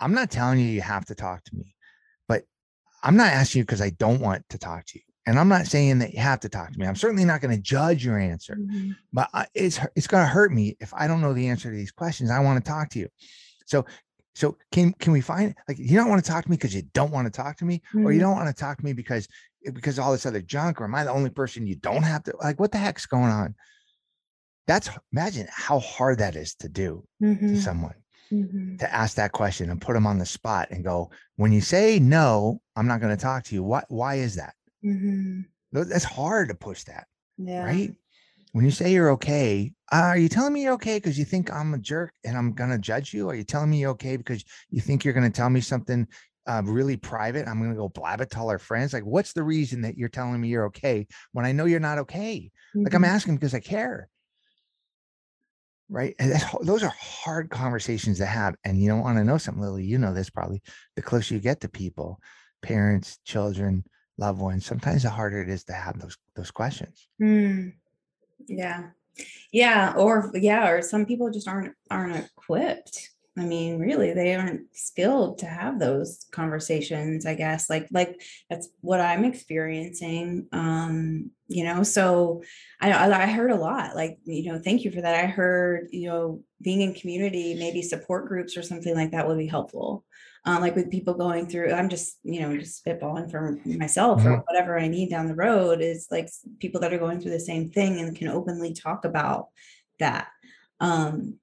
I'm 0.04 0.14
not 0.14 0.30
telling 0.30 0.60
you 0.60 0.66
you 0.66 0.82
have 0.82 1.06
to 1.06 1.16
talk 1.16 1.44
to 1.46 1.56
me, 1.56 1.76
but 2.28 2.44
I'm 3.02 3.16
not 3.16 3.32
asking 3.32 3.60
you 3.60 3.64
because 3.64 3.82
I 3.82 3.92
don't 3.92 4.20
want 4.20 4.44
to 4.50 4.58
talk 4.58 4.86
to 4.88 5.00
you. 5.00 5.04
And 5.26 5.40
I'm 5.40 5.48
not 5.48 5.66
saying 5.68 6.00
that 6.00 6.14
you 6.14 6.20
have 6.20 6.42
to 6.42 6.50
talk 6.50 6.74
to 6.74 6.78
me. 6.78 6.86
I'm 6.86 6.98
certainly 6.98 7.24
not 7.24 7.40
going 7.40 7.56
to 7.56 7.62
judge 7.62 8.04
your 8.04 8.20
answer, 8.20 8.58
mm-hmm. 8.60 8.92
but 9.14 9.30
it's 9.54 9.80
it's 9.96 10.08
going 10.08 10.24
to 10.24 10.28
hurt 10.28 10.52
me 10.52 10.76
if 10.82 10.94
I 10.94 11.08
don't 11.08 11.22
know 11.22 11.32
the 11.32 11.48
answer 11.48 11.72
to 11.72 11.76
these 11.76 11.94
questions. 11.94 12.30
I 12.30 12.40
want 12.40 12.64
to 12.64 12.70
talk 12.70 12.90
to 12.90 13.00
you. 13.00 13.08
So 13.66 13.86
so 14.36 14.58
can 14.74 14.92
can 14.94 15.14
we 15.14 15.22
find 15.22 15.56
like 15.70 15.80
you 15.80 15.96
don't 15.96 16.10
want 16.10 16.24
to 16.24 16.30
talk 16.30 16.44
to 16.44 16.52
me 16.52 16.58
because 16.58 16.76
you 16.76 16.82
don't 16.94 17.12
want 17.12 17.26
to 17.26 17.32
talk 17.32 17.56
to 17.60 17.66
me, 17.66 17.78
mm-hmm. 17.78 18.06
or 18.06 18.12
you 18.12 18.20
mm-hmm. 18.20 18.28
don't 18.28 18.36
want 18.36 18.54
to 18.54 18.62
talk 18.62 18.80
to 18.80 18.86
me 18.86 18.92
because 18.92 19.30
because 19.64 19.98
all 19.98 20.12
this 20.12 20.26
other 20.26 20.42
junk, 20.42 20.82
or 20.82 20.84
am 20.84 20.96
I 20.96 21.06
the 21.06 21.12
only 21.12 21.30
person 21.30 21.66
you 21.66 21.78
don't 21.78 22.04
have 22.04 22.24
to 22.24 22.34
like? 22.44 22.60
What 22.60 22.74
the 22.74 22.78
heck's 22.78 23.06
going 23.06 23.32
on? 23.32 23.56
That's 24.68 24.90
imagine 25.14 25.48
how 25.50 25.80
hard 25.80 26.20
that 26.20 26.36
is 26.36 26.56
to 26.56 26.68
do 26.68 27.06
mm-hmm. 27.22 27.56
to 27.56 27.62
someone 27.62 27.96
mm-hmm. 28.32 28.78
to 28.78 28.94
ask 28.94 29.16
that 29.16 29.32
question 29.32 29.70
and 29.70 29.82
put 29.82 29.94
them 29.94 30.08
on 30.08 30.18
the 30.18 30.26
spot 30.26 30.70
and 30.72 30.84
go, 30.84 31.12
when 31.36 31.52
you 31.52 31.62
say 31.62 32.00
no, 32.00 32.62
I'm 32.76 32.88
not 32.88 33.02
going 33.02 33.16
to 33.16 33.22
talk 33.22 33.44
to 33.46 33.56
you. 33.56 33.64
Why 33.64 33.84
why 33.90 34.16
is 34.16 34.36
that? 34.36 34.54
Mm-hmm. 34.84 35.42
That's 35.72 36.04
hard 36.04 36.50
to 36.50 36.56
push 36.56 36.84
that. 36.84 37.08
Yeah. 37.38 37.66
Right 37.66 37.92
when 38.54 38.66
you 38.66 38.72
say 38.72 38.94
you're 38.94 39.12
okay, 39.12 39.74
uh, 39.92 39.96
are 39.96 40.18
you 40.18 40.30
telling 40.30 40.54
me 40.54 40.62
you're 40.64 40.74
okay 40.74 40.98
because 40.98 41.18
you 41.18 41.26
think 41.26 41.52
I'm 41.52 41.74
a 41.74 41.80
jerk 41.80 42.14
and 42.24 42.38
I'm 42.38 42.54
gonna 42.54 42.78
judge 42.78 43.14
you? 43.14 43.30
Are 43.30 43.36
you 43.36 43.44
telling 43.44 43.72
me 43.72 43.80
you're 43.80 43.92
okay 43.92 44.16
because 44.16 44.44
you 44.70 44.80
think 44.80 45.04
you're 45.04 45.14
gonna 45.14 45.32
tell 45.32 45.50
me 45.50 45.60
something 45.60 46.08
uh, 46.48 46.62
really 46.64 46.96
private? 46.96 47.48
I'm 47.48 47.60
gonna 47.60 47.76
go 47.76 47.90
blab 47.90 48.22
it 48.22 48.30
to 48.32 48.40
all 48.40 48.50
our 48.50 48.60
friends. 48.60 48.94
Like, 48.94 49.06
what's 49.06 49.34
the 49.34 49.44
reason 49.44 49.82
that 49.82 49.98
you're 49.98 50.08
telling 50.08 50.40
me 50.40 50.50
you're 50.50 50.66
okay 50.66 51.08
when 51.32 51.46
I 51.46 51.52
know 51.52 51.66
you're 51.66 51.80
not 51.80 51.98
okay? 52.00 52.52
Mm-hmm. 52.76 52.84
Like, 52.84 52.94
I'm 52.94 53.02
mm-hmm. 53.02 53.16
asking 53.16 53.36
because 53.38 53.56
I 53.56 53.60
care. 53.60 54.08
Right. 55.94 56.16
And 56.18 56.34
those 56.64 56.82
are 56.82 56.92
hard 57.00 57.52
conversations 57.52 58.18
to 58.18 58.26
have. 58.26 58.56
And 58.66 58.82
you 58.82 58.90
don't 58.90 59.02
want 59.02 59.20
to 59.20 59.24
know 59.24 59.38
something, 59.38 59.64
Lilli. 59.64 59.86
You 59.86 60.00
know 60.00 60.12
this 60.12 60.32
probably. 60.32 60.64
The 60.96 61.04
closer 61.04 61.36
you 61.36 61.40
get 61.40 61.62
to 61.62 61.70
people, 61.70 62.20
parents, 62.64 63.20
children, 63.26 63.84
loved 64.18 64.42
ones, 64.42 64.66
sometimes 64.66 65.04
the 65.04 65.12
harder 65.12 65.44
it 65.44 65.50
is 65.50 65.64
to 65.66 65.74
have 65.74 66.00
those 66.00 66.18
those 66.36 66.50
questions. 66.50 67.08
Mm. 67.22 67.74
Yeah. 68.48 68.86
Yeah. 69.52 69.94
Or 69.96 70.32
yeah, 70.34 70.68
or 70.68 70.82
some 70.82 71.06
people 71.06 71.30
just 71.30 71.48
aren't 71.48 71.76
aren't 71.92 72.26
equipped. 72.26 73.12
I 73.38 73.46
mean, 73.46 73.80
really, 73.80 74.14
they 74.14 74.36
aren't 74.36 74.76
skilled 74.76 75.40
to 75.40 75.48
have 75.48 75.80
those 75.80 76.26
conversations, 76.32 77.26
I 77.26 77.34
guess. 77.34 77.68
Like, 77.70 77.88
like 77.92 78.22
that's 78.50 78.70
what 78.82 79.02
I'm 79.02 79.26
experiencing. 79.26 80.48
Um, 80.52 81.32
you 81.48 81.64
know, 81.64 81.82
so 81.82 82.44
I 82.80 82.92
I 82.92 83.26
heard 83.26 83.52
a 83.52 83.56
lot. 83.56 83.96
Like, 83.96 84.20
you 84.26 84.52
know, 84.52 84.60
thank 84.60 84.84
you 84.84 84.92
for 84.92 85.02
that. 85.02 85.24
I 85.24 85.28
heard, 85.28 85.88
you 85.92 86.10
know, 86.10 86.44
being 86.62 86.82
in 86.82 86.94
community, 86.94 87.56
maybe 87.56 87.82
support 87.82 88.28
groups 88.28 88.56
or 88.56 88.62
something 88.62 88.96
like 88.96 89.12
that 89.12 89.28
would 89.28 89.38
be 89.38 89.48
helpful 89.48 90.06
um, 90.46 90.62
like 90.62 90.76
with 90.76 90.92
people 90.92 91.14
going 91.14 91.48
through 91.48 91.72
i'm 91.72 91.90
just 91.90 92.18
you 92.24 92.42
know 92.42 92.58
just 92.58 92.84
spitballing 92.84 93.30
for 93.30 93.60
myself 93.66 94.20
mm-hmm. 94.20 94.30
or 94.30 94.38
whatever 94.48 94.78
i 94.78 94.88
need 94.88 95.10
down 95.10 95.28
the 95.28 95.36
road 95.36 95.82
is 95.82 96.08
like 96.12 96.30
people 96.60 96.82
that 96.82 96.94
are 96.94 97.00
going 97.00 97.20
through 97.20 97.32
the 97.32 97.40
same 97.40 97.70
thing 97.70 98.00
and 98.00 98.16
can 98.16 98.28
openly 98.28 98.74
talk 98.74 99.06
about 99.06 99.48
that 100.00 100.28
um 100.80 101.36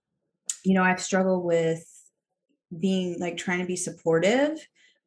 you 0.65 0.75
know 0.75 0.83
i've 0.83 1.01
struggled 1.01 1.45
with 1.45 1.85
being 2.79 3.19
like 3.19 3.37
trying 3.37 3.61
to 3.61 3.67
be 3.67 3.77
supportive 3.77 4.59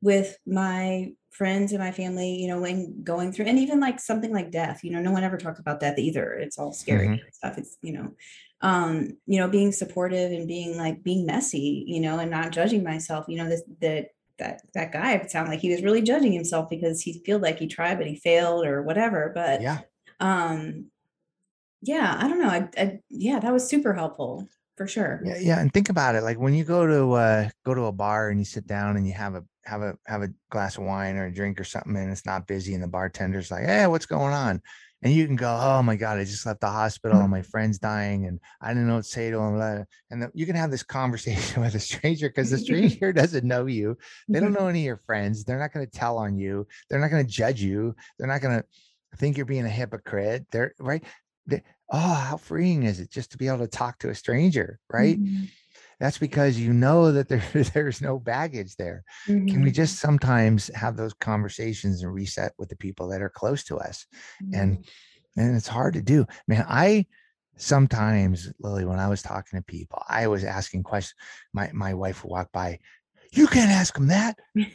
with 0.01 0.38
my 0.45 1.14
friends 1.32 1.72
and 1.72 1.82
my 1.82 1.91
family, 1.91 2.36
you 2.36 2.47
know, 2.49 2.60
when 2.60 3.04
going 3.04 3.32
through, 3.32 3.45
and 3.45 3.58
even 3.58 3.80
like 3.80 3.99
something 4.01 4.34
like 4.34 4.51
death, 4.51 4.84
you 4.84 4.91
know, 4.91 4.99
no 4.99 5.12
one 5.12 5.24
ever 5.24 5.38
talks 5.38 5.60
about 5.60 5.80
death 5.80 5.97
either. 5.97 6.34
It's 6.34 6.60
all 6.60 6.74
scary 6.74 7.08
mm-hmm. 7.08 7.28
stuff. 7.32 7.58
It's, 7.58 7.78
you 7.82 7.93
know, 7.93 8.14
um 8.64 9.18
you 9.28 9.39
know 9.39 9.47
being 9.47 9.72
supportive 9.72 10.32
and 10.32 10.47
being 10.47 10.78
like 10.78 11.04
being 11.04 11.26
messy 11.26 11.84
you 11.86 11.99
know 11.99 12.18
and 12.18 12.32
not 12.32 12.51
judging 12.51 12.82
myself 12.82 13.26
you 13.28 13.38
know 13.38 13.47
this 13.47 13.62
that 13.82 14.08
that 14.39 14.62
that 14.74 14.91
guy 14.91 15.14
it 15.14 15.30
sounded 15.30 15.51
like 15.51 15.60
he 15.60 15.70
was 15.70 15.84
really 15.84 16.01
judging 16.01 16.32
himself 16.32 16.70
because 16.70 17.01
he 17.01 17.22
felt 17.26 17.41
like 17.41 17.60
he 17.60 17.68
tried 17.68 17.97
but 17.97 18.08
he 18.08 18.16
failed 18.16 18.66
or 18.66 18.82
whatever 18.82 19.32
but 19.36 19.62
yeah 19.62 19.80
um 20.22 20.86
yeah 21.82 22.18
i 22.20 22.28
don't 22.28 22.39
know 22.39 22.47
I, 22.47 22.70
I 22.78 22.99
yeah 23.10 23.39
that 23.39 23.54
was 23.54 23.68
super 23.68 23.93
helpful 23.93 24.47
for 24.76 24.88
sure 24.88 25.21
yeah 25.24 25.38
yeah 25.39 25.59
and 25.59 25.74
think 25.74 25.89
about 25.89 26.15
it 26.15 26.24
like 26.24 26.39
when 26.39 26.53
you 26.53 26.63
go 26.63 26.86
to 26.88 27.11
uh 27.13 27.49
go 27.65 27.74
to 27.74 27.86
a 27.86 27.91
bar 27.91 28.30
and 28.30 28.39
you 28.39 28.45
sit 28.45 28.65
down 28.65 28.97
and 28.97 29.07
you 29.07 29.13
have 29.13 29.36
a 29.36 29.43
have 29.65 29.82
a 29.82 29.95
have 30.05 30.21
a 30.24 30.30
glass 30.49 30.78
of 30.78 30.84
wine 30.84 31.15
or 31.15 31.28
a 31.28 31.34
drink 31.34 31.59
or 31.59 31.63
something 31.63 31.95
and 31.95 32.11
it's 32.11 32.26
not 32.26 32.47
busy 32.47 32.74
and 32.74 32.84
the 32.84 32.88
bartender's 32.88 33.51
like 33.51 33.65
hey 33.65 33.88
what's 33.88 34.05
going 34.05 34.34
on 34.34 34.61
and 35.03 35.13
you 35.13 35.28
can 35.28 35.36
go, 35.36 35.59
oh 35.61 35.84
my 35.84 35.97
God, 35.97 36.17
I 36.17 36.24
just 36.24 36.45
left 36.45 36.61
the 36.61 36.69
hospital 36.69 37.19
and 37.19 37.30
my 37.32 37.41
friend's 37.41 37.78
dying 37.78 38.26
and 38.26 38.39
I 38.61 38.69
didn't 38.69 38.88
know 38.88 38.95
what 38.95 39.03
to 39.03 39.09
say 39.09 39.30
to 39.30 39.38
him. 39.38 39.86
And 40.09 40.32
you 40.34 40.45
can 40.45 40.55
have 40.55 40.71
this 40.71 40.84
conversation 40.84 41.61
with 41.61 41.76
a 41.76 41.80
stranger 41.80 42.30
because 42.30 42.49
the 42.49 42.57
stranger 42.59 43.11
doesn't 43.11 43.45
know 43.45 43.65
you. 43.65 43.97
They 44.30 44.39
don't 44.39 44.53
know 44.53 44.67
any 44.67 44.80
of 44.80 44.86
your 44.86 44.97
friends. 44.97 45.43
They're 45.43 45.59
not 45.59 45.74
going 45.74 45.86
to 45.86 45.91
tell 45.91 46.17
on 46.17 46.38
you. 46.38 46.65
They're 46.89 46.99
not 47.01 47.11
going 47.11 47.26
to 47.26 47.32
judge 47.32 47.61
you. 47.61 47.95
They're 48.17 48.30
not 48.30 48.41
going 48.41 48.59
to 48.59 49.17
think 49.17 49.36
you're 49.36 49.45
being 49.45 49.65
a 49.65 49.69
hypocrite. 49.69 50.45
They're 50.51 50.74
right. 50.80 51.03
They, 51.45 51.61
oh, 51.93 51.97
how 51.99 52.37
freeing 52.37 52.83
is 52.83 52.99
it 52.99 53.09
just 53.09 53.31
to 53.31 53.37
be 53.37 53.47
able 53.47 53.59
to 53.59 53.67
talk 53.67 53.99
to 53.99 54.09
a 54.09 54.15
stranger, 54.15 54.79
right? 54.91 55.17
Mm-hmm 55.17 55.45
that's 56.03 56.17
because 56.17 56.59
you 56.59 56.73
know 56.73 57.13
that 57.13 57.29
there, 57.29 57.43
there's 57.73 58.01
no 58.01 58.19
baggage 58.19 58.75
there. 58.75 59.05
Mm-hmm. 59.25 59.47
Can 59.47 59.61
we 59.61 59.67
mm-hmm. 59.67 59.75
just 59.75 59.99
sometimes 59.99 60.69
have 60.75 60.97
those 60.97 61.13
conversations 61.13 62.03
and 62.03 62.13
reset 62.13 62.51
with 62.57 62.67
the 62.67 62.75
people 62.75 63.07
that 63.09 63.21
are 63.21 63.29
close 63.29 63.63
to 63.65 63.77
us? 63.77 64.05
Mm-hmm. 64.43 64.59
And 64.59 64.85
and 65.37 65.55
it's 65.55 65.67
hard 65.67 65.93
to 65.93 66.01
do. 66.01 66.25
Man, 66.45 66.65
I 66.67 67.05
sometimes, 67.55 68.51
Lilli, 68.61 68.85
when 68.85 68.99
I 68.99 69.07
was 69.07 69.21
talking 69.21 69.57
to 69.57 69.63
people, 69.63 70.03
I 70.09 70.27
was 70.27 70.43
asking 70.43 70.83
questions. 70.83 71.15
My 71.53 71.71
my 71.73 71.93
wife 71.93 72.23
would 72.23 72.31
walk 72.31 72.51
by, 72.51 72.79
you 73.34 73.47
can't 73.47 73.71
ask 73.71 73.95
them 73.95 74.07
that. 74.07 74.38
you 74.53 74.67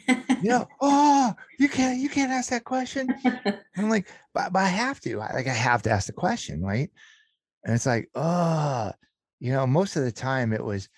know, 0.43 0.67
oh, 0.81 1.33
you 1.57 1.69
can't, 1.69 1.99
you 1.99 2.09
can't 2.09 2.31
ask 2.31 2.49
that 2.49 2.65
question. 2.65 3.13
And 3.23 3.59
I'm 3.77 3.89
like, 3.89 4.09
but, 4.33 4.51
but 4.51 4.59
I 4.59 4.67
have 4.67 4.99
to. 5.01 5.21
I, 5.21 5.33
like 5.33 5.47
I 5.47 5.53
have 5.53 5.81
to 5.83 5.91
ask 5.91 6.07
the 6.07 6.13
question, 6.13 6.61
right? 6.61 6.89
And 7.63 7.75
it's 7.75 7.85
like, 7.85 8.09
oh, 8.15 8.91
you 9.39 9.53
know, 9.53 9.65
most 9.65 9.95
of 9.95 10.03
the 10.03 10.11
time 10.11 10.51
it 10.51 10.63
was 10.63 10.89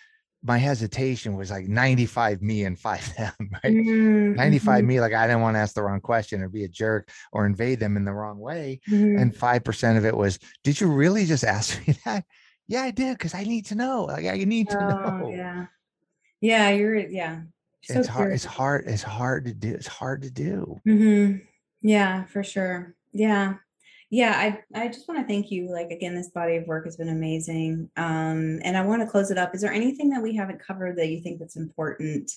my 0.44 0.58
hesitation 0.58 1.38
was 1.38 1.52
like 1.52 1.68
95 1.68 2.42
me 2.42 2.64
and 2.64 2.80
5 2.80 3.16
them, 3.18 3.34
right? 3.64 3.74
Mm-hmm. 3.74 4.34
95 4.34 4.84
me, 4.84 5.00
like 5.00 5.14
I 5.14 5.28
didn't 5.28 5.42
want 5.42 5.56
to 5.56 5.60
ask 5.60 5.76
the 5.76 5.84
wrong 5.84 6.02
question 6.02 6.42
or 6.42 6.50
be 6.50 6.64
a 6.64 6.68
jerk 6.68 7.10
or 7.32 7.46
invade 7.46 7.80
them 7.80 7.96
in 7.96 8.06
the 8.06 8.14
wrong 8.14 8.40
way. 8.40 8.82
Mm-hmm. 8.90 9.20
And 9.20 9.36
5% 9.36 9.98
of 9.98 10.06
it 10.06 10.18
was, 10.18 10.40
did 10.64 10.82
you 10.82 10.88
really 10.88 11.26
just 11.26 11.44
ask 11.44 11.88
me 11.88 11.96
that? 12.06 12.26
Yeah, 12.68 12.82
I 12.82 12.92
did, 12.92 13.18
because 13.18 13.36
I 13.36 13.44
need 13.44 13.68
to 13.68 13.76
know. 13.76 14.06
Like 14.06 14.26
I 14.26 14.38
need 14.38 14.70
to 14.70 14.78
oh, 14.78 15.18
know. 15.18 15.30
Yeah. 15.30 15.66
Yeah, 16.42 16.70
you're 16.72 16.96
yeah. 16.96 17.42
So 17.84 18.00
it's 18.00 18.08
hard, 18.08 18.34
it's 18.34 18.46
hard, 18.46 18.86
it's 18.88 19.04
hard 19.04 19.46
to 19.46 19.54
do. 19.54 19.74
It's 19.74 19.88
hard 19.88 20.22
to 20.24 20.32
do. 20.32 20.80
Mm-hmm. 20.88 21.38
Yeah, 21.82 22.26
for 22.26 22.44
sure. 22.44 22.96
Yeah 23.14 23.56
yeah 24.12 24.34
i 24.38 24.80
i 24.84 24.88
just 24.88 25.08
want 25.08 25.20
to 25.20 25.26
thank 25.26 25.50
you 25.50 25.72
like 25.72 25.90
again 25.90 26.14
this 26.14 26.30
body 26.30 26.58
of 26.58 26.68
work 26.68 26.86
has 26.86 26.98
been 26.98 27.10
amazing 27.10 27.90
um 27.98 28.60
and 28.64 28.78
i 28.78 28.82
want 28.82 29.02
to 29.02 29.08
close 29.08 29.32
it 29.32 29.38
up 29.38 29.56
is 29.56 29.62
there 29.62 29.72
anything 29.72 30.10
that 30.10 30.22
we 30.22 30.36
haven't 30.36 30.62
covered 30.62 30.98
that 30.98 31.08
you 31.08 31.22
think 31.22 31.40
that's 31.40 31.56
important 31.56 32.32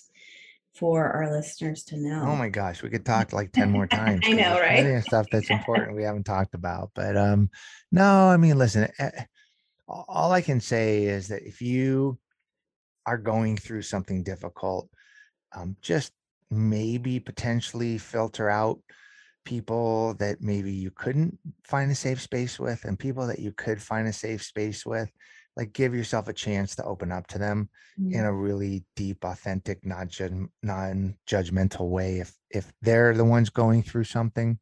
for 0.73 1.07
our 1.09 1.31
listeners 1.31 1.83
to 1.83 1.97
know 1.97 2.23
oh 2.25 2.35
my 2.35 2.49
gosh 2.49 2.81
we 2.81 2.89
could 2.89 3.05
talk 3.05 3.33
like 3.33 3.51
10 3.51 3.69
more 3.69 3.85
times 3.85 4.21
i 4.25 4.31
know 4.31 4.59
right 4.59 5.03
stuff 5.03 5.27
that's 5.31 5.49
important 5.51 5.95
we 5.95 6.03
haven't 6.03 6.25
talked 6.25 6.55
about 6.55 6.89
but 6.95 7.15
um 7.15 7.49
no 7.91 8.29
i 8.29 8.37
mean 8.37 8.57
listen 8.57 8.89
eh, 8.97 9.11
all 9.87 10.31
i 10.31 10.41
can 10.41 10.59
say 10.59 11.03
is 11.03 11.27
that 11.27 11.43
if 11.43 11.61
you 11.61 12.17
are 13.05 13.17
going 13.17 13.55
through 13.57 13.81
something 13.81 14.23
difficult 14.23 14.89
um 15.55 15.75
just 15.81 16.11
maybe 16.51 17.19
potentially 17.19 17.97
filter 17.97 18.49
out 18.49 18.79
people 19.45 20.15
that 20.15 20.41
maybe 20.41 20.71
you 20.71 20.91
couldn't 20.91 21.37
find 21.63 21.91
a 21.91 21.95
safe 21.95 22.21
space 22.21 22.59
with 22.59 22.83
and 22.85 22.97
people 22.97 23.27
that 23.27 23.39
you 23.39 23.51
could 23.51 23.81
find 23.81 24.07
a 24.07 24.13
safe 24.13 24.43
space 24.43 24.85
with 24.85 25.09
like 25.55 25.71
give 25.71 25.95
yourself 25.95 26.27
a 26.27 26.33
chance 26.33 26.75
to 26.75 26.83
open 26.83 27.11
up 27.11 27.27
to 27.27 27.37
them 27.37 27.69
mm-hmm. 27.99 28.13
in 28.13 28.25
a 28.25 28.33
really 28.33 28.83
deep 28.95 29.23
authentic 29.23 29.85
non 29.85 30.09
non-judgmental 30.63 31.87
way 31.89 32.19
if 32.19 32.33
if 32.49 32.71
they're 32.81 33.13
the 33.13 33.23
ones 33.23 33.49
going 33.49 33.83
through 33.83 34.03
something 34.03 34.57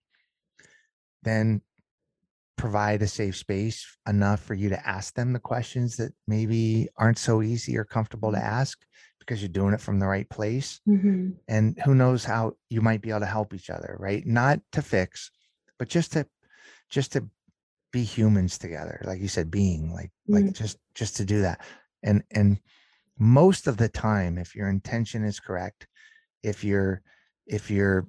then 1.24 1.62
provide 2.58 3.02
a 3.02 3.08
safe 3.08 3.36
space 3.36 3.98
enough 4.08 4.42
for 4.42 4.54
you 4.54 4.70
to 4.70 4.88
ask 4.88 5.14
them 5.16 5.34
the 5.34 5.40
questions 5.40 5.98
that 5.98 6.12
maybe 6.28 6.88
aren't 6.98 7.18
so 7.18 7.42
easy 7.42 7.78
or 7.78 7.86
comfortable 7.86 8.32
to 8.32 8.38
mm-hmm. 8.38 8.46
ask 8.46 8.80
because 9.26 9.42
you're 9.42 9.50
doing 9.50 9.74
it 9.74 9.82
from 9.82 10.00
the 10.00 10.08
right 10.08 10.30
place. 10.30 10.80
Mm-hmm. 10.88 11.32
And 11.48 11.80
who 11.86 11.96
knows 11.96 12.24
how 12.24 12.54
you 12.70 12.82
might 12.82 13.02
be 13.02 13.10
able 13.10 13.22
to 13.22 13.26
help 13.26 13.54
each 13.54 13.70
other, 13.70 13.96
right? 14.00 14.26
Not 14.26 14.60
to 14.74 14.82
fix, 14.82 15.32
but 15.80 15.90
just 15.90 16.14
to 16.14 16.28
just 16.90 17.14
to 17.14 17.28
be 17.92 18.04
humans 18.04 18.58
together. 18.58 19.02
Like 19.06 19.22
you 19.22 19.28
said, 19.28 19.52
being 19.52 19.94
like 19.94 20.12
mm-hmm. 20.30 20.46
like 20.46 20.54
just 20.54 20.78
just 20.96 21.18
to 21.18 21.26
do 21.26 21.42
that. 21.42 21.62
And 22.04 22.24
and 22.32 22.60
most 23.18 23.68
of 23.68 23.78
the 23.78 23.90
time, 23.90 24.38
if 24.38 24.56
your 24.56 24.70
intention 24.70 25.24
is 25.24 25.40
correct, 25.40 25.88
if 26.44 26.64
you're 26.64 27.02
if 27.48 27.72
you're 27.72 28.08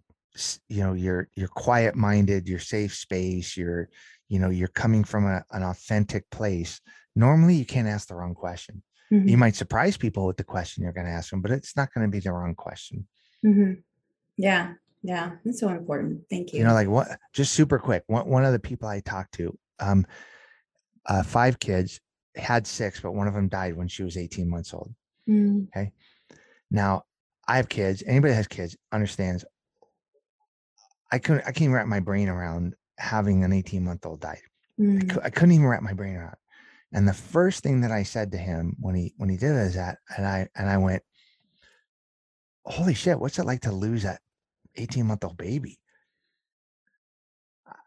you 0.68 0.82
know 0.82 0.92
you're 0.94 1.28
you're 1.36 1.48
quiet 1.48 1.94
minded 1.94 2.48
you're 2.48 2.58
safe 2.58 2.94
space 2.94 3.56
you're 3.56 3.88
you 4.28 4.38
know 4.38 4.50
you're 4.50 4.68
coming 4.68 5.04
from 5.04 5.26
a, 5.26 5.44
an 5.52 5.62
authentic 5.62 6.28
place 6.30 6.80
normally 7.14 7.54
you 7.54 7.64
can't 7.64 7.88
ask 7.88 8.08
the 8.08 8.14
wrong 8.14 8.34
question 8.34 8.82
Mm-hmm. 9.12 9.28
You 9.28 9.36
might 9.36 9.55
surprise 9.55 9.96
people 9.96 10.26
with 10.26 10.36
the 10.36 10.44
question 10.44 10.82
you're 10.82 10.92
going 10.92 11.07
to 11.07 11.12
ask 11.12 11.30
them, 11.30 11.40
but 11.40 11.50
it's 11.50 11.76
not 11.76 11.92
going 11.92 12.07
to 12.07 12.11
be 12.11 12.20
the 12.20 12.32
wrong 12.32 12.55
question. 12.55 13.07
Mm-hmm. 13.44 13.74
Yeah. 14.36 14.74
Yeah. 15.02 15.32
That's 15.44 15.61
so 15.61 15.68
important. 15.68 16.22
Thank 16.30 16.52
you. 16.52 16.61
You 16.61 16.64
know, 16.64 16.72
like 16.72 16.88
what, 16.88 17.09
just 17.32 17.52
super 17.52 17.78
quick. 17.78 18.05
One, 18.07 18.28
one 18.28 18.44
of 18.44 18.52
the 18.52 18.59
people 18.59 18.88
I 18.88 19.00
talked 19.00 19.34
to, 19.34 19.57
um, 19.78 20.07
uh, 21.07 21.22
five 21.22 21.59
kids, 21.59 22.00
had 22.36 22.66
six, 22.66 23.00
but 23.00 23.12
one 23.12 23.28
of 23.28 23.34
them 23.34 23.48
died 23.48 23.76
when 23.76 23.88
she 23.88 24.02
was 24.02 24.16
18 24.16 24.48
months 24.48 24.74
old. 24.74 24.92
Mm. 25.28 25.68
Okay. 25.68 25.92
Now 26.70 27.02
I 27.46 27.57
have 27.57 27.68
kids. 27.68 28.02
Anybody 28.07 28.34
has 28.34 28.46
kids 28.46 28.76
understands. 28.92 29.44
I 31.12 31.18
couldn't, 31.18 31.44
I 31.46 31.52
can't 31.52 31.72
wrap 31.72 31.86
my 31.86 32.00
brain 32.00 32.28
around 32.28 32.74
having 32.98 33.44
an 33.44 33.52
18 33.52 33.84
month 33.84 34.07
old 34.07 34.20
die. 34.20 34.40
Mm. 34.80 35.18
I, 35.18 35.26
I, 35.26 35.30
couldn't 35.30 35.52
even 35.52 35.66
wrap 35.66 35.82
my 35.82 35.92
brain 35.92 36.16
around. 36.16 36.36
And 36.93 37.09
the 37.09 37.12
first 37.12 37.62
thing 37.62 37.80
that 37.80 37.91
I 37.91 38.05
said 38.05 38.32
to 38.32 38.39
him 38.39 38.76
when 38.78 38.95
he 38.95 39.14
when 39.16 39.28
he 39.28 39.37
did 39.37 39.51
it 39.53 39.66
is 39.66 39.74
that, 39.74 39.99
and 40.16 40.26
I 40.26 40.49
and 40.55 40.68
I 40.68 40.76
went, 40.76 41.03
"Holy 42.64 42.95
shit! 42.95 43.18
What's 43.18 43.39
it 43.39 43.47
like 43.47 43.62
to 43.62 43.72
lose 43.72 44.05
that 44.05 44.20
18 44.76 45.07
month 45.07 45.24
old 45.24 45.37
baby?" 45.37 45.80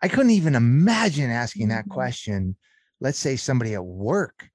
I 0.02 0.08
couldn't 0.08 0.32
even 0.32 0.56
imagine 0.56 1.30
asking 1.30 1.70
that 1.70 1.86
mm-hmm. 1.86 1.94
question. 1.94 2.58
Let's 3.00 3.20
say 3.20 3.36
somebody 3.36 3.76
at 3.76 3.86
work 3.86 4.50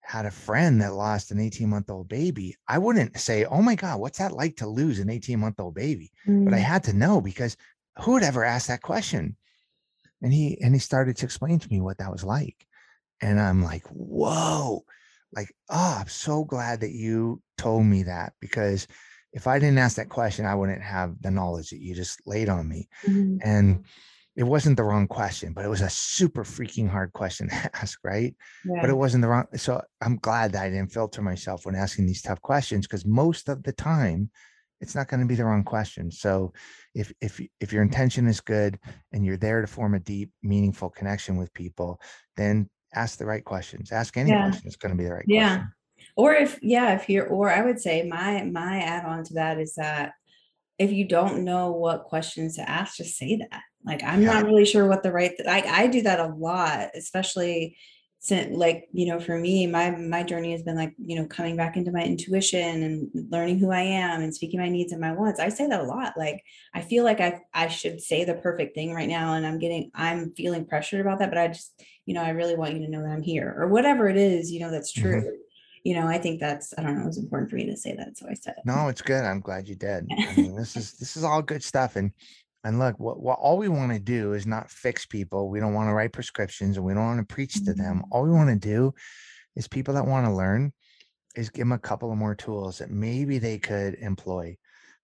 had 0.00 0.26
a 0.26 0.30
friend 0.30 0.80
that 0.80 0.94
lost 0.94 1.30
an 1.30 1.40
18 1.40 1.68
month 1.68 1.90
old 1.90 2.08
baby. 2.08 2.56
I 2.66 2.78
wouldn't 2.78 3.18
say, 3.18 3.44
"Oh 3.44 3.62
my 3.62 3.74
god, 3.74 4.00
what's 4.00 4.18
that 4.18 4.32
like 4.32 4.56
to 4.56 4.66
lose 4.66 4.98
an 4.98 5.10
18 5.10 5.38
month 5.38 5.60
old 5.60 5.74
baby?" 5.74 6.12
Mm. 6.26 6.44
But 6.44 6.54
I 6.54 6.58
mm. 6.58 6.64
had 6.64 6.84
to 6.84 6.92
know 6.92 7.20
because 7.20 7.56
who 8.00 8.12
would 8.12 8.22
ever 8.22 8.44
ask 8.44 8.66
that 8.66 8.82
question? 8.82 9.36
And 10.22 10.32
he 10.32 10.60
and 10.60 10.74
he 10.74 10.80
started 10.80 11.16
to 11.18 11.26
explain 11.26 11.58
to 11.58 11.68
me 11.68 11.80
what 11.80 11.98
that 11.98 12.10
was 12.10 12.24
like 12.24 12.65
and 13.20 13.40
I'm 13.40 13.62
like, 13.62 13.86
whoa, 13.88 14.84
like, 15.32 15.52
oh, 15.68 15.98
I'm 16.00 16.08
so 16.08 16.44
glad 16.44 16.80
that 16.80 16.92
you 16.92 17.42
told 17.58 17.84
me 17.84 18.04
that 18.04 18.32
because 18.40 18.86
if 19.32 19.46
I 19.46 19.58
didn't 19.58 19.78
ask 19.78 19.96
that 19.96 20.08
question, 20.08 20.46
I 20.46 20.54
wouldn't 20.54 20.82
have 20.82 21.20
the 21.20 21.30
knowledge 21.30 21.70
that 21.70 21.80
you 21.80 21.94
just 21.94 22.20
laid 22.26 22.48
on 22.48 22.68
me. 22.68 22.88
Mm-hmm. 23.06 23.36
And 23.44 23.84
it 24.34 24.44
wasn't 24.44 24.76
the 24.76 24.84
wrong 24.84 25.06
question, 25.06 25.52
but 25.52 25.64
it 25.64 25.68
was 25.68 25.80
a 25.80 25.90
super 25.90 26.44
freaking 26.44 26.88
hard 26.88 27.12
question 27.12 27.48
to 27.50 27.70
ask, 27.74 27.98
right? 28.04 28.34
Yeah. 28.64 28.80
But 28.80 28.90
it 28.90 28.96
wasn't 28.96 29.22
the 29.22 29.28
wrong. 29.28 29.46
So 29.56 29.82
I'm 30.00 30.16
glad 30.16 30.52
that 30.52 30.64
I 30.64 30.70
didn't 30.70 30.92
filter 30.92 31.22
myself 31.22 31.66
when 31.66 31.74
asking 31.74 32.06
these 32.06 32.22
tough 32.22 32.40
questions 32.40 32.86
because 32.86 33.04
most 33.04 33.48
of 33.48 33.62
the 33.62 33.72
time, 33.72 34.30
it's 34.80 34.94
not 34.94 35.08
going 35.08 35.20
to 35.20 35.26
be 35.26 35.34
the 35.34 35.44
wrong 35.44 35.64
question. 35.64 36.10
So 36.10 36.52
if 36.94 37.10
if 37.22 37.40
if 37.60 37.72
your 37.72 37.82
intention 37.82 38.26
is 38.26 38.42
good 38.42 38.78
and 39.10 39.24
you're 39.24 39.38
there 39.38 39.62
to 39.62 39.66
form 39.66 39.94
a 39.94 40.00
deep, 40.00 40.30
meaningful 40.42 40.90
connection 40.90 41.36
with 41.36 41.54
people, 41.54 41.98
then 42.36 42.68
ask 42.96 43.18
the 43.18 43.26
right 43.26 43.44
questions. 43.44 43.92
Ask 43.92 44.16
any 44.16 44.30
yeah. 44.30 44.48
question. 44.48 44.66
It's 44.66 44.76
going 44.76 44.92
to 44.92 44.98
be 44.98 45.04
the 45.04 45.14
right 45.14 45.24
question. 45.24 45.34
yeah. 45.34 45.56
question. 45.56 45.72
Or 46.16 46.34
if 46.34 46.58
yeah, 46.62 46.94
if 46.94 47.08
you're 47.10 47.26
or 47.26 47.50
I 47.50 47.62
would 47.62 47.78
say 47.78 48.06
my 48.06 48.42
my 48.44 48.80
add 48.80 49.04
on 49.04 49.22
to 49.24 49.34
that 49.34 49.58
is 49.58 49.74
that 49.74 50.12
if 50.78 50.90
you 50.90 51.06
don't 51.06 51.44
know 51.44 51.72
what 51.72 52.04
questions 52.04 52.56
to 52.56 52.68
ask, 52.68 52.96
just 52.96 53.16
say 53.16 53.36
that. 53.36 53.62
Like 53.84 54.02
I'm 54.02 54.22
yeah. 54.22 54.32
not 54.32 54.44
really 54.44 54.64
sure 54.64 54.88
what 54.88 55.02
the 55.02 55.12
right 55.12 55.32
like 55.44 55.66
I 55.66 55.86
do 55.86 56.02
that 56.02 56.20
a 56.20 56.26
lot, 56.26 56.90
especially 56.94 57.76
like 58.50 58.88
you 58.92 59.06
know 59.06 59.20
for 59.20 59.38
me 59.38 59.66
my 59.66 59.90
my 59.90 60.22
journey 60.22 60.50
has 60.50 60.62
been 60.62 60.74
like 60.74 60.92
you 60.98 61.16
know 61.16 61.26
coming 61.26 61.56
back 61.56 61.76
into 61.76 61.92
my 61.92 62.02
intuition 62.02 62.82
and 62.82 63.08
learning 63.30 63.58
who 63.58 63.70
i 63.70 63.80
am 63.80 64.20
and 64.20 64.34
speaking 64.34 64.58
my 64.58 64.68
needs 64.68 64.92
and 64.92 65.00
my 65.00 65.12
wants. 65.12 65.38
I 65.38 65.48
say 65.48 65.66
that 65.68 65.80
a 65.80 65.84
lot 65.84 66.14
like 66.16 66.42
i 66.74 66.80
feel 66.80 67.04
like 67.04 67.20
i 67.20 67.40
i 67.54 67.68
should 67.68 68.00
say 68.00 68.24
the 68.24 68.34
perfect 68.34 68.74
thing 68.74 68.92
right 68.92 69.08
now 69.08 69.34
and 69.34 69.46
i'm 69.46 69.58
getting 69.58 69.90
i'm 69.94 70.32
feeling 70.32 70.64
pressured 70.64 71.00
about 71.00 71.20
that 71.20 71.30
but 71.30 71.38
i 71.38 71.48
just 71.48 71.80
you 72.04 72.14
know 72.14 72.22
i 72.22 72.30
really 72.30 72.56
want 72.56 72.74
you 72.74 72.80
to 72.80 72.90
know 72.90 73.02
that 73.02 73.10
i'm 73.10 73.22
here 73.22 73.54
or 73.56 73.68
whatever 73.68 74.08
it 74.08 74.16
is 74.16 74.50
you 74.50 74.60
know 74.60 74.70
that's 74.70 74.92
true. 74.92 75.20
Mm-hmm. 75.20 75.36
you 75.84 75.94
know 75.94 76.08
i 76.08 76.18
think 76.18 76.40
that's 76.40 76.74
i 76.76 76.82
don't 76.82 76.96
know 76.96 77.04
it 77.04 77.06
was 77.06 77.18
important 77.18 77.50
for 77.50 77.56
me 77.56 77.66
to 77.66 77.76
say 77.76 77.94
that 77.94 78.18
so 78.18 78.26
i 78.28 78.34
said 78.34 78.54
it. 78.56 78.62
No 78.64 78.88
it's 78.88 79.02
good 79.02 79.24
i'm 79.24 79.40
glad 79.40 79.68
you 79.68 79.76
did. 79.76 80.08
I 80.10 80.34
mean 80.36 80.56
this 80.56 80.74
is 80.74 80.94
this 80.94 81.16
is 81.16 81.22
all 81.22 81.42
good 81.42 81.62
stuff 81.62 81.94
and 81.94 82.10
and 82.66 82.80
look, 82.80 82.98
what, 82.98 83.20
what 83.20 83.38
all 83.38 83.58
we 83.58 83.68
want 83.68 83.92
to 83.92 84.00
do 84.00 84.32
is 84.32 84.44
not 84.44 84.72
fix 84.72 85.06
people. 85.06 85.48
We 85.48 85.60
don't 85.60 85.72
want 85.72 85.88
to 85.88 85.94
write 85.94 86.12
prescriptions 86.12 86.76
and 86.76 86.84
we 86.84 86.94
don't 86.94 87.04
want 87.04 87.28
to 87.28 87.32
preach 87.32 87.54
to 87.64 87.72
them. 87.72 87.98
Mm-hmm. 87.98 88.10
All 88.10 88.24
we 88.24 88.30
want 88.30 88.50
to 88.50 88.56
do 88.56 88.92
is 89.54 89.68
people 89.68 89.94
that 89.94 90.04
want 90.04 90.26
to 90.26 90.32
learn 90.32 90.72
is 91.36 91.48
give 91.48 91.60
them 91.60 91.70
a 91.70 91.78
couple 91.78 92.10
of 92.10 92.18
more 92.18 92.34
tools 92.34 92.78
that 92.78 92.90
maybe 92.90 93.38
they 93.38 93.56
could 93.56 93.94
employ 94.00 94.56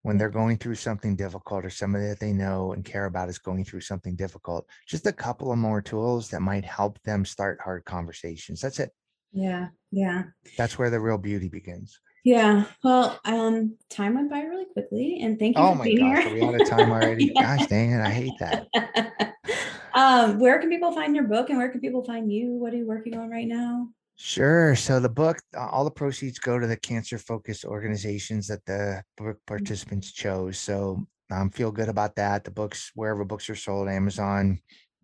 when 0.03 0.19
they're 0.19 0.29
going 0.29 0.57
through 0.57 0.75
something 0.75 1.15
difficult 1.15 1.65
or 1.65 1.71
somebody 1.71 2.07
that 2.07 2.19
they 2.19 2.33
know 2.33 2.73
and 2.73 2.85
care 2.85 3.05
about 3.05 3.29
is 3.29 3.39
going 3.39 3.65
through 3.65 3.83
something 3.83 4.17
difficult. 4.17 4.67
Just 4.89 5.07
a 5.07 5.13
couple 5.13 5.53
of 5.53 5.59
more 5.59 5.81
tools 5.81 6.31
that 6.31 6.43
might 6.43 6.65
help 6.65 7.01
them 7.05 7.25
start 7.25 7.61
hard 7.63 7.85
conversations. 7.85 8.61
That's 8.61 8.81
it. 8.81 8.91
Yeah. 9.33 9.69
Yeah. 9.93 10.25
That's 10.59 10.81
where 10.81 10.91
the 10.91 10.99
real 10.99 11.17
beauty 11.17 11.49
begins. 11.49 12.01
Yeah. 12.25 12.65
Well, 12.85 13.19
um, 13.25 13.77
time 13.91 14.15
went 14.15 14.31
by 14.31 14.43
really 14.43 14.67
quickly, 14.67 15.21
and 15.23 15.39
thank 15.39 15.57
you. 15.57 15.75
For 15.75 15.83
being 15.83 15.99
here. 15.99 16.07
Oh 16.07 16.11
my 16.11 16.23
gosh, 16.23 16.27
are 16.27 16.35
we 16.35 16.43
out 16.43 16.61
of 16.61 16.69
time 16.69 16.91
already? 16.93 17.33
yeah. 17.35 17.57
Gosh 17.57 17.67
dang 17.67 17.93
it, 17.93 18.01
I 18.01 18.11
hate 18.11 18.39
that. 18.39 19.35
um, 19.95 20.39
where 20.39 20.61
can 20.61 20.69
people 20.69 20.93
find 20.93 21.17
your 21.17 21.27
book, 21.27 21.51
and 21.51 21.59
where 21.59 21.69
can 21.69 21.81
people 21.81 22.05
find 22.05 22.33
you? 22.33 22.53
What 22.53 22.73
are 22.73 22.77
you 22.77 22.87
working 22.87 23.17
on 23.17 23.29
right 23.29 23.47
now? 23.47 23.89
Sure. 24.17 24.77
So 24.77 25.01
the 25.01 25.09
book, 25.09 25.39
all 25.57 25.85
the 25.85 25.91
proceeds 25.91 26.39
go 26.39 26.59
to 26.59 26.67
the 26.67 26.77
cancer 26.77 27.19
focused 27.19 27.65
organizations 27.65 28.47
that 28.47 28.65
the 28.67 29.03
book 29.17 29.39
mm. 29.39 29.47
participants 29.47 30.13
chose. 30.13 30.59
So 30.59 31.05
um, 31.33 31.51
feel 31.51 31.73
good 31.73 31.89
about 31.89 32.15
that. 32.17 32.45
The 32.45 32.53
books, 32.53 32.93
wherever 32.95 33.25
books 33.25 33.51
are 33.51 33.57
sold, 33.57 33.89
Amazon, 33.89 34.61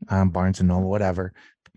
um, 0.09 0.31
Barnes 0.31 0.61
and 0.61 0.69
Noble, 0.69 0.89
whatever, 0.89 1.33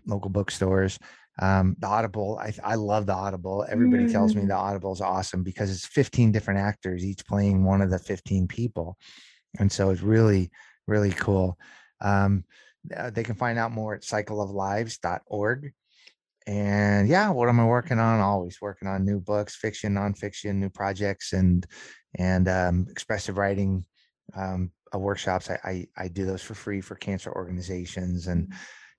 local 0.06 0.30
bookstores 0.30 1.00
um 1.40 1.74
the 1.78 1.86
audible 1.86 2.38
i 2.42 2.52
i 2.62 2.74
love 2.74 3.06
the 3.06 3.14
audible. 3.14 3.64
Everybody 3.68 4.04
mm. 4.04 4.12
tells 4.12 4.34
me 4.34 4.42
mm. 4.42 4.48
the 4.48 4.54
audible 4.54 4.92
is 4.92 5.00
awesome 5.00 5.42
because 5.42 5.70
it's 5.70 5.86
15 5.86 6.30
different 6.30 6.60
actors 6.60 7.04
each 7.04 7.26
playing 7.26 7.64
one 7.64 7.80
of 7.80 7.90
the 7.90 7.98
15 7.98 8.48
people. 8.48 8.98
And 9.58 9.70
so 9.70 9.90
it's 9.90 10.02
really 10.02 10.50
really 10.86 11.12
cool. 11.12 11.58
Um 12.00 12.44
uh, 12.94 13.10
they 13.10 13.22
can 13.22 13.36
find 13.36 13.58
out 13.58 13.70
more 13.70 13.94
at 13.94 14.02
cycleoflives.org 14.02 15.72
and 16.48 17.08
yeah 17.08 17.30
what 17.30 17.48
am 17.48 17.60
i 17.60 17.64
working 17.64 17.98
on? 17.98 18.20
Always 18.20 18.60
working 18.60 18.88
on 18.88 19.04
new 19.04 19.20
books 19.20 19.56
fiction 19.56 19.94
nonfiction 19.94 20.56
new 20.56 20.70
projects 20.70 21.32
and 21.32 21.64
and 22.18 22.48
um 22.48 22.86
expressive 22.90 23.38
writing 23.38 23.86
um 24.34 24.70
uh, 24.94 24.98
workshops. 24.98 25.48
I, 25.48 25.58
I 25.64 25.86
i 25.96 26.08
do 26.08 26.26
those 26.26 26.42
for 26.42 26.54
free 26.54 26.82
for 26.82 26.96
cancer 26.96 27.32
organizations 27.32 28.26
and 28.26 28.48
mm 28.48 28.54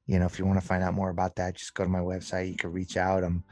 you 0.05 0.19
know, 0.19 0.25
if 0.25 0.37
you 0.37 0.45
want 0.45 0.59
to 0.59 0.65
find 0.65 0.83
out 0.83 0.93
more 0.93 1.09
about 1.09 1.35
that, 1.37 1.55
just 1.55 1.73
go 1.73 1.83
to 1.83 1.89
my 1.89 1.99
website. 1.99 2.49
You 2.49 2.57
can 2.57 2.71
reach 2.71 2.97
out. 2.97 3.23
I'm, 3.23 3.43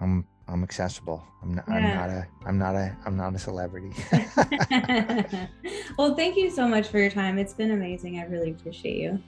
I'm, 0.00 0.26
I'm 0.48 0.62
accessible. 0.62 1.24
I'm 1.42 1.54
not, 1.54 1.64
yeah. 1.68 1.74
I'm 1.76 1.94
not 1.94 2.10
a, 2.10 2.26
I'm 2.46 2.58
not 2.58 2.74
a, 2.74 2.96
I'm 3.06 3.16
not 3.16 3.34
a 3.34 3.38
celebrity. 3.38 3.92
well, 5.98 6.14
thank 6.14 6.36
you 6.36 6.50
so 6.50 6.66
much 6.66 6.88
for 6.88 6.98
your 6.98 7.10
time. 7.10 7.38
It's 7.38 7.54
been 7.54 7.70
amazing. 7.70 8.18
I 8.18 8.24
really 8.24 8.50
appreciate 8.50 8.96
you. 8.96 9.22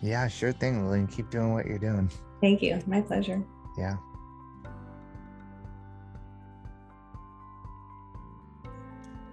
Yeah, 0.00 0.26
sure 0.28 0.52
thing, 0.52 0.84
Lillian. 0.84 1.06
Keep 1.06 1.30
doing 1.30 1.52
what 1.52 1.66
you're 1.66 1.78
doing. 1.78 2.10
Thank 2.40 2.62
you. 2.62 2.80
My 2.86 3.00
pleasure. 3.00 3.42
Yeah. 3.78 3.96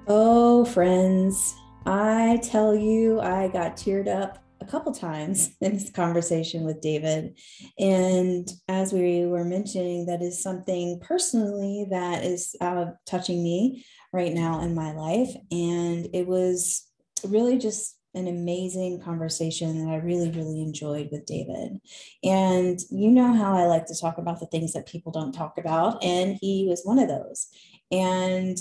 Oh, 0.08 0.66
friends, 0.66 1.56
I 1.86 2.40
tell 2.44 2.76
you, 2.76 3.20
I 3.22 3.48
got 3.48 3.78
teared 3.78 4.08
up 4.08 4.38
a 4.38 4.49
couple 4.70 4.94
times 4.94 5.52
in 5.62 5.74
this 5.74 5.90
conversation 5.90 6.64
with 6.64 6.82
David. 6.82 7.38
And 7.78 8.48
as 8.68 8.94
we 8.94 9.26
were 9.26 9.46
mentioning, 9.46 10.06
that 10.06 10.22
is 10.22 10.42
something 10.42 11.00
personally 11.02 11.88
that 11.90 12.24
is 12.24 12.56
uh, 12.62 12.88
touching 13.06 13.44
me 13.44 13.86
right 14.14 14.34
now 14.34 14.62
in 14.62 14.76
my 14.76 14.94
life. 14.94 15.30
And 15.52 16.08
it 16.14 16.28
was 16.28 16.88
really 17.28 17.58
just 17.58 17.96
an 18.16 18.28
amazing 18.28 19.02
conversation 19.02 19.86
that 19.86 19.92
I 19.92 19.98
really, 19.98 20.32
really 20.32 20.62
enjoyed 20.62 21.10
with 21.12 21.26
David. 21.26 21.80
And 22.24 22.80
you 22.90 23.12
know 23.12 23.34
how 23.34 23.54
I 23.54 23.66
like 23.66 23.86
to 23.86 24.00
talk 24.00 24.18
about 24.18 24.40
the 24.40 24.48
things 24.48 24.74
that 24.74 24.88
people 24.88 25.12
don't 25.12 25.32
talk 25.32 25.58
about. 25.60 26.04
And 26.04 26.38
he 26.42 26.66
was 26.68 26.84
one 26.84 26.98
of 26.98 27.08
those. 27.08 27.50
And 27.92 28.58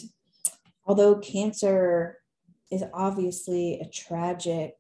although 0.84 1.16
cancer 1.16 2.18
is 2.70 2.84
obviously 2.92 3.80
a 3.80 3.88
tragic 3.88 4.77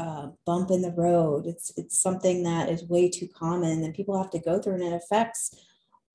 uh, 0.00 0.28
bump 0.46 0.70
in 0.70 0.80
the 0.80 0.92
road. 0.92 1.46
It's 1.46 1.72
it's 1.76 2.00
something 2.00 2.42
that 2.44 2.70
is 2.70 2.88
way 2.88 3.10
too 3.10 3.28
common 3.28 3.84
and 3.84 3.94
people 3.94 4.16
have 4.16 4.30
to 4.30 4.38
go 4.38 4.58
through, 4.58 4.74
and 4.74 4.82
it 4.82 4.94
affects, 4.94 5.54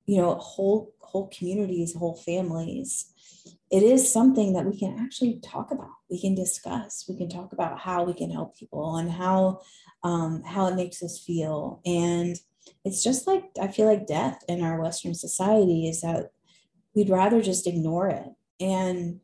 you 0.06 0.20
know, 0.20 0.34
whole 0.34 0.92
whole 0.98 1.30
communities, 1.36 1.94
whole 1.94 2.16
families. 2.16 3.12
It 3.70 3.84
is 3.84 4.12
something 4.12 4.52
that 4.54 4.64
we 4.64 4.76
can 4.76 4.98
actually 4.98 5.38
talk 5.40 5.70
about. 5.70 5.90
We 6.10 6.20
can 6.20 6.34
discuss. 6.34 7.04
We 7.08 7.16
can 7.16 7.28
talk 7.28 7.52
about 7.52 7.78
how 7.78 8.02
we 8.02 8.14
can 8.14 8.30
help 8.30 8.56
people 8.56 8.96
and 8.96 9.10
how 9.10 9.60
um, 10.02 10.42
how 10.42 10.66
it 10.66 10.74
makes 10.74 11.00
us 11.02 11.22
feel. 11.24 11.80
And 11.86 12.36
it's 12.84 13.04
just 13.04 13.28
like 13.28 13.44
I 13.62 13.68
feel 13.68 13.86
like 13.86 14.08
death 14.08 14.42
in 14.48 14.62
our 14.62 14.80
Western 14.80 15.14
society 15.14 15.88
is 15.88 16.00
that 16.00 16.32
we'd 16.92 17.10
rather 17.10 17.40
just 17.40 17.68
ignore 17.68 18.08
it. 18.08 18.28
And 18.58 19.20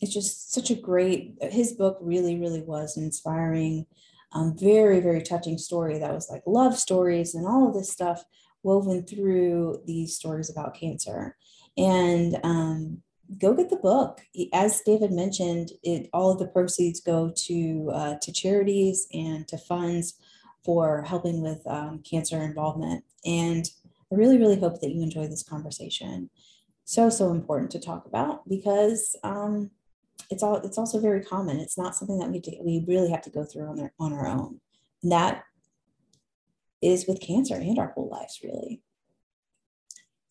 it's 0.00 0.14
just 0.14 0.52
such 0.52 0.70
a 0.70 0.74
great 0.74 1.36
his 1.40 1.72
book 1.72 1.98
really 2.00 2.38
really 2.38 2.62
was 2.62 2.96
an 2.96 3.04
inspiring 3.04 3.86
um, 4.32 4.56
very 4.56 5.00
very 5.00 5.22
touching 5.22 5.58
story 5.58 5.98
that 5.98 6.12
was 6.12 6.30
like 6.30 6.42
love 6.46 6.78
stories 6.78 7.34
and 7.34 7.46
all 7.46 7.68
of 7.68 7.74
this 7.74 7.90
stuff 7.90 8.24
woven 8.62 9.04
through 9.04 9.82
these 9.86 10.16
stories 10.16 10.50
about 10.50 10.74
cancer. 10.74 11.36
And 11.76 12.38
um, 12.42 13.02
go 13.38 13.54
get 13.54 13.70
the 13.70 13.76
book. 13.76 14.20
As 14.52 14.80
david 14.82 15.12
mentioned 15.12 15.70
it 15.82 16.08
all 16.12 16.32
of 16.32 16.38
the 16.38 16.48
proceeds 16.48 17.00
go 17.00 17.32
to 17.34 17.90
uh, 17.92 18.14
to 18.20 18.32
charities 18.32 19.06
and 19.12 19.46
to 19.48 19.58
funds 19.58 20.14
for 20.64 21.02
helping 21.02 21.40
with 21.40 21.66
um, 21.66 22.02
cancer 22.08 22.42
involvement. 22.42 23.04
And 23.24 23.68
i 24.12 24.16
really 24.16 24.38
really 24.38 24.58
hope 24.58 24.80
that 24.80 24.90
you 24.90 25.02
enjoy 25.02 25.26
this 25.28 25.44
conversation. 25.44 26.30
So 26.84 27.08
so 27.08 27.30
important 27.30 27.70
to 27.72 27.80
talk 27.80 28.06
about 28.06 28.48
because 28.48 29.16
um, 29.22 29.70
it's 30.30 30.42
all 30.42 30.56
it's 30.56 30.78
also 30.78 31.00
very 31.00 31.22
common. 31.22 31.60
It's 31.60 31.78
not 31.78 31.94
something 31.94 32.18
that 32.18 32.30
we 32.30 32.40
do, 32.40 32.52
we 32.62 32.84
really 32.86 33.10
have 33.10 33.22
to 33.22 33.30
go 33.30 33.44
through 33.44 33.68
on 33.68 33.80
our 33.80 33.92
on 33.98 34.12
our 34.12 34.26
own. 34.26 34.60
And 35.02 35.12
that 35.12 35.44
is 36.82 37.06
with 37.06 37.20
cancer 37.20 37.54
and 37.54 37.78
our 37.78 37.92
whole 37.94 38.08
lives, 38.08 38.40
really. 38.42 38.82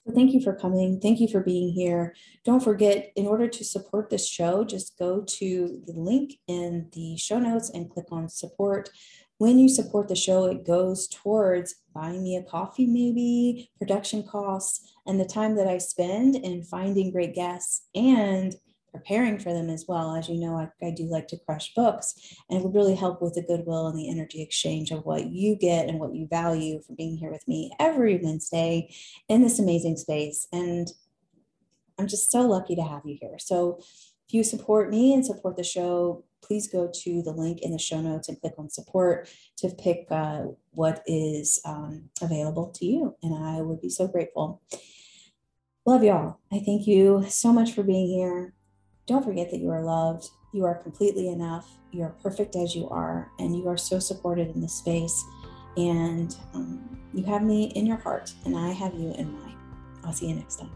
So 0.06 0.14
thank 0.14 0.34
you 0.34 0.42
for 0.42 0.56
coming. 0.56 1.00
Thank 1.00 1.20
you 1.20 1.28
for 1.28 1.42
being 1.42 1.72
here. 1.72 2.16
Don't 2.44 2.64
forget, 2.64 3.12
in 3.16 3.28
order 3.28 3.48
to 3.48 3.64
support 3.64 4.10
this 4.10 4.28
show, 4.28 4.64
just 4.64 4.98
go 4.98 5.22
to 5.22 5.84
the 5.86 5.94
link 5.94 6.40
in 6.48 6.90
the 6.94 7.18
show 7.18 7.38
notes 7.38 7.70
and 7.70 7.90
click 7.90 8.08
on 8.12 8.28
support. 8.30 8.90
When 9.38 9.60
you 9.60 9.70
support 9.70 10.08
the 10.08 10.16
show, 10.16 10.46
it 10.46 10.66
goes 10.66 11.08
towards 11.08 11.76
buying 11.94 12.24
me 12.24 12.36
a 12.38 12.44
coffee, 12.44 12.88
maybe 12.88 13.70
production 13.78 14.24
costs, 14.24 14.94
and 15.06 15.20
the 15.20 15.26
time 15.26 15.56
that 15.56 15.68
I 15.68 15.78
spend 15.78 16.36
in 16.36 16.64
finding 16.64 17.12
great 17.12 17.36
guests 17.36 17.88
and 17.94 18.56
preparing 18.92 19.40
for 19.40 19.54
them 19.54 19.70
as 19.70 19.86
well. 19.88 20.16
As 20.16 20.30
you 20.30 20.40
know, 20.40 20.56
I, 20.56 20.70
I, 20.86 20.92
do 20.92 21.04
like 21.04 21.28
to 21.30 21.40
crush 21.40 21.74
books, 21.74 22.36
and 22.50 22.60
it 22.60 22.64
would 22.64 22.76
really 22.76 22.96
help 22.96 23.22
with 23.22 23.34
the 23.34 23.44
goodwill 23.44 23.88
and 23.88 23.98
the 23.98 24.10
energy 24.10 24.42
exchange 24.42 24.92
of 24.92 25.06
what 25.06 25.28
you 25.28 25.56
get 25.56 25.88
and 25.88 26.00
what 26.00 26.16
you 26.16 26.28
value 26.28 26.82
for 26.82 26.94
being 26.94 27.18
here 27.18 27.32
with 27.32 27.48
me 27.48 27.72
every 27.80 28.20
Wednesday 28.22 28.94
in 29.28 29.42
this 29.42 29.60
amazing 29.60 29.98
space. 29.98 30.48
And 30.52 30.88
I'm 31.98 32.08
just 32.08 32.32
so 32.32 32.42
lucky 32.42 32.76
to 32.76 32.84
have 32.84 33.02
you 33.06 33.18
here. 33.20 33.38
So 33.40 33.80
if 33.80 34.34
you 34.34 34.44
support 34.44 34.90
me 34.90 35.14
and 35.14 35.26
support 35.26 35.58
the 35.58 35.64
show, 35.64 36.24
please 36.42 36.68
go 36.68 36.90
to 36.94 37.22
the 37.22 37.32
link 37.32 37.62
in 37.62 37.72
the 37.72 37.80
show 37.80 38.00
notes 38.00 38.30
and 38.30 38.40
click 38.40 38.54
on 38.58 38.70
support 38.70 39.30
to 39.58 39.70
pick 39.70 40.08
uh, 40.10 40.44
what 40.72 41.04
is 41.06 41.60
um, 41.66 42.10
available 42.22 42.68
to 42.72 42.86
you. 42.86 43.16
And 43.22 43.36
I 43.36 43.62
would 43.62 43.82
be 43.82 43.90
so 43.90 44.08
grateful. 44.08 44.62
Love 45.86 46.04
y'all. 46.04 46.38
I 46.52 46.60
thank 46.60 46.88
you 46.88 47.26
so 47.28 47.52
much 47.52 47.74
for 47.74 47.84
being 47.84 48.08
here. 48.08 48.54
Don't 49.10 49.26
forget 49.26 49.50
that 49.50 49.58
you 49.58 49.72
are 49.72 49.82
loved. 49.82 50.30
You 50.52 50.66
are 50.66 50.76
completely 50.76 51.30
enough. 51.30 51.68
You 51.92 52.04
are 52.04 52.16
perfect 52.22 52.56
as 52.56 52.76
you 52.76 52.88
are, 52.90 53.32
and 53.40 53.58
you 53.58 53.68
are 53.68 53.76
so 53.76 53.98
supported 53.98 54.54
in 54.54 54.62
this 54.62 54.74
space. 54.74 55.26
And 55.78 56.36
um, 56.54 57.02
you 57.16 57.24
have 57.24 57.42
me 57.42 57.72
in 57.76 57.88
your 57.88 57.98
heart, 57.98 58.32
and 58.46 58.56
I 58.56 58.70
have 58.70 58.94
you 58.94 59.12
in 59.14 59.34
mine. 59.34 59.58
I'll 60.04 60.14
see 60.14 60.28
you 60.28 60.36
next 60.36 60.58
time. 60.58 60.70